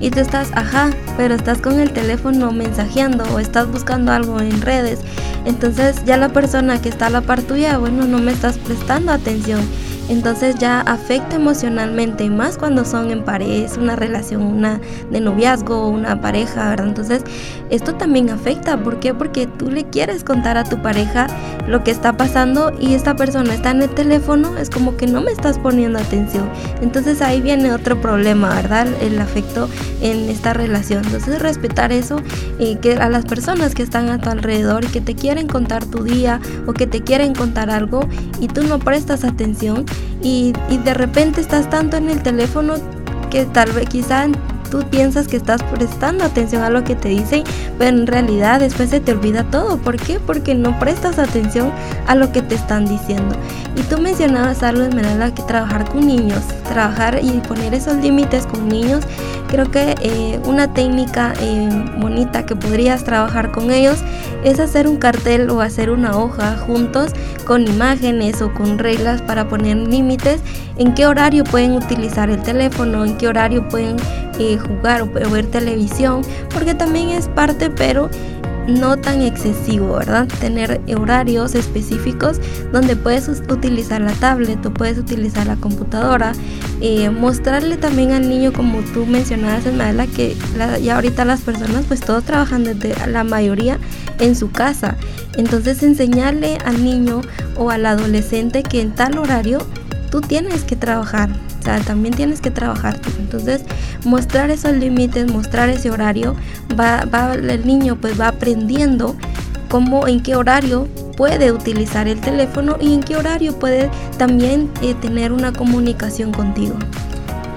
y 0.00 0.10
tú 0.10 0.20
estás, 0.20 0.50
ajá, 0.54 0.90
pero 1.16 1.34
estás 1.34 1.60
con 1.60 1.80
el 1.80 1.92
teléfono 1.92 2.52
mensajeando 2.52 3.24
o 3.34 3.38
estás 3.38 3.70
buscando 3.70 4.12
algo 4.12 4.40
en 4.40 4.60
redes. 4.60 5.00
Entonces 5.44 6.04
ya 6.04 6.16
la 6.16 6.28
persona 6.28 6.80
que 6.80 6.88
está 6.88 7.06
a 7.06 7.10
la 7.10 7.20
par 7.20 7.42
tuya, 7.42 7.78
bueno, 7.78 8.06
no 8.06 8.18
me 8.18 8.32
estás 8.32 8.58
prestando 8.58 9.12
atención 9.12 9.60
entonces 10.08 10.56
ya 10.56 10.80
afecta 10.80 11.36
emocionalmente, 11.36 12.28
más 12.30 12.58
cuando 12.58 12.84
son 12.84 13.10
en 13.10 13.24
pareja, 13.24 13.78
una 13.78 13.96
relación, 13.96 14.42
una 14.42 14.80
de 15.10 15.20
noviazgo, 15.20 15.88
una 15.88 16.20
pareja, 16.20 16.70
¿verdad? 16.70 16.88
Entonces 16.88 17.22
esto 17.70 17.94
también 17.94 18.30
afecta, 18.30 18.82
¿por 18.82 19.00
qué? 19.00 19.14
Porque 19.14 19.46
tú 19.46 19.70
le 19.70 19.84
quieres 19.84 20.24
contar 20.24 20.56
a 20.56 20.64
tu 20.64 20.80
pareja 20.80 21.26
lo 21.66 21.84
que 21.84 21.90
está 21.90 22.16
pasando 22.16 22.72
y 22.80 22.94
esta 22.94 23.16
persona 23.16 23.54
está 23.54 23.70
en 23.70 23.82
el 23.82 23.90
teléfono, 23.90 24.56
es 24.56 24.70
como 24.70 24.96
que 24.96 25.06
no 25.06 25.20
me 25.20 25.30
estás 25.30 25.58
poniendo 25.58 25.98
atención. 25.98 26.48
Entonces 26.80 27.20
ahí 27.20 27.40
viene 27.40 27.72
otro 27.72 28.00
problema, 28.00 28.54
¿verdad? 28.54 28.88
El 29.02 29.18
afecto 29.20 29.68
en 30.00 30.28
esta 30.28 30.54
relación. 30.54 31.04
Entonces 31.04 31.40
respetar 31.40 31.92
eso, 31.92 32.20
y 32.58 32.76
que 32.76 32.94
a 32.94 33.08
las 33.08 33.24
personas 33.24 33.74
que 33.74 33.82
están 33.82 34.08
a 34.08 34.18
tu 34.18 34.30
alrededor 34.30 34.84
y 34.84 34.88
que 34.88 35.00
te 35.00 35.14
quieren 35.14 35.46
contar 35.46 35.84
tu 35.84 36.02
día 36.02 36.40
o 36.66 36.72
que 36.72 36.86
te 36.86 37.02
quieren 37.02 37.34
contar 37.34 37.70
algo 37.70 38.00
y 38.40 38.48
tú 38.48 38.62
no 38.64 38.78
prestas 38.78 39.24
atención, 39.24 39.84
y, 40.22 40.52
de 40.84 40.94
repente 40.94 41.40
estás 41.40 41.70
tanto 41.70 41.96
en 41.96 42.10
el 42.10 42.22
teléfono 42.22 42.74
que 43.30 43.44
tal 43.44 43.72
vez 43.72 43.88
quizá 43.88 44.26
tú 44.70 44.84
piensas 44.88 45.28
que 45.28 45.36
estás 45.36 45.62
prestando 45.62 46.24
atención 46.24 46.62
a 46.62 46.70
lo 46.70 46.84
que 46.84 46.94
te 46.94 47.08
dicen, 47.08 47.44
pero 47.78 47.96
en 47.96 48.06
realidad 48.06 48.60
después 48.60 48.90
se 48.90 49.00
te 49.00 49.12
olvida 49.12 49.44
todo. 49.44 49.78
¿Por 49.78 49.96
qué? 49.96 50.20
Porque 50.20 50.54
no 50.54 50.78
prestas 50.78 51.18
atención 51.18 51.72
a 52.06 52.14
lo 52.14 52.32
que 52.32 52.42
te 52.42 52.54
están 52.54 52.86
diciendo. 52.86 53.34
Y 53.76 53.82
tú 53.82 53.98
mencionabas 53.98 54.62
algo, 54.62 54.82
Esmeralda, 54.82 55.34
que 55.34 55.42
trabajar 55.42 55.88
con 55.88 56.06
niños, 56.06 56.42
trabajar 56.68 57.20
y 57.22 57.30
poner 57.46 57.74
esos 57.74 57.96
límites 57.96 58.46
con 58.46 58.68
niños, 58.68 59.04
creo 59.48 59.70
que 59.70 59.94
eh, 60.02 60.40
una 60.44 60.72
técnica 60.74 61.32
eh, 61.40 61.68
bonita 61.98 62.44
que 62.44 62.56
podrías 62.56 63.04
trabajar 63.04 63.50
con 63.52 63.70
ellos 63.70 63.98
es 64.44 64.60
hacer 64.60 64.88
un 64.88 64.96
cartel 64.96 65.50
o 65.50 65.60
hacer 65.60 65.90
una 65.90 66.16
hoja 66.16 66.56
juntos 66.58 67.12
con 67.46 67.66
imágenes 67.66 68.42
o 68.42 68.52
con 68.52 68.78
reglas 68.78 69.22
para 69.22 69.48
poner 69.48 69.76
límites 69.76 70.40
en 70.78 70.94
qué 70.94 71.06
horario 71.06 71.44
pueden 71.44 71.72
utilizar 71.72 72.30
el 72.30 72.42
teléfono, 72.42 73.04
en 73.04 73.16
qué 73.16 73.28
horario 73.28 73.68
pueden 73.68 73.96
eh, 74.38 74.58
jugar 74.58 75.02
o 75.02 75.30
ver 75.30 75.46
televisión, 75.46 76.22
porque 76.52 76.74
también 76.74 77.10
es 77.10 77.28
parte, 77.28 77.70
pero 77.70 78.08
no 78.68 78.98
tan 78.98 79.22
excesivo, 79.22 79.94
¿verdad? 79.94 80.28
Tener 80.40 80.80
horarios 80.94 81.54
específicos 81.54 82.38
donde 82.70 82.96
puedes 82.96 83.28
utilizar 83.28 84.00
la 84.00 84.12
tablet 84.12 84.64
o 84.66 84.72
puedes 84.72 84.98
utilizar 84.98 85.46
la 85.46 85.56
computadora. 85.56 86.32
Eh, 86.80 87.10
mostrarle 87.10 87.76
también 87.76 88.12
al 88.12 88.28
niño, 88.28 88.52
como 88.52 88.80
tú 88.92 89.06
mencionabas, 89.06 89.66
Esmeralda, 89.66 90.06
que 90.06 90.36
ya 90.82 90.96
ahorita 90.96 91.24
las 91.24 91.40
personas, 91.40 91.86
pues 91.88 92.00
todos 92.00 92.24
trabajan 92.24 92.62
desde 92.64 92.94
la 93.06 93.24
mayoría 93.24 93.78
en 94.20 94.36
su 94.36 94.50
casa. 94.50 94.96
Entonces 95.36 95.82
enseñarle 95.82 96.58
al 96.64 96.84
niño 96.84 97.22
o 97.56 97.70
al 97.70 97.86
adolescente 97.86 98.62
que 98.62 98.80
en 98.80 98.92
tal 98.92 99.18
horario 99.18 99.66
tú 100.10 100.20
tienes 100.20 100.64
que 100.64 100.76
trabajar, 100.76 101.30
o 101.60 101.62
sea, 101.62 101.78
también 101.80 102.14
tienes 102.14 102.40
que 102.40 102.50
trabajar. 102.50 102.98
Entonces, 103.18 103.62
mostrar 104.04 104.50
esos 104.50 104.72
límites, 104.72 105.30
mostrar 105.30 105.68
ese 105.68 105.90
horario, 105.90 106.34
va, 106.78 107.04
va, 107.04 107.34
el 107.34 107.66
niño 107.66 107.96
pues 108.00 108.18
va 108.18 108.28
aprendiendo 108.28 109.16
cómo, 109.68 110.08
en 110.08 110.20
qué 110.22 110.36
horario 110.36 110.88
puede 111.16 111.52
utilizar 111.52 112.08
el 112.08 112.20
teléfono 112.20 112.76
y 112.80 112.94
en 112.94 113.02
qué 113.02 113.16
horario 113.16 113.58
puede 113.58 113.90
también 114.18 114.70
eh, 114.82 114.94
tener 114.94 115.32
una 115.32 115.52
comunicación 115.52 116.32
contigo. 116.32 116.76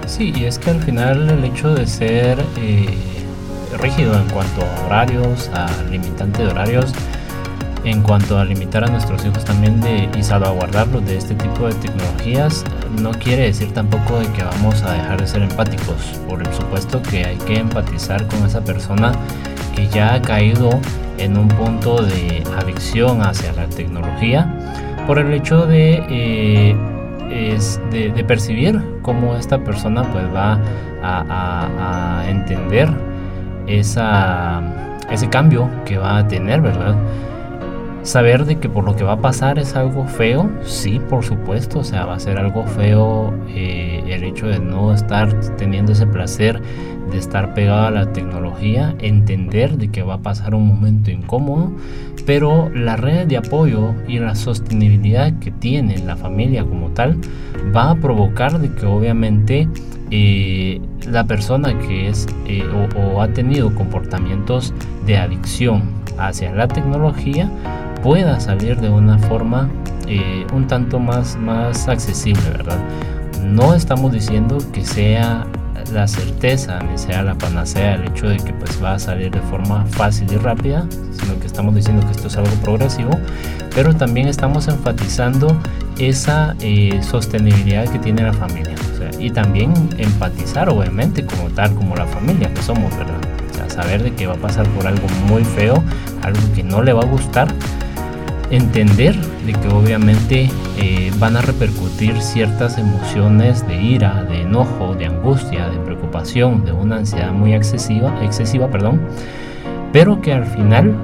Sí, 0.07 0.33
y 0.35 0.45
es 0.45 0.59
que 0.59 0.71
al 0.71 0.81
final 0.81 1.29
el 1.29 1.43
hecho 1.45 1.73
de 1.73 1.87
ser 1.87 2.43
eh, 2.57 2.89
rígido 3.79 4.19
en 4.19 4.27
cuanto 4.29 4.61
a 4.65 4.85
horarios, 4.85 5.49
a 5.53 5.69
limitante 5.89 6.43
de 6.43 6.49
horarios, 6.49 6.91
en 7.83 8.01
cuanto 8.03 8.37
a 8.37 8.45
limitar 8.45 8.83
a 8.83 8.87
nuestros 8.87 9.25
hijos 9.25 9.43
también 9.43 9.81
de, 9.81 10.07
y 10.17 10.23
salvaguardarlos 10.23 11.05
de 11.05 11.17
este 11.17 11.33
tipo 11.35 11.67
de 11.67 11.73
tecnologías, 11.75 12.63
no 13.01 13.11
quiere 13.11 13.43
decir 13.43 13.71
tampoco 13.73 14.19
de 14.19 14.27
que 14.33 14.43
vamos 14.43 14.83
a 14.83 14.93
dejar 14.93 15.19
de 15.19 15.27
ser 15.27 15.41
empáticos. 15.41 16.19
Por 16.27 16.45
supuesto 16.53 17.01
que 17.01 17.25
hay 17.25 17.37
que 17.37 17.57
empatizar 17.59 18.27
con 18.27 18.45
esa 18.45 18.63
persona 18.63 19.13
que 19.75 19.87
ya 19.87 20.13
ha 20.15 20.21
caído 20.21 20.69
en 21.17 21.37
un 21.37 21.47
punto 21.47 22.01
de 22.01 22.43
adicción 22.59 23.21
hacia 23.21 23.53
la 23.53 23.67
tecnología 23.67 24.51
por 25.07 25.19
el 25.19 25.33
hecho 25.33 25.65
de, 25.65 26.03
eh, 26.09 26.75
de, 27.91 28.23
percibir 28.23 28.81
cómo 29.01 29.35
esta 29.35 29.63
persona 29.63 30.03
pues 30.11 30.25
va 30.33 30.59
a, 31.03 32.23
entender 32.27 32.89
esa, 33.67 34.61
ese 35.09 35.29
cambio 35.29 35.69
que 35.85 35.97
va 35.97 36.19
a 36.19 36.27
tener, 36.27 36.61
¿verdad? 36.61 36.95
Saber 38.03 38.45
de 38.45 38.57
que 38.57 38.67
por 38.67 38.83
lo 38.83 38.95
que 38.95 39.03
va 39.03 39.13
a 39.13 39.21
pasar 39.21 39.59
es 39.59 39.75
algo 39.75 40.05
feo, 40.05 40.49
sí, 40.63 40.99
por 40.99 41.23
supuesto, 41.23 41.79
o 41.79 41.83
sea, 41.83 42.05
va 42.05 42.15
a 42.15 42.19
ser 42.19 42.39
algo 42.39 42.65
feo 42.65 43.31
eh, 43.49 44.03
el 44.07 44.23
hecho 44.23 44.47
de 44.47 44.59
no 44.59 44.91
estar 44.91 45.39
teniendo 45.57 45.91
ese 45.91 46.07
placer 46.07 46.59
de 47.11 47.17
estar 47.17 47.53
pegado 47.53 47.85
a 47.85 47.91
la 47.91 48.11
tecnología, 48.11 48.95
entender 48.99 49.77
de 49.77 49.89
que 49.89 50.01
va 50.01 50.15
a 50.15 50.17
pasar 50.19 50.55
un 50.55 50.67
momento 50.67 51.11
incómodo, 51.11 51.71
pero 52.25 52.71
la 52.73 52.95
red 52.95 53.27
de 53.27 53.37
apoyo 53.37 53.93
y 54.07 54.17
la 54.17 54.33
sostenibilidad 54.33 55.37
que 55.39 55.51
tiene 55.51 55.99
la 55.99 56.15
familia 56.15 56.63
como 56.63 56.89
tal 56.89 57.17
va 57.75 57.91
a 57.91 57.95
provocar 57.95 58.59
de 58.59 58.73
que 58.73 58.85
obviamente 58.87 59.67
eh, 60.09 60.81
la 61.07 61.25
persona 61.25 61.77
que 61.79 62.09
es 62.09 62.27
eh, 62.47 62.63
o 62.95 63.21
ha 63.21 63.27
tenido 63.27 63.73
comportamientos 63.75 64.73
de 65.05 65.17
adicción 65.17 65.83
hacia 66.17 66.53
la 66.53 66.67
tecnología 66.67 67.49
pueda 68.03 68.39
salir 68.39 68.79
de 68.79 68.89
una 68.89 69.17
forma 69.17 69.69
eh, 70.07 70.45
un 70.53 70.67
tanto 70.67 70.99
más, 70.99 71.37
más 71.37 71.87
accesible, 71.87 72.41
¿verdad? 72.49 72.79
No 73.43 73.73
estamos 73.73 74.11
diciendo 74.11 74.57
que 74.71 74.85
sea 74.85 75.45
la 75.91 76.07
certeza 76.07 76.79
ni 76.83 76.97
sea 76.97 77.21
la 77.23 77.35
panacea 77.35 77.95
el 77.95 78.07
hecho 78.07 78.29
de 78.29 78.37
que 78.37 78.53
pues 78.53 78.81
va 78.81 78.93
a 78.93 78.99
salir 78.99 79.31
de 79.31 79.41
forma 79.41 79.85
fácil 79.85 80.31
y 80.31 80.37
rápida, 80.37 80.85
sino 81.11 81.39
que 81.39 81.47
estamos 81.47 81.75
diciendo 81.75 82.05
que 82.05 82.11
esto 82.11 82.27
es 82.27 82.37
algo 82.37 82.53
progresivo, 82.63 83.11
pero 83.75 83.93
también 83.95 84.27
estamos 84.27 84.67
enfatizando 84.67 85.57
esa 85.99 86.55
eh, 86.61 86.99
sostenibilidad 87.01 87.87
que 87.89 87.99
tiene 87.99 88.23
la 88.23 88.33
familia 88.33 88.75
y 89.19 89.29
también 89.29 89.73
empatizar 89.97 90.69
obviamente 90.69 91.25
como 91.25 91.49
tal 91.49 91.73
como 91.75 91.95
la 91.95 92.05
familia 92.05 92.51
que 92.53 92.61
somos, 92.61 92.95
¿verdad? 92.97 93.19
O 93.51 93.53
sea, 93.53 93.69
saber 93.69 94.03
de 94.03 94.13
que 94.13 94.27
va 94.27 94.33
a 94.33 94.37
pasar 94.37 94.67
por 94.69 94.87
algo 94.87 95.07
muy 95.27 95.43
feo, 95.43 95.83
algo 96.23 96.39
que 96.55 96.63
no 96.63 96.81
le 96.81 96.93
va 96.93 97.01
a 97.01 97.05
gustar, 97.05 97.53
entender 98.51 99.15
de 99.45 99.53
que 99.53 99.67
obviamente 99.69 100.49
eh, 100.77 101.11
van 101.17 101.37
a 101.37 101.41
repercutir 101.41 102.21
ciertas 102.21 102.77
emociones 102.77 103.65
de 103.67 103.81
ira, 103.81 104.23
de 104.25 104.41
enojo, 104.41 104.93
de 104.93 105.05
angustia, 105.05 105.69
de 105.69 105.77
preocupación, 105.79 106.65
de 106.65 106.73
una 106.73 106.97
ansiedad 106.97 107.31
muy 107.31 107.53
excesiva, 107.53 108.13
excesiva 108.23 108.69
perdón, 108.69 109.01
pero 109.93 110.21
que 110.21 110.33
al 110.33 110.45
final 110.45 110.95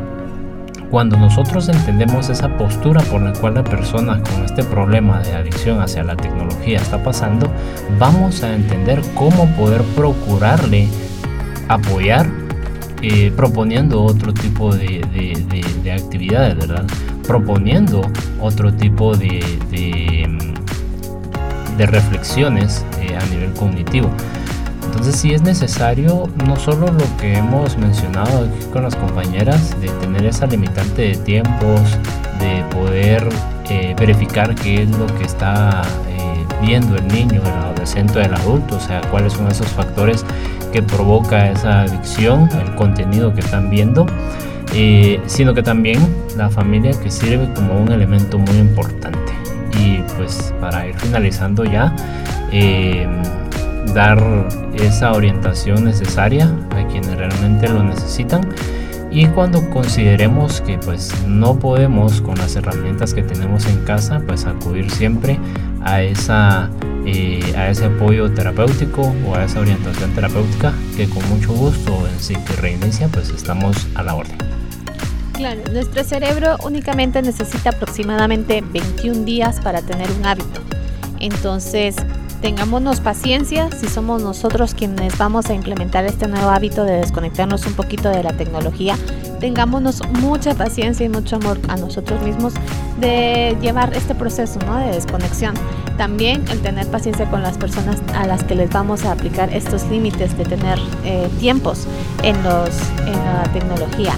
cuando 0.92 1.18
nosotros 1.18 1.68
entendemos 1.70 2.30
esa 2.30 2.58
postura 2.58 3.02
por 3.04 3.22
la 3.22 3.34
cual 3.34 3.56
la 3.56 3.64
persona 3.64 4.22
con 4.22 4.46
este 4.46 4.64
problema 4.64 5.20
de 5.22 5.34
adicción 5.34 5.82
hacia 5.82 6.04
la 6.04 6.16
tecnología 6.16 6.78
está 6.78 7.02
pasando, 7.04 7.52
vamos 8.00 8.44
a 8.44 8.54
entender 8.54 9.02
cómo 9.14 9.48
poder 9.56 9.82
procurarle 9.96 10.88
apoyar 11.68 12.26
eh, 13.02 13.32
proponiendo 13.36 14.02
otro 14.02 14.34
tipo 14.34 14.74
de, 14.74 15.02
de 15.84 15.92
actividades, 15.92 16.56
¿verdad? 16.56 16.86
Proponiendo 17.28 18.02
otro 18.40 18.74
tipo 18.74 19.16
de, 19.16 19.44
de, 19.70 20.26
reflexiones 21.86 22.84
eh, 23.02 23.16
a 23.16 23.24
nivel 23.28 23.54
cognitivo. 23.54 24.10
Entonces 24.86 25.18
si 25.18 25.34
es 25.34 25.44
necesario 25.44 26.28
no 26.48 26.56
solo 26.56 26.88
lo 26.88 27.18
que 27.18 27.38
hemos 27.38 27.78
mencionado 27.78 28.46
aquí 28.46 28.66
con 28.74 28.82
las 28.84 28.96
compañeras, 28.96 29.80
de 29.80 29.90
tener 30.02 30.26
esa 30.26 30.48
limitante 30.48 31.04
de 31.04 31.16
tiempos, 31.18 31.82
de 32.40 32.64
poder 32.72 33.30
eh, 33.70 33.96
verificar 34.00 34.56
qué 34.56 34.84
es 34.84 34.90
lo 34.90 35.06
que 35.18 35.26
está 35.26 35.84
viendo 36.62 36.96
el 36.96 37.08
niño, 37.08 37.42
el 37.42 37.52
adolescente 37.52 38.20
o 38.20 38.22
el 38.22 38.34
adulto, 38.34 38.78
o 38.78 38.80
sea, 38.80 39.02
cuáles 39.10 39.34
son 39.34 39.48
esos 39.48 39.68
factores 39.68 40.26
que 40.72 40.82
provoca 40.82 41.50
esa 41.50 41.82
adicción, 41.82 42.50
el 42.62 42.76
contenido 42.76 43.34
que 43.34 43.42
están 43.42 43.70
viendo, 43.70 44.06
eh, 44.80 45.20
sino 45.26 45.56
que 45.56 45.64
también 45.64 46.00
la 46.38 46.52
familia 46.52 46.92
que 46.92 47.10
sirve 47.10 47.52
como 47.56 47.82
un 47.82 47.92
elemento 47.92 48.38
muy 48.38 48.58
importante. 48.58 49.34
Y 49.80 50.04
pues 50.16 50.54
para 50.62 50.86
ir 50.86 50.94
finalizando 51.00 51.66
ya, 51.66 51.96
eh, 52.52 53.08
dar 53.96 54.24
esa 54.76 55.14
orientación 55.14 55.86
necesaria 55.86 56.46
a 56.76 56.88
quienes 56.90 57.18
realmente 57.18 57.68
lo 57.68 57.82
necesitan 57.82 58.42
y 59.10 59.26
cuando 59.26 59.68
consideremos 59.72 60.62
que 60.62 60.78
pues 60.78 61.12
no 61.26 61.58
podemos 61.58 62.22
con 62.22 62.36
las 62.36 62.56
herramientas 62.56 63.16
que 63.16 63.24
tenemos 63.24 63.66
en 63.66 63.84
casa 63.84 64.22
pues 64.28 64.46
acudir 64.46 64.92
siempre 64.92 65.40
a 65.82 66.04
esa 66.04 66.70
eh, 67.06 67.42
a 67.58 67.70
ese 67.70 67.86
apoyo 67.86 68.32
terapéutico 68.32 69.12
o 69.26 69.36
a 69.36 69.46
esa 69.46 69.62
orientación 69.62 70.12
terapéutica 70.12 70.72
que 70.96 71.10
con 71.10 71.28
mucho 71.30 71.54
gusto 71.54 72.08
en 72.08 72.20
sí 72.20 72.36
que 72.36 72.62
reinicia 72.62 73.08
pues 73.08 73.30
estamos 73.30 73.88
a 73.96 74.04
la 74.04 74.14
orden 74.14 74.57
Claro, 75.38 75.62
nuestro 75.72 76.04
cerebro 76.04 76.58
únicamente 76.64 77.22
necesita 77.22 77.70
aproximadamente 77.70 78.62
21 78.62 79.24
días 79.24 79.60
para 79.60 79.84
tener 79.84 80.10
un 80.12 80.26
hábito. 80.26 80.62
Entonces, 81.20 81.96
tengámonos 82.42 83.02
paciencia 83.02 83.70
si 83.70 83.88
somos 83.88 84.24
nosotros 84.24 84.74
quienes 84.74 85.16
vamos 85.20 85.52
a 85.52 85.54
implementar 85.54 86.06
este 86.06 86.28
nuevo 86.28 86.50
hábito 86.50 86.86
de 86.86 86.94
desconectarnos 86.94 87.68
un 87.68 87.74
poquito 87.74 88.10
de 88.10 88.24
la 88.24 88.34
tecnología. 88.34 88.98
Tengámonos 89.40 90.02
mucha 90.10 90.56
paciencia 90.56 91.06
y 91.06 91.10
mucho 91.10 91.36
amor 91.36 91.60
a 91.68 91.78
nosotros 91.78 92.20
mismos 92.24 92.54
de 93.00 93.56
llevar 93.62 93.96
este 93.96 94.16
proceso 94.16 94.58
¿no? 94.66 94.76
de 94.78 94.88
desconexión. 94.88 95.54
También 95.98 96.44
el 96.50 96.62
tener 96.62 96.88
paciencia 96.88 97.30
con 97.30 97.44
las 97.44 97.60
personas 97.60 97.98
a 98.16 98.26
las 98.26 98.44
que 98.44 98.56
les 98.56 98.72
vamos 98.72 99.06
a 99.06 99.12
aplicar 99.12 99.54
estos 99.54 99.84
límites 99.92 100.36
de 100.36 100.46
tener 100.46 100.80
eh, 101.06 101.30
tiempos 101.40 101.86
en, 102.24 102.42
los, 102.44 102.70
en 103.06 103.14
la 103.14 103.44
tecnología. 103.54 104.16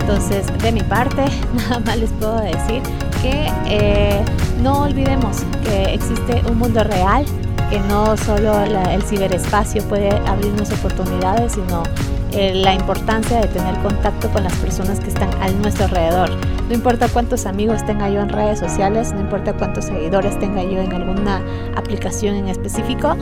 Entonces, 0.00 0.46
de 0.58 0.72
mi 0.72 0.82
parte, 0.82 1.24
nada 1.54 1.80
más 1.80 1.98
les 1.98 2.10
puedo 2.12 2.40
decir 2.40 2.82
que 3.22 3.50
eh, 3.68 4.24
no 4.62 4.82
olvidemos 4.82 5.38
que 5.64 5.94
existe 5.94 6.42
un 6.48 6.58
mundo 6.58 6.84
real 6.84 7.24
que 7.70 7.80
no 7.80 8.16
solo 8.16 8.60
el 8.62 9.02
ciberespacio 9.02 9.82
puede 9.88 10.10
abrirnos 10.28 10.70
oportunidades, 10.70 11.54
sino 11.54 11.82
eh, 12.30 12.54
la 12.54 12.74
importancia 12.74 13.40
de 13.40 13.48
tener 13.48 13.74
contacto 13.82 14.28
con 14.30 14.44
las 14.44 14.54
personas 14.56 15.00
que 15.00 15.08
están 15.08 15.30
a 15.42 15.48
nuestro 15.48 15.86
alrededor. 15.86 16.30
No 16.68 16.74
importa 16.74 17.08
cuántos 17.08 17.46
amigos 17.46 17.84
tenga 17.86 18.08
yo 18.08 18.20
en 18.20 18.28
redes 18.28 18.60
sociales, 18.60 19.12
no 19.12 19.20
importa 19.20 19.52
cuántos 19.54 19.86
seguidores 19.86 20.38
tenga 20.38 20.62
yo 20.62 20.80
en 20.80 20.92
alguna 20.92 21.42
aplicación 21.76 22.36
en 22.36 22.48
específico, 22.48 23.16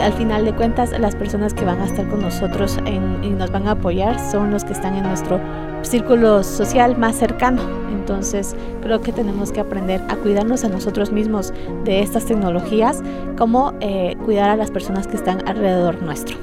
al 0.00 0.12
final 0.12 0.44
de 0.44 0.54
cuentas 0.54 0.90
las 0.98 1.14
personas 1.14 1.54
que 1.54 1.64
van 1.64 1.80
a 1.80 1.86
estar 1.86 2.06
con 2.08 2.20
nosotros 2.20 2.78
y 3.22 3.30
nos 3.30 3.50
van 3.50 3.68
a 3.68 3.72
apoyar 3.72 4.18
son 4.30 4.50
los 4.50 4.64
que 4.64 4.72
están 4.72 4.94
en 4.94 5.04
nuestro 5.04 5.40
círculo 5.86 6.42
social 6.42 6.96
más 6.96 7.16
cercano. 7.16 7.62
Entonces 7.90 8.54
creo 8.82 9.00
que 9.00 9.12
tenemos 9.12 9.50
que 9.50 9.60
aprender 9.60 10.00
a 10.08 10.16
cuidarnos 10.16 10.64
a 10.64 10.68
nosotros 10.68 11.10
mismos 11.10 11.52
de 11.84 12.02
estas 12.02 12.24
tecnologías 12.26 13.02
como 13.36 13.74
eh, 13.80 14.16
cuidar 14.24 14.50
a 14.50 14.56
las 14.56 14.70
personas 14.70 15.06
que 15.06 15.16
están 15.16 15.46
alrededor 15.48 16.02
nuestro. 16.02 16.36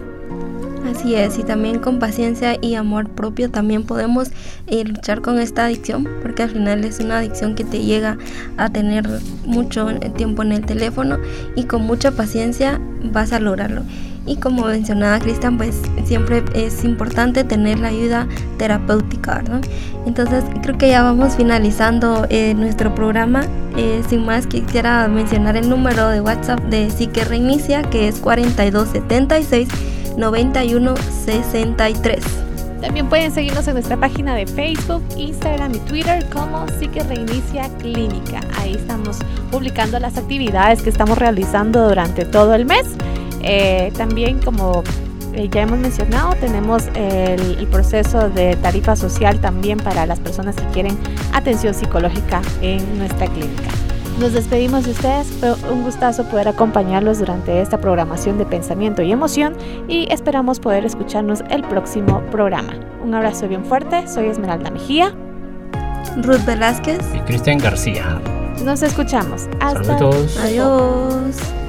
Así 0.94 1.16
es, 1.16 1.40
y 1.40 1.44
también 1.44 1.80
con 1.80 1.98
paciencia 2.00 2.58
y 2.62 2.76
amor 2.76 3.10
propio 3.10 3.50
también 3.50 3.84
podemos 3.84 4.30
eh, 4.68 4.84
luchar 4.84 5.22
con 5.22 5.40
esta 5.40 5.66
adicción, 5.66 6.08
porque 6.22 6.44
al 6.44 6.50
final 6.50 6.84
es 6.84 7.00
una 7.00 7.20
adicción 7.20 7.56
que 7.56 7.64
te 7.64 7.80
llega 7.80 8.18
a 8.58 8.70
tener 8.70 9.08
mucho 9.46 9.88
tiempo 10.16 10.44
en 10.44 10.52
el 10.52 10.66
teléfono 10.66 11.18
y 11.56 11.64
con 11.64 11.84
mucha 11.84 12.12
paciencia 12.12 12.80
vas 13.12 13.32
a 13.32 13.40
lograrlo. 13.40 13.82
Y 14.26 14.38
como 14.38 14.66
mencionaba 14.66 15.20
Cristian, 15.20 15.58
pues 15.58 15.82
siempre 16.06 16.44
es 16.54 16.84
importante 16.86 17.44
tener 17.44 17.80
la 17.80 17.90
ayuda 17.90 18.28
terapéutica, 18.58 19.03
Entonces 20.06 20.44
creo 20.62 20.78
que 20.78 20.90
ya 20.90 21.04
vamos 21.04 21.36
finalizando 21.36 22.26
eh, 22.30 22.54
nuestro 22.54 22.94
programa. 22.94 23.46
Eh, 23.78 24.04
sin 24.08 24.26
más, 24.26 24.48
quisiera 24.48 25.08
mencionar 25.08 25.58
el 25.58 25.70
número 25.70 26.10
de 26.10 26.22
WhatsApp 26.22 26.60
de 26.64 26.90
Psique 26.90 27.24
Reinicia, 27.24 27.82
que 27.84 28.08
es 28.08 28.20
4276 28.20 29.68
9163. 30.18 32.24
También 32.82 33.08
pueden 33.08 33.32
seguirnos 33.32 33.66
en 33.68 33.76
nuestra 33.76 33.96
página 33.96 34.36
de 34.36 34.46
Facebook, 34.46 35.02
Instagram 35.16 35.74
y 35.74 35.80
Twitter 35.80 36.26
como 36.32 36.68
Psique 36.68 37.02
Reinicia 37.02 37.70
Clínica. 37.80 38.42
Ahí 38.58 38.74
estamos 38.74 39.20
publicando 39.52 40.00
las 40.00 40.18
actividades 40.18 40.82
que 40.82 40.90
estamos 40.90 41.18
realizando 41.18 41.88
durante 41.88 42.26
todo 42.26 42.56
el 42.56 42.66
mes. 42.66 42.84
Eh, 43.42 43.94
también 43.96 44.40
como 44.40 44.84
eh, 45.34 45.50
ya 45.50 45.62
hemos 45.62 45.80
mencionado, 45.80 46.34
tenemos 46.36 46.88
el, 46.96 47.58
el, 47.60 47.68
proceso 47.68 48.30
de 48.30 48.56
tarifa 48.58 48.96
social 48.96 49.40
también 49.40 49.80
para 49.80 50.06
las 50.06 50.20
personas 50.20 50.56
que 50.56 50.66
quieren 50.68 50.98
atención 51.34 51.74
psicológica 51.74 52.42
en 52.62 52.98
nuestra 52.98 53.28
clínica. 53.28 53.70
Nos 54.20 54.34
despedimos 54.34 54.86
de 54.86 54.92
ustedes, 54.92 55.28
fue 55.40 55.54
un 55.72 55.84
gustazo 55.84 56.26
poder 56.26 56.48
acompañarlos 56.48 57.18
durante 57.18 57.62
esta 57.62 57.82
programación 57.82 58.38
de 58.38 58.46
pensamiento 58.46 59.02
y 59.02 59.12
emoción 59.12 59.56
y 59.88 60.08
esperamos 60.12 60.60
poder 60.60 60.86
escucharnos 60.86 61.44
el 61.50 61.64
próximo 61.64 62.22
programa. 62.30 62.74
Un 63.04 63.16
abrazo 63.16 63.48
bien 63.48 63.66
fuerte, 63.66 64.08
soy 64.08 64.28
Esmeralda 64.28 64.70
Mejía, 64.70 65.16
Ruth 66.22 66.46
Velázquez 66.46 67.00
y 67.16 67.20
Cristian 67.22 67.58
García. 67.58 68.22
Nos 68.64 68.84
escuchamos. 68.84 69.48
Hasta 69.60 69.98
Saludos. 69.98 70.38
Adiós. 70.38 71.63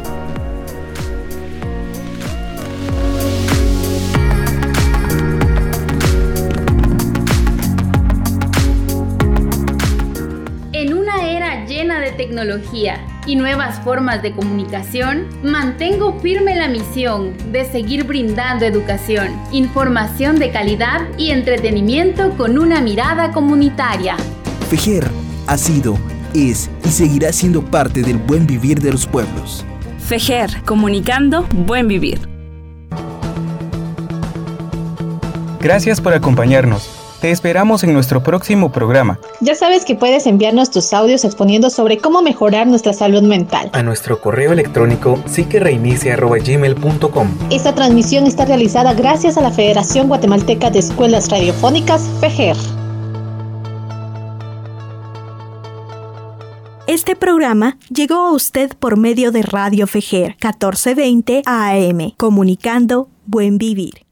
Tecnología 12.44 13.00
y 13.26 13.36
nuevas 13.36 13.82
formas 13.82 14.22
de 14.22 14.32
comunicación, 14.32 15.28
mantengo 15.42 16.20
firme 16.20 16.54
la 16.54 16.68
misión 16.68 17.32
de 17.52 17.64
seguir 17.64 18.04
brindando 18.04 18.66
educación, 18.66 19.28
información 19.50 20.38
de 20.38 20.50
calidad 20.50 21.00
y 21.16 21.30
entretenimiento 21.30 22.36
con 22.36 22.58
una 22.58 22.82
mirada 22.82 23.32
comunitaria. 23.32 24.16
Fejer 24.68 25.06
ha 25.46 25.56
sido, 25.56 25.96
es 26.34 26.70
y 26.84 26.88
seguirá 26.88 27.32
siendo 27.32 27.64
parte 27.64 28.02
del 28.02 28.18
buen 28.18 28.46
vivir 28.46 28.80
de 28.80 28.92
los 28.92 29.06
pueblos. 29.06 29.64
Fejer, 29.98 30.62
comunicando 30.66 31.46
buen 31.50 31.88
vivir. 31.88 32.28
Gracias 35.60 35.98
por 35.98 36.12
acompañarnos. 36.12 36.93
Te 37.24 37.30
esperamos 37.30 37.82
en 37.84 37.94
nuestro 37.94 38.22
próximo 38.22 38.70
programa. 38.70 39.18
Ya 39.40 39.54
sabes 39.54 39.86
que 39.86 39.94
puedes 39.94 40.26
enviarnos 40.26 40.70
tus 40.70 40.92
audios 40.92 41.24
exponiendo 41.24 41.70
sobre 41.70 41.96
cómo 41.96 42.20
mejorar 42.20 42.66
nuestra 42.66 42.92
salud 42.92 43.22
mental. 43.22 43.70
A 43.72 43.82
nuestro 43.82 44.20
correo 44.20 44.52
electrónico 44.52 45.18
psiquereinicia.gmail.com 45.24 47.28
Esta 47.50 47.74
transmisión 47.74 48.26
está 48.26 48.44
realizada 48.44 48.92
gracias 48.92 49.38
a 49.38 49.40
la 49.40 49.50
Federación 49.50 50.08
Guatemalteca 50.08 50.68
de 50.68 50.80
Escuelas 50.80 51.30
Radiofónicas, 51.30 52.02
FEGER. 52.20 52.58
Este 56.86 57.16
programa 57.16 57.78
llegó 57.88 58.16
a 58.16 58.32
usted 58.32 58.72
por 58.78 58.98
medio 58.98 59.32
de 59.32 59.40
Radio 59.40 59.86
FEGER 59.86 60.36
1420 60.42 61.40
AM, 61.46 62.10
comunicando 62.18 63.08
buen 63.24 63.56
vivir. 63.56 64.03